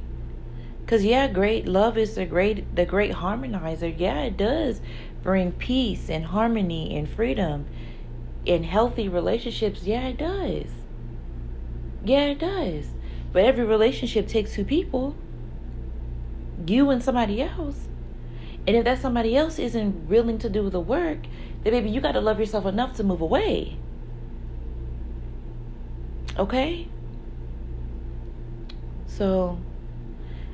Cuz 0.85 1.05
yeah, 1.05 1.27
great 1.27 1.67
love 1.67 1.97
is 1.97 2.15
the 2.15 2.25
great 2.25 2.75
the 2.75 2.85
great 2.85 3.13
harmonizer. 3.13 3.93
Yeah, 3.97 4.21
it 4.21 4.37
does 4.37 4.81
bring 5.23 5.53
peace 5.53 6.09
and 6.09 6.25
harmony 6.25 6.95
and 6.95 7.09
freedom 7.09 7.65
in 8.45 8.63
healthy 8.63 9.07
relationships. 9.07 9.83
Yeah, 9.83 10.07
it 10.09 10.17
does. 10.17 10.69
Yeah, 12.03 12.25
it 12.25 12.39
does. 12.39 12.87
But 13.31 13.45
every 13.45 13.63
relationship 13.63 14.27
takes 14.27 14.53
two 14.53 14.65
people. 14.65 15.15
You 16.67 16.89
and 16.89 17.01
somebody 17.01 17.41
else. 17.41 17.87
And 18.65 18.77
if 18.77 18.85
that 18.85 18.99
somebody 19.01 19.35
else 19.35 19.59
isn't 19.59 20.07
willing 20.07 20.37
to 20.39 20.49
do 20.49 20.69
the 20.69 20.79
work, 20.79 21.19
then 21.63 21.73
maybe 21.73 21.89
you 21.89 21.99
got 21.99 22.13
to 22.13 22.21
love 22.21 22.39
yourself 22.39 22.65
enough 22.65 22.95
to 22.97 23.03
move 23.03 23.21
away. 23.21 23.77
Okay? 26.37 26.87
So, 29.07 29.59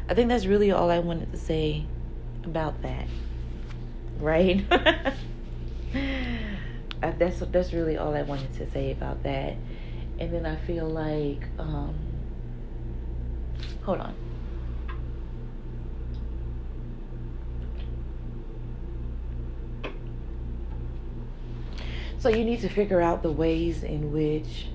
I 0.09 0.13
think 0.15 0.29
that's 0.29 0.45
really 0.45 0.71
all 0.71 0.89
I 0.89 0.99
wanted 0.99 1.31
to 1.31 1.37
say 1.37 1.85
about 2.43 2.81
that. 2.81 3.07
Right? 4.19 4.65
that's 7.01 7.39
that's 7.39 7.73
really 7.73 7.97
all 7.97 8.13
I 8.15 8.23
wanted 8.23 8.53
to 8.55 8.69
say 8.71 8.91
about 8.91 9.23
that. 9.23 9.55
And 10.19 10.33
then 10.33 10.45
I 10.45 10.55
feel 10.57 10.87
like 10.87 11.47
um 11.57 11.95
hold 13.83 13.99
on. 13.99 14.15
So 22.19 22.27
you 22.27 22.43
need 22.43 22.59
to 22.61 22.69
figure 22.69 22.99
out 22.99 23.23
the 23.23 23.31
ways 23.31 23.81
in 23.81 24.11
which 24.11 24.67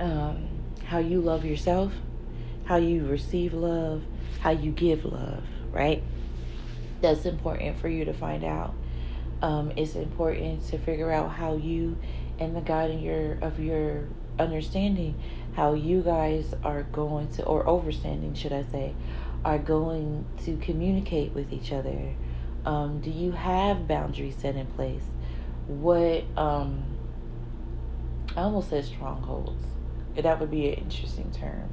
um, 0.00 0.48
how 0.86 0.98
you 0.98 1.20
love 1.20 1.44
yourself, 1.44 1.92
how 2.64 2.76
you 2.76 3.06
receive 3.06 3.52
love, 3.52 4.02
how 4.40 4.50
you 4.50 4.72
give 4.72 5.04
love, 5.04 5.44
right? 5.72 6.02
That's 7.02 7.26
important 7.26 7.78
for 7.78 7.88
you 7.88 8.06
to 8.06 8.14
find 8.14 8.44
out. 8.44 8.74
Um, 9.42 9.72
it's 9.76 9.94
important 9.94 10.66
to 10.68 10.78
figure 10.78 11.10
out 11.10 11.32
how 11.32 11.56
you 11.56 11.98
and 12.38 12.56
the 12.56 12.62
God 12.62 12.90
in 12.90 13.00
your 13.00 13.34
of 13.42 13.60
your 13.60 14.08
understanding, 14.38 15.20
how 15.54 15.74
you 15.74 16.00
guys 16.00 16.54
are 16.64 16.84
going 16.84 17.28
to 17.32 17.44
or 17.44 17.62
overstanding, 17.64 18.34
should 18.34 18.54
I 18.54 18.64
say, 18.64 18.94
are 19.44 19.58
going 19.58 20.24
to 20.44 20.56
communicate 20.56 21.32
with 21.32 21.52
each 21.52 21.72
other. 21.72 22.14
Um, 22.64 23.00
do 23.00 23.10
you 23.10 23.32
have 23.32 23.86
boundaries 23.86 24.36
set 24.38 24.56
in 24.56 24.66
place? 24.68 25.04
What 25.66 26.24
um 26.36 26.84
I 28.36 28.42
almost 28.42 28.70
said 28.70 28.84
strongholds. 28.84 29.64
That 30.16 30.40
would 30.40 30.50
be 30.50 30.68
an 30.68 30.74
interesting 30.74 31.30
term 31.32 31.68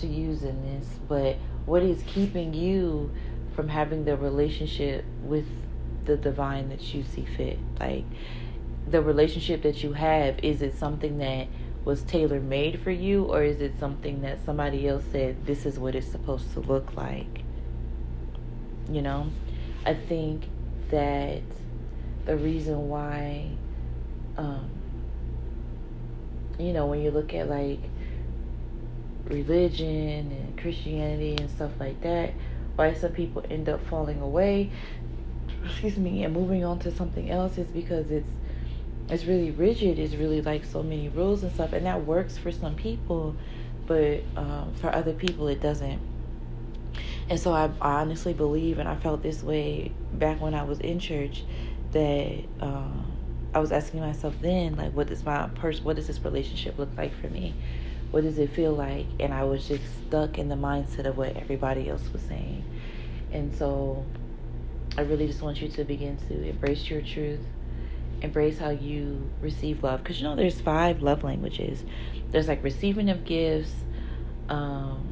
to 0.00 0.06
use 0.06 0.42
in 0.42 0.62
this, 0.62 0.86
but 1.08 1.36
what 1.66 1.82
is 1.82 2.02
keeping 2.06 2.54
you 2.54 3.10
from 3.54 3.68
having 3.68 4.04
the 4.04 4.16
relationship 4.16 5.04
with 5.22 5.46
the 6.04 6.16
divine 6.16 6.68
that 6.70 6.94
you 6.94 7.02
see 7.02 7.24
fit? 7.24 7.58
Like 7.80 8.04
the 8.88 9.02
relationship 9.02 9.62
that 9.62 9.82
you 9.82 9.92
have, 9.92 10.38
is 10.42 10.62
it 10.62 10.74
something 10.76 11.18
that 11.18 11.48
was 11.84 12.02
tailor 12.02 12.40
made 12.40 12.80
for 12.80 12.90
you, 12.90 13.24
or 13.24 13.42
is 13.42 13.60
it 13.60 13.78
something 13.78 14.22
that 14.22 14.44
somebody 14.44 14.86
else 14.88 15.04
said 15.10 15.46
this 15.46 15.66
is 15.66 15.78
what 15.78 15.94
it's 15.94 16.08
supposed 16.08 16.52
to 16.52 16.60
look 16.60 16.96
like? 16.96 17.42
You 18.90 19.02
know, 19.02 19.28
I 19.84 19.94
think 19.94 20.48
that 20.90 21.42
the 22.28 22.36
reason 22.36 22.90
why, 22.90 23.48
um, 24.36 24.68
you 26.58 26.74
know, 26.74 26.86
when 26.86 27.00
you 27.00 27.10
look 27.10 27.32
at 27.32 27.48
like 27.48 27.80
religion 29.24 30.30
and 30.30 30.58
Christianity 30.58 31.36
and 31.38 31.50
stuff 31.50 31.72
like 31.80 32.02
that, 32.02 32.34
why 32.76 32.92
some 32.92 33.12
people 33.12 33.42
end 33.50 33.70
up 33.70 33.82
falling 33.86 34.20
away, 34.20 34.70
excuse 35.64 35.96
me, 35.96 36.22
and 36.22 36.34
moving 36.34 36.66
on 36.66 36.78
to 36.80 36.90
something 36.94 37.30
else 37.30 37.56
is 37.56 37.68
because 37.68 38.10
it's 38.10 38.30
it's 39.08 39.24
really 39.24 39.50
rigid. 39.50 39.98
It's 39.98 40.14
really 40.14 40.42
like 40.42 40.66
so 40.66 40.82
many 40.82 41.08
rules 41.08 41.42
and 41.42 41.50
stuff, 41.50 41.72
and 41.72 41.86
that 41.86 42.04
works 42.04 42.36
for 42.36 42.52
some 42.52 42.74
people, 42.74 43.36
but 43.86 44.20
um, 44.36 44.74
for 44.74 44.94
other 44.94 45.14
people 45.14 45.48
it 45.48 45.62
doesn't. 45.62 45.98
And 47.30 47.40
so 47.40 47.52
I, 47.52 47.70
I, 47.80 48.00
honestly 48.00 48.32
believe, 48.32 48.78
and 48.78 48.88
I 48.88 48.96
felt 48.96 49.22
this 49.22 49.42
way 49.42 49.92
back 50.12 50.40
when 50.40 50.54
I 50.54 50.62
was 50.64 50.80
in 50.80 50.98
church, 50.98 51.44
that 51.92 52.44
um, 52.60 53.16
I 53.54 53.58
was 53.58 53.72
asking 53.72 54.00
myself 54.00 54.34
then, 54.40 54.76
like, 54.76 54.92
what 54.92 55.08
does 55.08 55.24
my 55.24 55.48
person, 55.48 55.84
what 55.84 55.96
does 55.96 56.06
this 56.06 56.24
relationship 56.24 56.78
look 56.78 56.90
like 56.96 57.14
for 57.20 57.28
me? 57.28 57.54
What 58.10 58.22
does 58.22 58.38
it 58.38 58.50
feel 58.50 58.72
like? 58.72 59.06
And 59.20 59.34
I 59.34 59.44
was 59.44 59.68
just 59.68 59.84
stuck 60.06 60.38
in 60.38 60.48
the 60.48 60.54
mindset 60.54 61.06
of 61.06 61.16
what 61.16 61.36
everybody 61.36 61.88
else 61.88 62.12
was 62.12 62.22
saying. 62.22 62.64
And 63.32 63.54
so 63.54 64.06
I 64.96 65.02
really 65.02 65.26
just 65.26 65.42
want 65.42 65.60
you 65.60 65.68
to 65.68 65.84
begin 65.84 66.16
to 66.28 66.48
embrace 66.48 66.88
your 66.88 67.02
truth, 67.02 67.44
embrace 68.22 68.58
how 68.58 68.70
you 68.70 69.30
receive 69.42 69.82
love. 69.82 70.02
Because 70.02 70.20
you 70.20 70.26
know, 70.26 70.36
there's 70.36 70.60
five 70.60 71.02
love 71.02 71.22
languages 71.22 71.84
there's 72.30 72.48
like 72.48 72.62
receiving 72.62 73.10
of 73.10 73.24
gifts, 73.24 73.74
um, 74.48 75.08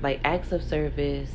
like 0.00 0.20
acts 0.24 0.52
of 0.52 0.62
service, 0.62 1.30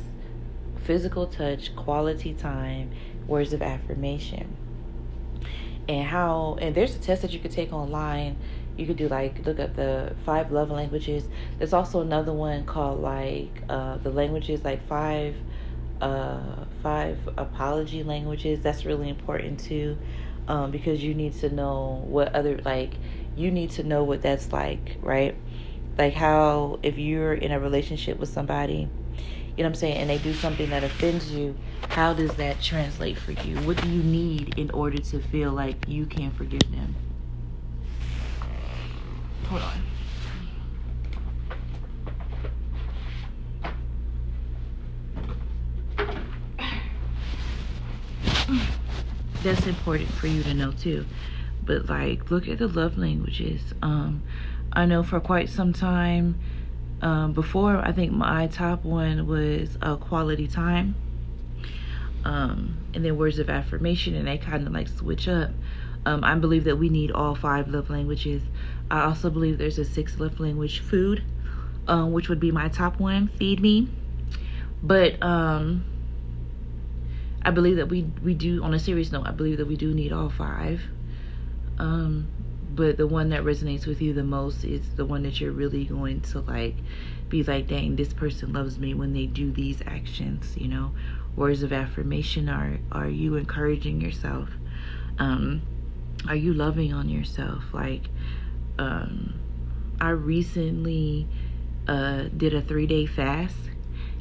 physical 0.84 1.26
touch, 1.26 1.74
quality 1.76 2.34
time, 2.34 2.90
words 3.26 3.52
of 3.52 3.62
affirmation. 3.62 4.56
And 5.88 6.06
how, 6.06 6.56
and 6.60 6.74
there's 6.74 6.94
a 6.94 6.98
test 6.98 7.22
that 7.22 7.32
you 7.32 7.40
could 7.40 7.50
take 7.50 7.72
online. 7.72 8.36
You 8.76 8.86
could 8.86 8.96
do 8.96 9.08
like 9.08 9.44
look 9.44 9.58
up 9.58 9.74
the 9.74 10.14
five 10.24 10.52
love 10.52 10.70
languages. 10.70 11.24
There's 11.58 11.72
also 11.72 12.00
another 12.00 12.32
one 12.32 12.64
called 12.64 13.00
like 13.00 13.62
uh, 13.68 13.98
the 13.98 14.10
languages 14.10 14.64
like 14.64 14.86
five 14.86 15.36
uh, 16.00 16.64
five 16.82 17.28
apology 17.36 18.02
languages. 18.02 18.60
That's 18.60 18.86
really 18.86 19.08
important 19.08 19.60
too 19.60 19.98
um, 20.50 20.70
because 20.70 21.02
you 21.02 21.14
need 21.14 21.34
to 21.34 21.48
know 21.48 22.04
what 22.06 22.34
other 22.34 22.60
like 22.64 22.98
you 23.36 23.50
need 23.50 23.70
to 23.70 23.84
know 23.84 24.04
what 24.04 24.20
that's 24.20 24.52
like 24.52 24.96
right? 25.00 25.36
Like 25.96 26.14
how 26.14 26.80
if 26.82 26.98
you're 26.98 27.34
in 27.34 27.52
a 27.52 27.60
relationship 27.60 28.18
with 28.18 28.28
somebody 28.28 28.88
you 29.56 29.62
know 29.62 29.68
what 29.68 29.74
i'm 29.74 29.74
saying 29.74 29.96
and 29.96 30.10
they 30.10 30.18
do 30.18 30.32
something 30.34 30.70
that 30.70 30.84
offends 30.84 31.30
you 31.32 31.56
how 31.90 32.12
does 32.12 32.34
that 32.36 32.60
translate 32.60 33.18
for 33.18 33.32
you 33.32 33.56
what 33.60 33.80
do 33.82 33.88
you 33.88 34.02
need 34.02 34.58
in 34.58 34.70
order 34.70 34.98
to 34.98 35.20
feel 35.20 35.50
like 35.52 35.76
you 35.88 36.06
can 36.06 36.30
forgive 36.32 36.70
them 36.70 36.94
Hold 39.50 39.62
on. 39.62 39.82
That's 49.42 49.66
important 49.66 50.08
for 50.12 50.28
you 50.28 50.44
to 50.44 50.54
know 50.54 50.70
too. 50.70 51.04
But 51.64 51.88
like, 51.88 52.30
look 52.30 52.46
at 52.46 52.58
the 52.58 52.68
love 52.68 52.96
languages. 52.96 53.60
Um, 53.82 54.22
I 54.72 54.86
know 54.86 55.02
for 55.02 55.18
quite 55.18 55.48
some 55.48 55.72
time 55.72 56.38
um, 57.02 57.32
before, 57.32 57.76
I 57.76 57.92
think 57.92 58.12
my 58.12 58.46
top 58.48 58.84
one 58.84 59.26
was 59.26 59.76
uh, 59.80 59.96
quality 59.96 60.46
time. 60.46 60.94
Um, 62.24 62.76
and 62.92 63.04
then 63.04 63.16
words 63.16 63.38
of 63.38 63.48
affirmation, 63.48 64.14
and 64.14 64.28
they 64.28 64.36
kind 64.36 64.66
of 64.66 64.72
like 64.72 64.88
switch 64.88 65.26
up. 65.26 65.50
Um, 66.04 66.24
I 66.24 66.34
believe 66.34 66.64
that 66.64 66.76
we 66.76 66.88
need 66.88 67.10
all 67.10 67.34
five 67.34 67.68
love 67.68 67.88
languages. 67.88 68.42
I 68.90 69.02
also 69.04 69.30
believe 69.30 69.58
there's 69.58 69.78
a 69.78 69.84
sixth 69.84 70.18
love 70.18 70.38
language, 70.40 70.80
food, 70.80 71.22
um, 71.86 72.12
which 72.12 72.28
would 72.28 72.40
be 72.40 72.50
my 72.50 72.68
top 72.68 72.98
one, 73.00 73.28
feed 73.28 73.60
me. 73.60 73.88
But 74.82 75.22
um, 75.22 75.84
I 77.42 77.50
believe 77.50 77.76
that 77.76 77.88
we 77.88 78.02
we 78.22 78.34
do. 78.34 78.62
On 78.62 78.74
a 78.74 78.78
serious 78.78 79.12
note, 79.12 79.26
I 79.26 79.32
believe 79.32 79.58
that 79.58 79.66
we 79.66 79.76
do 79.76 79.94
need 79.94 80.12
all 80.12 80.28
five. 80.30 80.82
Um, 81.78 82.28
but 82.74 82.96
the 82.96 83.06
one 83.06 83.30
that 83.30 83.42
resonates 83.42 83.86
with 83.86 84.00
you 84.00 84.12
the 84.12 84.24
most 84.24 84.64
is 84.64 84.82
the 84.96 85.04
one 85.04 85.22
that 85.24 85.40
you're 85.40 85.52
really 85.52 85.84
going 85.84 86.20
to 86.20 86.40
like 86.40 86.76
be 87.28 87.42
like, 87.42 87.68
dang, 87.68 87.96
this 87.96 88.12
person 88.12 88.52
loves 88.52 88.78
me 88.78 88.94
when 88.94 89.12
they 89.12 89.26
do 89.26 89.52
these 89.52 89.82
actions. 89.86 90.54
You 90.56 90.68
know, 90.68 90.92
words 91.36 91.62
of 91.62 91.72
affirmation 91.72 92.48
are 92.48 92.78
are 92.92 93.08
you 93.08 93.36
encouraging 93.36 94.00
yourself? 94.00 94.50
Um, 95.18 95.62
are 96.28 96.36
you 96.36 96.54
loving 96.54 96.92
on 96.92 97.08
yourself? 97.08 97.64
Like 97.72 98.08
um, 98.78 99.40
I 100.00 100.10
recently 100.10 101.26
uh, 101.88 102.24
did 102.36 102.54
a 102.54 102.62
three 102.62 102.86
day 102.86 103.06
fast, 103.06 103.56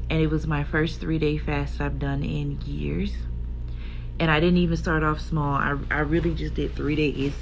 and 0.10 0.22
it 0.22 0.28
was 0.28 0.48
my 0.48 0.64
first 0.64 1.00
three 1.00 1.20
day 1.20 1.38
fast 1.38 1.80
I've 1.82 2.00
done 2.00 2.24
in 2.24 2.60
years. 2.66 3.14
And 4.20 4.30
I 4.30 4.40
didn't 4.40 4.58
even 4.58 4.76
start 4.76 5.04
off 5.04 5.22
small. 5.22 5.54
I 5.54 5.78
I 5.92 6.00
really 6.00 6.34
just 6.34 6.56
did 6.56 6.76
three 6.76 6.96
days. 6.96 7.34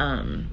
Um, 0.00 0.48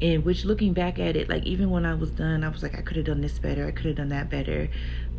in 0.00 0.24
which 0.24 0.44
looking 0.44 0.72
back 0.72 0.98
at 0.98 1.16
it, 1.16 1.28
like 1.28 1.44
even 1.44 1.70
when 1.70 1.86
I 1.86 1.94
was 1.94 2.10
done, 2.10 2.44
I 2.44 2.48
was 2.48 2.62
like, 2.62 2.78
I 2.78 2.82
could 2.82 2.96
have 2.96 3.06
done 3.06 3.20
this 3.20 3.38
better. 3.38 3.66
I 3.66 3.70
could 3.70 3.86
have 3.86 3.96
done 3.96 4.10
that 4.10 4.30
better. 4.30 4.68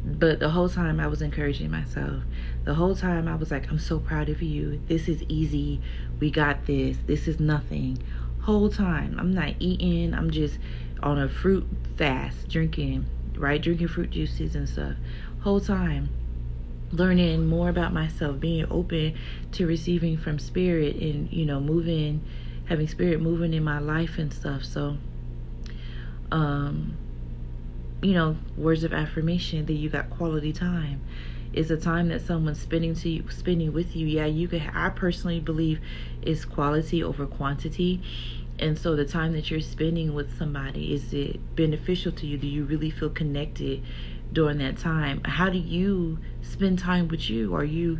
But 0.03 0.39
the 0.39 0.49
whole 0.49 0.69
time 0.69 0.99
I 0.99 1.07
was 1.07 1.21
encouraging 1.21 1.71
myself. 1.71 2.23
The 2.63 2.75
whole 2.75 2.95
time 2.95 3.27
I 3.27 3.35
was 3.35 3.51
like, 3.51 3.69
I'm 3.71 3.79
so 3.79 3.99
proud 3.99 4.29
of 4.29 4.41
you. 4.41 4.81
This 4.87 5.09
is 5.09 5.23
easy. 5.27 5.81
We 6.19 6.31
got 6.31 6.65
this. 6.65 6.97
This 7.07 7.27
is 7.27 7.39
nothing 7.39 7.99
whole 8.47 8.69
time. 8.69 9.17
I'm 9.19 9.33
not 9.33 9.55
eating. 9.59 10.13
I'm 10.13 10.31
just 10.31 10.57
on 11.03 11.19
a 11.19 11.27
fruit 11.27 11.67
fast, 11.97 12.47
drinking, 12.47 13.05
right? 13.35 13.61
Drinking 13.61 13.89
fruit 13.89 14.09
juices 14.11 14.55
and 14.55 14.69
stuff. 14.69 14.95
Whole 15.41 15.59
time 15.59 16.09
learning 16.93 17.45
more 17.45 17.67
about 17.67 17.93
myself, 17.93 18.39
being 18.39 18.65
open 18.71 19.13
to 19.51 19.67
receiving 19.67 20.17
from 20.17 20.39
spirit 20.39 20.95
and, 20.95 21.29
you 21.29 21.45
know, 21.45 21.59
moving 21.59 22.21
having 22.67 22.87
spirit 22.87 23.21
moving 23.21 23.53
in 23.53 23.63
my 23.63 23.79
life 23.79 24.17
and 24.17 24.33
stuff. 24.33 24.63
So 24.63 24.97
um 26.31 26.97
you 28.01 28.13
know, 28.13 28.37
words 28.55 28.83
of 28.83 28.93
affirmation 28.93 29.65
that 29.65 29.73
you 29.73 29.89
got 29.89 30.09
quality 30.09 30.53
time 30.53 31.01
is 31.53 31.71
a 31.71 31.77
time 31.77 32.09
that 32.09 32.21
someone's 32.21 32.61
spending 32.61 32.93
to 32.93 33.09
you, 33.09 33.25
spending 33.29 33.73
with 33.73 33.95
you. 33.95 34.05
Yeah, 34.05 34.25
you 34.25 34.47
could. 34.47 34.63
I 34.73 34.89
personally 34.89 35.39
believe 35.39 35.79
is 36.21 36.45
quality 36.45 37.03
over 37.03 37.25
quantity. 37.25 38.03
And 38.59 38.77
so 38.77 38.95
the 38.95 39.05
time 39.05 39.33
that 39.33 39.49
you're 39.49 39.61
spending 39.61 40.13
with 40.13 40.37
somebody, 40.37 40.93
is 40.93 41.13
it 41.13 41.55
beneficial 41.55 42.11
to 42.13 42.27
you? 42.27 42.37
Do 42.37 42.47
you 42.47 42.65
really 42.65 42.89
feel 42.89 43.09
connected 43.09 43.83
during 44.31 44.57
that 44.59 44.77
time? 44.77 45.21
How 45.25 45.49
do 45.49 45.57
you 45.57 46.19
spend 46.41 46.79
time 46.79 47.07
with 47.07 47.29
you? 47.29 47.55
Are 47.55 47.63
you 47.63 47.99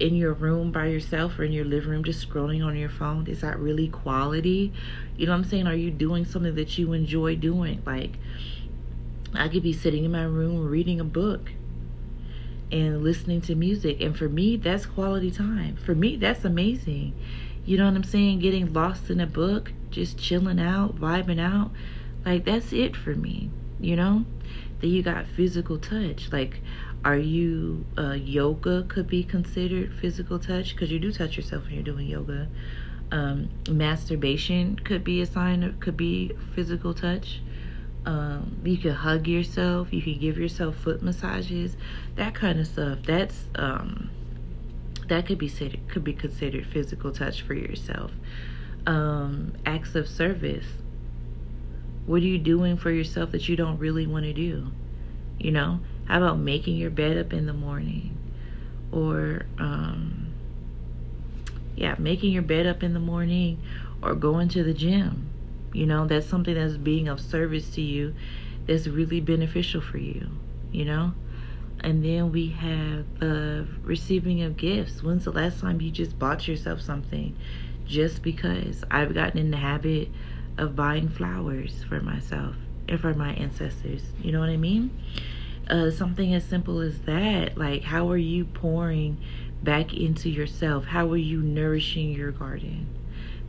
in 0.00 0.14
your 0.14 0.32
room 0.32 0.70
by 0.70 0.86
yourself 0.86 1.38
or 1.38 1.44
in 1.44 1.52
your 1.52 1.64
living 1.64 1.90
room 1.90 2.04
just 2.04 2.28
scrolling 2.28 2.64
on 2.64 2.76
your 2.76 2.88
phone? 2.88 3.26
Is 3.26 3.40
that 3.40 3.58
really 3.58 3.88
quality? 3.88 4.72
You 5.16 5.26
know 5.26 5.32
what 5.32 5.38
I'm 5.38 5.44
saying? 5.44 5.66
Are 5.66 5.74
you 5.74 5.90
doing 5.90 6.24
something 6.24 6.54
that 6.54 6.78
you 6.78 6.92
enjoy 6.92 7.36
doing? 7.36 7.82
Like 7.84 8.12
I 9.34 9.48
could 9.48 9.62
be 9.62 9.72
sitting 9.72 10.04
in 10.04 10.12
my 10.12 10.24
room 10.24 10.66
reading 10.68 11.00
a 11.00 11.04
book 11.04 11.50
and 12.70 13.02
listening 13.02 13.40
to 13.42 13.54
music. 13.54 14.00
And 14.00 14.16
for 14.16 14.28
me, 14.28 14.56
that's 14.56 14.86
quality 14.86 15.30
time. 15.30 15.76
For 15.76 15.94
me, 15.94 16.16
that's 16.16 16.44
amazing. 16.44 17.14
You 17.64 17.76
know 17.76 17.84
what 17.86 17.94
I'm 17.94 18.04
saying? 18.04 18.40
Getting 18.40 18.72
lost 18.72 19.10
in 19.10 19.20
a 19.20 19.26
book, 19.26 19.72
just 19.90 20.18
chilling 20.18 20.60
out, 20.60 20.96
vibing 20.96 21.40
out. 21.40 21.70
Like, 22.24 22.44
that's 22.44 22.72
it 22.72 22.96
for 22.96 23.14
me, 23.14 23.50
you 23.80 23.96
know? 23.96 24.24
Then 24.80 24.90
you 24.90 25.02
got 25.02 25.26
physical 25.26 25.78
touch. 25.78 26.30
Like, 26.32 26.60
are 27.04 27.16
you, 27.16 27.84
uh, 27.96 28.12
yoga 28.12 28.84
could 28.88 29.08
be 29.08 29.22
considered 29.24 29.94
physical 29.94 30.38
touch 30.38 30.74
because 30.74 30.90
you 30.90 30.98
do 30.98 31.12
touch 31.12 31.36
yourself 31.36 31.64
when 31.64 31.74
you're 31.74 31.82
doing 31.82 32.06
yoga. 32.06 32.48
Um, 33.10 33.48
masturbation 33.68 34.76
could 34.76 35.04
be 35.04 35.20
a 35.22 35.26
sign 35.26 35.62
of, 35.62 35.80
could 35.80 35.96
be 35.96 36.32
physical 36.54 36.92
touch. 36.92 37.40
Um, 38.04 38.60
you 38.64 38.78
could 38.78 38.94
hug 38.94 39.26
yourself. 39.26 39.92
You 39.92 40.02
can 40.02 40.18
give 40.18 40.38
yourself 40.38 40.76
foot 40.76 41.02
massages, 41.02 41.76
that 42.16 42.34
kind 42.34 42.58
of 42.58 42.66
stuff. 42.66 43.00
That's 43.06 43.44
um, 43.54 44.10
that 45.08 45.26
could 45.26 45.38
be 45.38 45.50
could 45.88 46.04
be 46.04 46.12
considered 46.12 46.66
physical 46.66 47.12
touch 47.12 47.42
for 47.42 47.54
yourself. 47.54 48.12
Um, 48.86 49.54
acts 49.66 49.94
of 49.94 50.08
service. 50.08 50.66
What 52.06 52.22
are 52.22 52.26
you 52.26 52.38
doing 52.38 52.78
for 52.78 52.90
yourself 52.90 53.32
that 53.32 53.48
you 53.48 53.56
don't 53.56 53.78
really 53.78 54.06
want 54.06 54.24
to 54.24 54.32
do? 54.32 54.72
You 55.38 55.50
know, 55.50 55.80
how 56.08 56.18
about 56.18 56.38
making 56.40 56.76
your 56.76 56.90
bed 56.90 57.18
up 57.18 57.32
in 57.34 57.46
the 57.46 57.54
morning, 57.54 58.18
or 58.92 59.46
um, 59.58 60.34
yeah, 61.76 61.94
making 61.98 62.32
your 62.32 62.42
bed 62.42 62.66
up 62.66 62.82
in 62.82 62.94
the 62.94 63.00
morning, 63.00 63.62
or 64.02 64.14
going 64.14 64.48
to 64.50 64.64
the 64.64 64.74
gym 64.74 65.30
You 65.72 65.86
know, 65.86 66.06
that's 66.06 66.26
something 66.26 66.54
that's 66.54 66.76
being 66.78 67.08
of 67.08 67.20
service 67.20 67.70
to 67.72 67.82
you 67.82 68.14
that's 68.66 68.86
really 68.88 69.20
beneficial 69.20 69.80
for 69.82 69.98
you, 69.98 70.28
you 70.72 70.84
know? 70.84 71.14
And 71.80 72.04
then 72.04 72.32
we 72.32 72.48
have 72.50 73.06
the 73.20 73.66
receiving 73.82 74.42
of 74.42 74.56
gifts. 74.56 75.02
When's 75.02 75.24
the 75.24 75.32
last 75.32 75.60
time 75.60 75.80
you 75.80 75.90
just 75.90 76.18
bought 76.18 76.48
yourself 76.48 76.80
something 76.82 77.36
just 77.86 78.22
because? 78.22 78.84
I've 78.90 79.14
gotten 79.14 79.38
in 79.38 79.50
the 79.50 79.58
habit 79.58 80.10
of 80.58 80.76
buying 80.76 81.08
flowers 81.08 81.84
for 81.88 82.00
myself 82.00 82.56
and 82.88 83.00
for 83.00 83.14
my 83.14 83.34
ancestors. 83.34 84.02
You 84.22 84.32
know 84.32 84.40
what 84.40 84.50
I 84.50 84.56
mean? 84.58 84.98
Uh, 85.68 85.90
something 85.90 86.32
as 86.34 86.44
simple 86.44 86.80
as 86.80 87.00
that. 87.02 87.58
Like, 87.58 87.82
how 87.82 88.10
are 88.10 88.16
you 88.16 88.46
pouring 88.46 89.18
back 89.62 89.92
into 89.92 90.30
yourself? 90.30 90.86
How 90.86 91.10
are 91.10 91.16
you 91.16 91.42
nourishing 91.42 92.10
your 92.12 92.32
garden? 92.32 92.88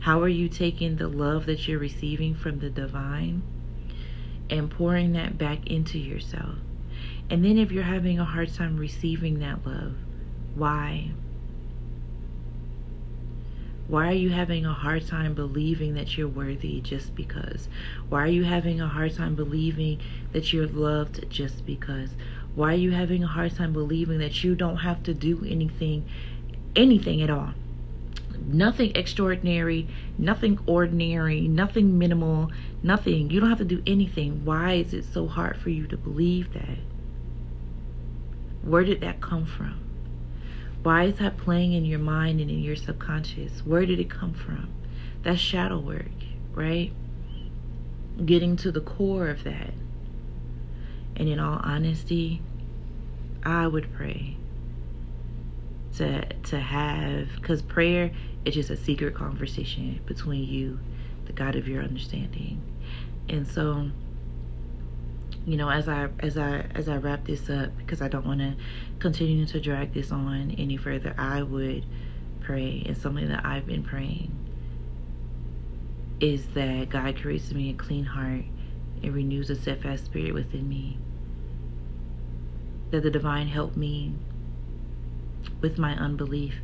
How 0.00 0.20
are 0.20 0.28
you 0.28 0.48
taking 0.48 0.96
the 0.96 1.08
love 1.08 1.46
that 1.46 1.66
you're 1.66 1.78
receiving 1.78 2.34
from 2.34 2.58
the 2.58 2.70
divine 2.70 3.42
and 4.50 4.70
pouring 4.70 5.12
that 5.12 5.38
back 5.38 5.66
into 5.66 5.98
yourself? 5.98 6.56
And 7.30 7.44
then 7.44 7.58
if 7.58 7.72
you're 7.72 7.84
having 7.84 8.18
a 8.18 8.24
hard 8.24 8.52
time 8.52 8.76
receiving 8.76 9.38
that 9.38 9.64
love, 9.64 9.94
why? 10.54 11.12
Why 13.90 14.06
are 14.06 14.12
you 14.12 14.30
having 14.30 14.64
a 14.64 14.72
hard 14.72 15.08
time 15.08 15.34
believing 15.34 15.94
that 15.94 16.16
you're 16.16 16.28
worthy 16.28 16.80
just 16.80 17.12
because? 17.16 17.68
Why 18.08 18.22
are 18.22 18.28
you 18.28 18.44
having 18.44 18.80
a 18.80 18.86
hard 18.86 19.16
time 19.16 19.34
believing 19.34 19.98
that 20.30 20.52
you're 20.52 20.68
loved 20.68 21.28
just 21.28 21.66
because? 21.66 22.10
Why 22.54 22.74
are 22.74 22.76
you 22.76 22.92
having 22.92 23.24
a 23.24 23.26
hard 23.26 23.56
time 23.56 23.72
believing 23.72 24.20
that 24.20 24.44
you 24.44 24.54
don't 24.54 24.76
have 24.76 25.02
to 25.02 25.12
do 25.12 25.44
anything, 25.44 26.04
anything 26.76 27.20
at 27.20 27.30
all? 27.30 27.54
Nothing 28.46 28.92
extraordinary, 28.94 29.88
nothing 30.16 30.60
ordinary, 30.66 31.48
nothing 31.48 31.98
minimal, 31.98 32.52
nothing. 32.84 33.28
You 33.30 33.40
don't 33.40 33.48
have 33.48 33.58
to 33.58 33.64
do 33.64 33.82
anything. 33.88 34.44
Why 34.44 34.74
is 34.74 34.94
it 34.94 35.04
so 35.04 35.26
hard 35.26 35.56
for 35.56 35.70
you 35.70 35.88
to 35.88 35.96
believe 35.96 36.52
that? 36.52 36.78
Where 38.62 38.84
did 38.84 39.00
that 39.00 39.20
come 39.20 39.46
from? 39.46 39.89
Why 40.82 41.04
is 41.04 41.18
that 41.18 41.36
playing 41.36 41.74
in 41.74 41.84
your 41.84 41.98
mind 41.98 42.40
and 42.40 42.50
in 42.50 42.60
your 42.60 42.76
subconscious? 42.76 43.64
Where 43.64 43.84
did 43.84 44.00
it 44.00 44.08
come 44.08 44.32
from? 44.32 44.70
That's 45.22 45.40
shadow 45.40 45.78
work, 45.78 46.06
right? 46.52 46.92
Getting 48.24 48.56
to 48.56 48.72
the 48.72 48.80
core 48.80 49.28
of 49.28 49.44
that. 49.44 49.74
And 51.16 51.28
in 51.28 51.38
all 51.38 51.60
honesty, 51.62 52.40
I 53.42 53.66
would 53.66 53.92
pray 53.92 54.36
to 55.96 56.24
to 56.24 56.58
have 56.58 57.28
because 57.36 57.60
prayer 57.60 58.10
is 58.44 58.54
just 58.54 58.70
a 58.70 58.76
secret 58.76 59.14
conversation 59.14 60.00
between 60.06 60.44
you, 60.44 60.78
the 61.26 61.32
God 61.32 61.56
of 61.56 61.68
your 61.68 61.82
understanding. 61.82 62.62
And 63.28 63.46
so 63.46 63.90
you 65.46 65.56
know 65.56 65.70
as 65.70 65.88
i 65.88 66.08
as 66.20 66.36
i 66.36 66.64
as 66.74 66.88
i 66.88 66.96
wrap 66.96 67.24
this 67.24 67.48
up 67.48 67.76
because 67.78 68.02
i 68.02 68.08
don't 68.08 68.26
want 68.26 68.40
to 68.40 68.54
continue 68.98 69.46
to 69.46 69.60
drag 69.60 69.92
this 69.94 70.12
on 70.12 70.54
any 70.58 70.76
further 70.76 71.14
i 71.16 71.42
would 71.42 71.84
pray 72.40 72.82
and 72.86 72.96
something 72.96 73.28
that 73.28 73.44
i've 73.44 73.66
been 73.66 73.82
praying 73.82 74.30
is 76.20 76.46
that 76.48 76.88
god 76.90 77.16
creates 77.20 77.50
me 77.52 77.70
a 77.70 77.74
clean 77.74 78.04
heart 78.04 78.44
and 79.02 79.14
renews 79.14 79.48
a 79.48 79.56
steadfast 79.56 80.04
spirit 80.04 80.34
within 80.34 80.68
me 80.68 80.98
that 82.90 83.02
the 83.02 83.10
divine 83.10 83.46
help 83.46 83.76
me 83.76 84.12
with 85.62 85.78
my 85.78 85.94
unbelief 85.94 86.54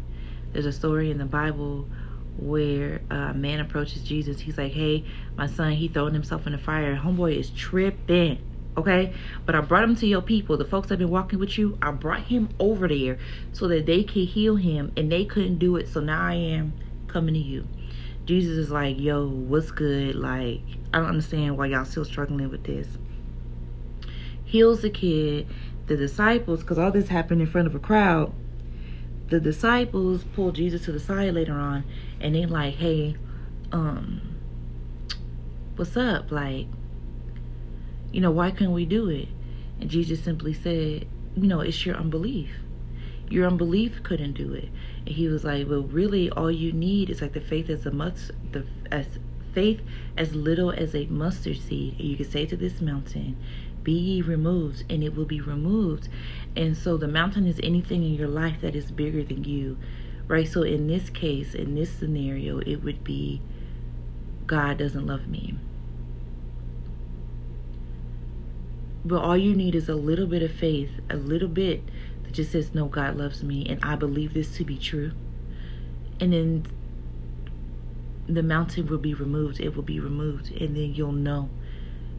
there's 0.52 0.66
a 0.66 0.72
story 0.72 1.10
in 1.10 1.16
the 1.16 1.24
bible 1.24 1.88
where 2.38 3.00
a 3.10 3.32
man 3.32 3.60
approaches 3.60 4.02
Jesus. 4.02 4.38
He's 4.38 4.58
like, 4.58 4.72
hey, 4.72 5.06
my 5.38 5.46
son, 5.46 5.72
he 5.72 5.88
throwing 5.88 6.12
himself 6.12 6.46
in 6.46 6.52
the 6.52 6.58
fire. 6.58 6.94
Homeboy 6.94 7.34
is 7.34 7.48
tripping 7.48 8.38
okay? 8.76 9.12
But 9.44 9.54
I 9.54 9.60
brought 9.60 9.84
him 9.84 9.96
to 9.96 10.06
your 10.06 10.22
people, 10.22 10.56
the 10.56 10.64
folks 10.64 10.88
that 10.88 10.94
have 10.94 10.98
been 11.00 11.10
walking 11.10 11.38
with 11.38 11.58
you. 11.58 11.78
I 11.82 11.90
brought 11.90 12.22
him 12.22 12.48
over 12.58 12.88
there 12.88 13.18
so 13.52 13.68
that 13.68 13.86
they 13.86 14.04
could 14.04 14.28
heal 14.28 14.56
him, 14.56 14.92
and 14.96 15.10
they 15.10 15.24
couldn't 15.24 15.58
do 15.58 15.76
it. 15.76 15.88
So 15.88 16.00
now 16.00 16.22
I 16.22 16.34
am 16.34 16.74
coming 17.08 17.34
to 17.34 17.40
you. 17.40 17.66
Jesus 18.24 18.56
is 18.56 18.70
like, 18.70 18.98
yo, 18.98 19.28
what's 19.28 19.70
good? 19.70 20.16
Like, 20.16 20.60
I 20.92 20.98
don't 20.98 21.08
understand 21.08 21.56
why 21.56 21.66
y'all 21.66 21.84
still 21.84 22.04
struggling 22.04 22.50
with 22.50 22.64
this. 22.64 22.88
Heals 24.44 24.82
the 24.82 24.90
kid. 24.90 25.48
The 25.86 25.96
disciples, 25.96 26.60
because 26.60 26.78
all 26.78 26.90
this 26.90 27.08
happened 27.08 27.40
in 27.40 27.46
front 27.46 27.68
of 27.68 27.74
a 27.76 27.78
crowd, 27.78 28.34
the 29.28 29.38
disciples 29.38 30.24
pull 30.24 30.50
Jesus 30.50 30.84
to 30.86 30.92
the 30.92 30.98
side 30.98 31.34
later 31.34 31.52
on, 31.52 31.84
and 32.20 32.34
they 32.34 32.44
like, 32.44 32.74
hey, 32.74 33.16
um, 33.70 34.36
what's 35.76 35.96
up? 35.96 36.32
Like, 36.32 36.66
you 38.16 38.22
know, 38.22 38.30
why 38.30 38.50
couldn't 38.50 38.72
we 38.72 38.86
do 38.86 39.10
it? 39.10 39.28
And 39.78 39.90
Jesus 39.90 40.24
simply 40.24 40.54
said, 40.54 41.06
you 41.36 41.46
know, 41.46 41.60
it's 41.60 41.84
your 41.84 41.96
unbelief. 41.96 42.48
Your 43.28 43.46
unbelief 43.46 44.02
couldn't 44.04 44.32
do 44.32 44.54
it. 44.54 44.70
And 45.00 45.14
he 45.14 45.28
was 45.28 45.44
like, 45.44 45.68
well, 45.68 45.82
really, 45.82 46.30
all 46.30 46.50
you 46.50 46.72
need 46.72 47.10
is 47.10 47.20
like 47.20 47.34
the 47.34 47.42
faith 47.42 47.68
as 47.68 47.84
a 47.84 47.90
must, 47.90 48.30
the 48.52 48.64
as 48.90 49.06
faith 49.52 49.82
as 50.16 50.34
little 50.34 50.70
as 50.70 50.94
a 50.94 51.04
mustard 51.08 51.58
seed. 51.58 51.96
And 51.98 52.08
you 52.08 52.16
can 52.16 52.30
say 52.30 52.46
to 52.46 52.56
this 52.56 52.80
mountain, 52.80 53.36
be 53.82 53.92
ye 53.92 54.22
removed, 54.22 54.84
and 54.88 55.04
it 55.04 55.14
will 55.14 55.26
be 55.26 55.42
removed. 55.42 56.08
And 56.56 56.74
so 56.74 56.96
the 56.96 57.08
mountain 57.08 57.46
is 57.46 57.60
anything 57.62 58.02
in 58.02 58.14
your 58.14 58.28
life 58.28 58.62
that 58.62 58.74
is 58.74 58.90
bigger 58.90 59.24
than 59.24 59.44
you, 59.44 59.76
right? 60.26 60.48
So 60.48 60.62
in 60.62 60.86
this 60.86 61.10
case, 61.10 61.54
in 61.54 61.74
this 61.74 61.92
scenario, 61.92 62.60
it 62.60 62.76
would 62.76 63.04
be 63.04 63.42
God 64.46 64.78
doesn't 64.78 65.06
love 65.06 65.28
me 65.28 65.58
But 69.06 69.22
all 69.22 69.36
you 69.36 69.54
need 69.54 69.76
is 69.76 69.88
a 69.88 69.94
little 69.94 70.26
bit 70.26 70.42
of 70.42 70.50
faith, 70.50 70.90
a 71.08 71.16
little 71.16 71.48
bit 71.48 71.84
that 72.24 72.32
just 72.32 72.50
says, 72.50 72.74
No, 72.74 72.86
God 72.86 73.16
loves 73.16 73.40
me, 73.40 73.64
and 73.68 73.78
I 73.84 73.94
believe 73.94 74.34
this 74.34 74.56
to 74.56 74.64
be 74.64 74.76
true. 74.76 75.12
And 76.18 76.32
then 76.32 76.66
the 78.26 78.42
mountain 78.42 78.88
will 78.88 78.98
be 78.98 79.14
removed. 79.14 79.60
It 79.60 79.76
will 79.76 79.84
be 79.84 80.00
removed. 80.00 80.50
And 80.50 80.76
then 80.76 80.92
you'll 80.92 81.12
know. 81.12 81.50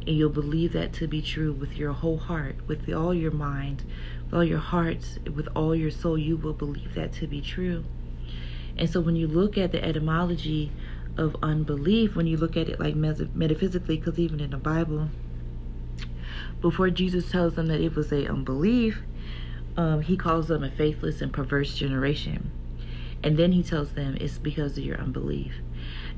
And 0.05 0.15
you'll 0.15 0.29
believe 0.29 0.71
that 0.73 0.93
to 0.93 1.07
be 1.07 1.21
true 1.21 1.51
with 1.51 1.77
your 1.77 1.91
whole 1.91 2.19
heart, 2.19 2.55
with 2.67 2.89
all 2.93 3.13
your 3.13 3.31
mind, 3.31 3.83
with 4.23 4.33
all 4.33 4.43
your 4.45 4.59
heart, 4.59 5.17
with 5.35 5.49
all 5.57 5.75
your 5.75 5.91
soul. 5.91 6.17
You 6.17 6.37
will 6.37 6.53
believe 6.53 6.93
that 6.93 7.11
to 7.13 7.27
be 7.27 7.41
true. 7.41 7.83
And 8.77 8.89
so 8.89 9.01
when 9.01 9.17
you 9.17 9.27
look 9.27 9.57
at 9.57 9.73
the 9.73 9.83
etymology 9.83 10.71
of 11.17 11.35
unbelief, 11.43 12.15
when 12.15 12.27
you 12.27 12.37
look 12.37 12.55
at 12.55 12.69
it 12.69 12.79
like 12.79 12.95
metaphysically, 12.95 13.97
because 13.97 14.17
even 14.17 14.39
in 14.39 14.51
the 14.51 14.57
Bible, 14.57 15.09
before 16.61 16.89
Jesus 16.89 17.31
tells 17.31 17.55
them 17.55 17.67
that 17.67 17.81
it 17.81 17.95
was 17.95 18.11
a 18.11 18.27
unbelief, 18.27 19.01
um, 19.75 20.01
he 20.01 20.17
calls 20.17 20.47
them 20.47 20.63
a 20.63 20.71
faithless 20.71 21.21
and 21.21 21.31
perverse 21.31 21.75
generation. 21.75 22.51
And 23.23 23.37
then 23.37 23.51
he 23.51 23.63
tells 23.63 23.91
them 23.91 24.17
it's 24.19 24.37
because 24.37 24.77
of 24.77 24.83
your 24.83 24.97
unbelief. 24.97 25.53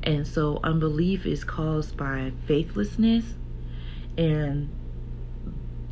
And 0.04 0.28
so 0.28 0.60
unbelief 0.64 1.26
is 1.26 1.44
caused 1.44 1.98
by 1.98 2.32
faithlessness 2.46 3.36
and, 4.18 4.70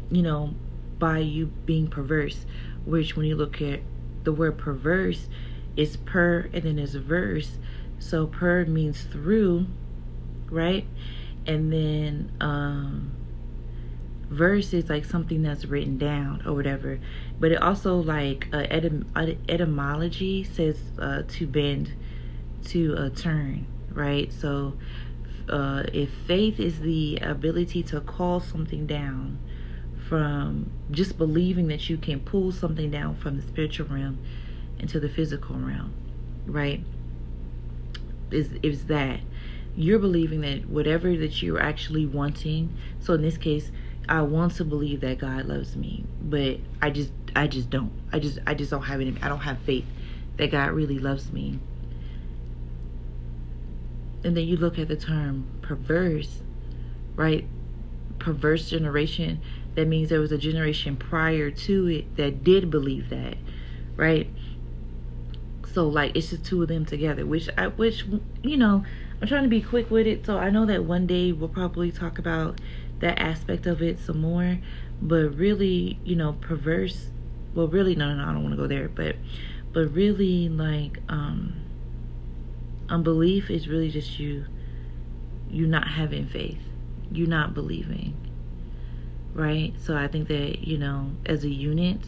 you 0.10 0.22
know, 0.22 0.54
by 1.00 1.20
you 1.20 1.48
being 1.66 1.88
perverse, 1.88 2.46
which 2.86 3.16
when 3.16 3.26
you 3.26 3.36
look 3.36 3.62
at 3.62 3.82
the 4.24 4.32
word 4.32 4.58
perverse, 4.58 5.28
is 5.76 5.98
per 5.98 6.50
and 6.54 6.64
then 6.64 6.80
a 6.80 6.88
verse. 7.00 7.58
So 8.00 8.28
per 8.28 8.66
means 8.66 9.04
through, 9.04 9.68
right? 10.50 10.86
And 11.46 11.72
then 11.72 12.32
um 12.42 13.17
verse 14.30 14.74
is 14.74 14.90
like 14.90 15.06
something 15.06 15.42
that's 15.42 15.66
written 15.66 15.98
down 15.98 16.42
or 16.46 16.54
whatever. 16.54 17.00
But 17.40 17.52
it 17.52 17.62
also 17.62 17.96
like 17.98 18.48
uh, 18.52 18.64
etym- 18.72 19.38
etymology 19.50 20.44
says 20.44 20.80
uh, 21.00 21.24
to 21.28 21.48
bend 21.48 21.94
to 22.66 22.96
a 22.98 23.10
turn 23.10 23.68
right? 23.98 24.32
So 24.32 24.74
uh, 25.50 25.84
if 25.94 26.12
faith 26.12 26.60
is 26.60 26.80
the 26.80 27.18
ability 27.22 27.84
to 27.84 28.02
call 28.02 28.40
something 28.40 28.86
down 28.86 29.40
from 30.08 30.72
just 30.92 31.18
believing 31.18 31.68
that 31.68 31.90
you 31.90 31.98
can 31.98 32.20
pull 32.20 32.52
something 32.52 32.92
down 32.92 33.16
from 33.16 33.38
the 33.38 33.42
spiritual 33.42 33.88
realm 33.88 34.20
into 34.80 35.00
the 35.00 35.10
physical 35.10 35.56
realm 35.56 35.94
right 36.46 36.84
is 38.32 38.54
is 38.64 38.86
that. 38.86 39.22
You're 39.80 40.00
believing 40.00 40.42
that 40.42 40.68
whatever 40.68 41.16
that 41.16 41.44
you're 41.44 41.62
actually 41.62 42.08
wanting 42.08 42.76
so 43.00 43.14
in 43.14 43.22
this 43.22 43.38
case 43.38 43.70
I 44.10 44.22
want 44.22 44.56
to 44.56 44.66
believe 44.66 45.02
that 45.02 45.20
God 45.20 45.46
loves 45.46 45.76
me, 45.76 46.06
but 46.22 46.60
I 46.82 46.90
just 46.90 47.12
I 47.36 47.48
just 47.48 47.70
don't. 47.70 47.92
I 48.12 48.20
just 48.20 48.40
I 48.48 48.54
just 48.54 48.72
don't 48.72 48.84
have 48.84 49.02
any 49.02 49.16
I 49.22 49.28
don't 49.28 49.40
have 49.40 49.60
faith 49.60 49.86
that 50.38 50.52
God 50.52 50.72
really 50.72 51.00
loves 51.00 51.32
me. 51.32 51.60
And 54.24 54.36
then 54.36 54.46
you 54.46 54.58
look 54.58 54.80
at 54.80 54.88
the 54.88 54.96
term 54.96 55.48
perverse, 55.62 56.42
right? 57.16 57.48
Perverse 58.20 58.70
generation. 58.70 59.42
That 59.76 59.88
means 59.88 60.10
there 60.10 60.20
was 60.20 60.32
a 60.32 60.38
generation 60.38 60.96
prior 60.98 61.52
to 61.52 61.88
it 61.88 62.16
that 62.16 62.44
did 62.44 62.72
believe 62.72 63.10
that, 63.10 63.38
right? 63.96 64.32
So 65.74 65.88
like 65.88 66.16
it's 66.16 66.30
just 66.30 66.46
two 66.46 66.62
of 66.62 66.70
them 66.70 66.86
together, 66.86 67.26
which 67.26 67.50
I 67.58 67.68
which 67.68 68.06
you 68.42 68.58
know 68.58 68.86
I'm 69.22 69.28
trying 69.28 69.44
to 69.44 69.50
be 69.50 69.62
quick 69.62 69.92
with 69.92 70.08
it. 70.08 70.26
So 70.26 70.38
I 70.38 70.50
know 70.50 70.66
that 70.66 70.86
one 70.86 71.08
day 71.08 71.34
we'll 71.34 71.50
probably 71.50 71.92
talk 71.92 72.20
about 72.20 72.60
that 73.00 73.20
aspect 73.20 73.66
of 73.66 73.82
it 73.82 74.00
some 74.00 74.22
more. 74.22 74.60
But 75.02 75.36
really, 75.36 76.00
you 76.04 76.16
know, 76.16 76.34
perverse. 76.34 77.12
Well, 77.54 77.68
really, 77.68 77.96
no, 77.96 78.10
no, 78.10 78.24
no. 78.24 78.30
I 78.30 78.34
don't 78.34 78.44
want 78.44 78.56
to 78.56 78.62
go 78.62 78.68
there. 78.68 78.90
But, 78.90 79.16
but 79.74 79.94
really, 79.94 80.50
like, 80.50 81.00
um, 81.10 81.54
unbelief 82.90 83.50
is 83.50 83.68
really 83.68 83.90
just 83.90 84.20
you, 84.20 84.46
you 85.50 85.68
not 85.68 85.88
having 85.88 86.28
faith, 86.28 86.62
you 87.12 87.28
not 87.28 87.54
believing. 87.54 88.16
Right. 89.34 89.74
So 89.80 89.96
I 89.96 90.08
think 90.08 90.28
that 90.30 90.68
you 90.68 90.78
know, 90.78 91.12
as 91.26 91.44
a 91.44 91.50
unit, 91.50 92.00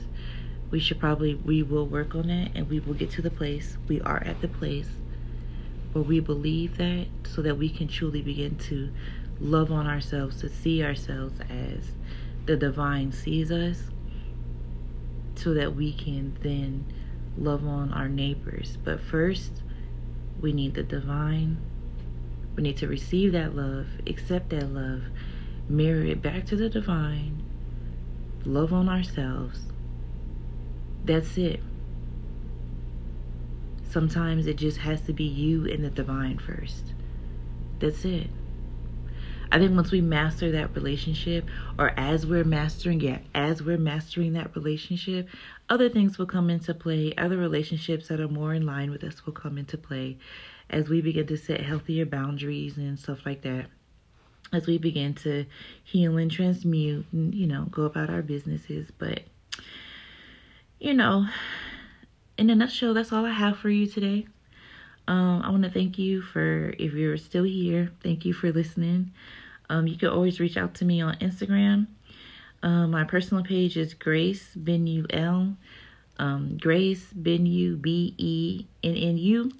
we 0.71 0.79
should 0.79 0.99
probably 0.99 1.35
we 1.35 1.61
will 1.61 1.85
work 1.85 2.15
on 2.15 2.27
that, 2.27 2.51
and 2.55 2.67
we 2.69 2.79
will 2.79 2.95
get 2.95 3.11
to 3.11 3.21
the 3.21 3.29
place. 3.29 3.77
We 3.87 4.01
are 4.01 4.23
at 4.25 4.41
the 4.41 4.47
place 4.47 4.89
where 5.93 6.03
we 6.03 6.19
believe 6.19 6.77
that 6.77 7.07
so 7.25 7.41
that 7.41 7.55
we 7.55 7.69
can 7.69 7.87
truly 7.87 8.21
begin 8.21 8.55
to 8.57 8.89
love 9.39 9.71
on 9.71 9.87
ourselves, 9.87 10.41
to 10.41 10.49
see 10.49 10.83
ourselves 10.83 11.39
as 11.49 11.91
the 12.45 12.57
divine 12.57 13.11
sees 13.11 13.51
us, 13.51 13.83
so 15.35 15.53
that 15.53 15.75
we 15.75 15.93
can 15.93 16.37
then 16.41 16.85
love 17.37 17.65
on 17.65 17.93
our 17.93 18.09
neighbors. 18.09 18.77
But 18.83 18.99
first, 18.99 19.63
we 20.41 20.51
need 20.51 20.73
the 20.73 20.83
divine. 20.83 21.57
We 22.55 22.63
need 22.63 22.77
to 22.77 22.87
receive 22.87 23.31
that 23.33 23.55
love, 23.55 23.87
accept 24.07 24.49
that 24.49 24.73
love, 24.73 25.03
mirror 25.69 26.03
it 26.03 26.21
back 26.21 26.45
to 26.47 26.55
the 26.55 26.69
divine, 26.69 27.43
love 28.43 28.73
on 28.73 28.89
ourselves. 28.89 29.61
That's 31.05 31.37
it. 31.37 31.61
Sometimes 33.89 34.45
it 34.45 34.57
just 34.57 34.77
has 34.79 35.01
to 35.01 35.13
be 35.13 35.23
you 35.23 35.65
and 35.71 35.83
the 35.83 35.89
divine 35.89 36.37
first. 36.37 36.93
That's 37.79 38.03
it. 38.05 38.29
I 39.51 39.57
think 39.57 39.75
once 39.75 39.91
we 39.91 40.01
master 40.01 40.51
that 40.51 40.75
relationship, 40.75 41.49
or 41.79 41.91
as 41.97 42.25
we're 42.25 42.43
mastering, 42.43 42.99
yeah, 43.01 43.19
as 43.33 43.63
we're 43.63 43.79
mastering 43.79 44.33
that 44.33 44.55
relationship, 44.55 45.27
other 45.69 45.89
things 45.89 46.17
will 46.17 46.27
come 46.27 46.49
into 46.51 46.73
play. 46.73 47.13
Other 47.17 47.37
relationships 47.37 48.07
that 48.09 48.19
are 48.19 48.27
more 48.27 48.53
in 48.53 48.65
line 48.65 48.91
with 48.91 49.03
us 49.03 49.25
will 49.25 49.33
come 49.33 49.57
into 49.57 49.77
play 49.77 50.17
as 50.69 50.87
we 50.87 51.01
begin 51.01 51.25
to 51.27 51.37
set 51.37 51.61
healthier 51.61 52.05
boundaries 52.05 52.77
and 52.77 52.99
stuff 52.99 53.25
like 53.25 53.41
that. 53.41 53.65
As 54.51 54.67
we 54.67 54.77
begin 54.77 55.13
to 55.15 55.45
heal 55.83 56.17
and 56.17 56.31
transmute 56.31 57.05
and, 57.11 57.33
you 57.33 57.47
know, 57.47 57.65
go 57.71 57.83
about 57.83 58.09
our 58.09 58.21
businesses. 58.21 58.91
But, 58.97 59.21
you 60.79 60.93
know, 60.93 61.27
in 62.37 62.49
a 62.49 62.55
nutshell, 62.55 62.93
that's 62.93 63.11
all 63.11 63.25
I 63.25 63.31
have 63.31 63.57
for 63.57 63.69
you 63.69 63.87
today. 63.87 64.27
Um, 65.09 65.41
I 65.41 65.49
want 65.49 65.63
to 65.63 65.71
thank 65.71 65.97
you 65.97 66.21
for, 66.21 66.71
if 66.77 66.93
you're 66.93 67.17
still 67.17 67.43
here, 67.43 67.91
thank 68.03 68.25
you 68.25 68.33
for 68.33 68.51
listening. 68.51 69.11
Um, 69.67 69.87
you 69.87 69.97
can 69.97 70.09
always 70.09 70.39
reach 70.39 70.55
out 70.55 70.75
to 70.75 70.85
me 70.85 71.01
on 71.01 71.15
Instagram. 71.15 71.87
Um, 72.61 72.91
my 72.91 73.05
personal 73.05 73.43
page 73.43 73.75
is 73.75 73.95
Grace 73.95 74.51
Bennu 74.55 75.55
Um, 76.19 76.57
Grace 76.61 77.07
Bennu 77.19 77.81
B 77.81 78.13
E 78.19 78.67
N 78.83 78.95
N 78.95 79.17
U, 79.17 79.51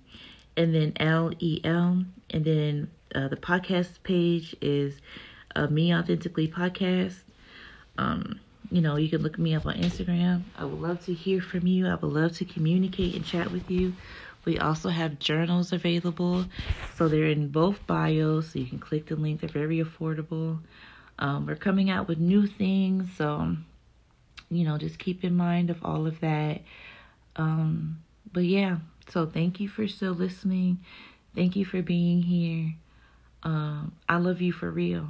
and 0.55 0.75
then 0.75 0.93
L 0.97 1.31
E 1.39 1.61
L, 1.63 2.03
and 2.29 2.45
then 2.45 2.91
uh, 3.15 3.27
the 3.27 3.37
podcast 3.37 4.03
page 4.03 4.55
is 4.61 4.99
uh, 5.55 5.65
Me 5.65 5.95
Authentically 5.95 6.47
Podcast. 6.47 7.15
Um, 7.97 8.39
you 8.71 8.81
know, 8.81 8.97
you 8.97 9.09
can 9.09 9.23
look 9.23 9.39
me 9.39 9.55
up 9.55 9.65
on 9.65 9.73
Instagram. 9.75 10.43
I 10.55 10.65
would 10.65 10.79
love 10.79 11.03
to 11.05 11.13
hear 11.13 11.41
from 11.41 11.65
you. 11.65 11.87
I 11.87 11.95
would 11.95 12.13
love 12.13 12.33
to 12.33 12.45
communicate 12.45 13.15
and 13.15 13.25
chat 13.25 13.51
with 13.51 13.71
you. 13.71 13.93
We 14.45 14.57
also 14.57 14.89
have 14.89 15.19
journals 15.19 15.73
available. 15.73 16.45
So 16.95 17.07
they're 17.07 17.25
in 17.25 17.49
both 17.49 17.85
bios. 17.87 18.51
So 18.51 18.59
you 18.59 18.65
can 18.65 18.79
click 18.79 19.07
the 19.07 19.15
link. 19.15 19.41
They're 19.41 19.49
very 19.49 19.83
affordable. 19.83 20.59
Um, 21.17 21.45
we're 21.45 21.55
coming 21.55 21.89
out 21.89 22.07
with 22.07 22.17
new 22.17 22.47
things. 22.47 23.09
So, 23.17 23.55
you 24.49 24.63
know, 24.63 24.77
just 24.77 24.99
keep 24.99 25.23
in 25.23 25.35
mind 25.35 25.69
of 25.69 25.83
all 25.83 26.07
of 26.07 26.19
that. 26.21 26.61
Um, 27.35 28.01
but 28.31 28.45
yeah, 28.45 28.77
so 29.09 29.25
thank 29.25 29.59
you 29.59 29.67
for 29.67 29.87
still 29.87 30.13
listening. 30.13 30.79
Thank 31.35 31.55
you 31.55 31.65
for 31.65 31.81
being 31.81 32.21
here. 32.21 32.73
Um, 33.43 33.93
I 34.07 34.17
love 34.17 34.41
you 34.41 34.51
for 34.51 34.69
real. 34.69 35.07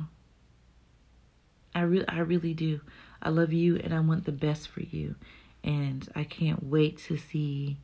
I 1.73 1.82
really, 1.82 2.07
I 2.07 2.19
really 2.19 2.53
do. 2.53 2.82
I 3.21 3.30
love 3.30 3.53
you 3.53 3.77
and 3.77 3.93
I 3.93 3.99
want 3.99 4.25
the 4.25 4.32
best 4.32 4.69
for 4.69 4.82
you. 4.82 5.15
And 5.63 6.07
I 6.15 6.23
can't 6.23 6.63
wait 6.63 6.99
to 7.07 7.17
see 7.17 7.77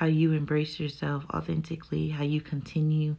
how 0.00 0.06
you 0.06 0.32
embrace 0.32 0.80
yourself 0.80 1.26
authentically, 1.30 2.08
how 2.08 2.24
you 2.24 2.40
continue 2.40 3.14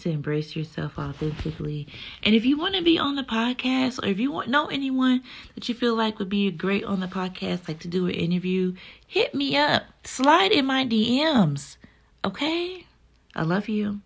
to 0.00 0.10
embrace 0.10 0.54
yourself 0.54 0.96
authentically. 0.96 1.88
And 2.22 2.36
if 2.36 2.44
you 2.44 2.56
want 2.56 2.76
to 2.76 2.82
be 2.82 3.00
on 3.00 3.16
the 3.16 3.24
podcast 3.24 4.00
or 4.00 4.06
if 4.06 4.20
you 4.20 4.30
want 4.30 4.48
know 4.48 4.68
anyone 4.68 5.24
that 5.56 5.68
you 5.68 5.74
feel 5.74 5.96
like 5.96 6.20
would 6.20 6.28
be 6.28 6.48
great 6.52 6.84
on 6.84 7.00
the 7.00 7.08
podcast, 7.08 7.66
like 7.66 7.80
to 7.80 7.88
do 7.88 8.06
an 8.06 8.14
interview, 8.14 8.74
hit 9.08 9.34
me 9.34 9.56
up. 9.56 9.82
Slide 10.04 10.52
in 10.52 10.66
my 10.66 10.86
DMs. 10.86 11.78
Okay? 12.24 12.86
I 13.34 13.42
love 13.42 13.68
you. 13.68 14.00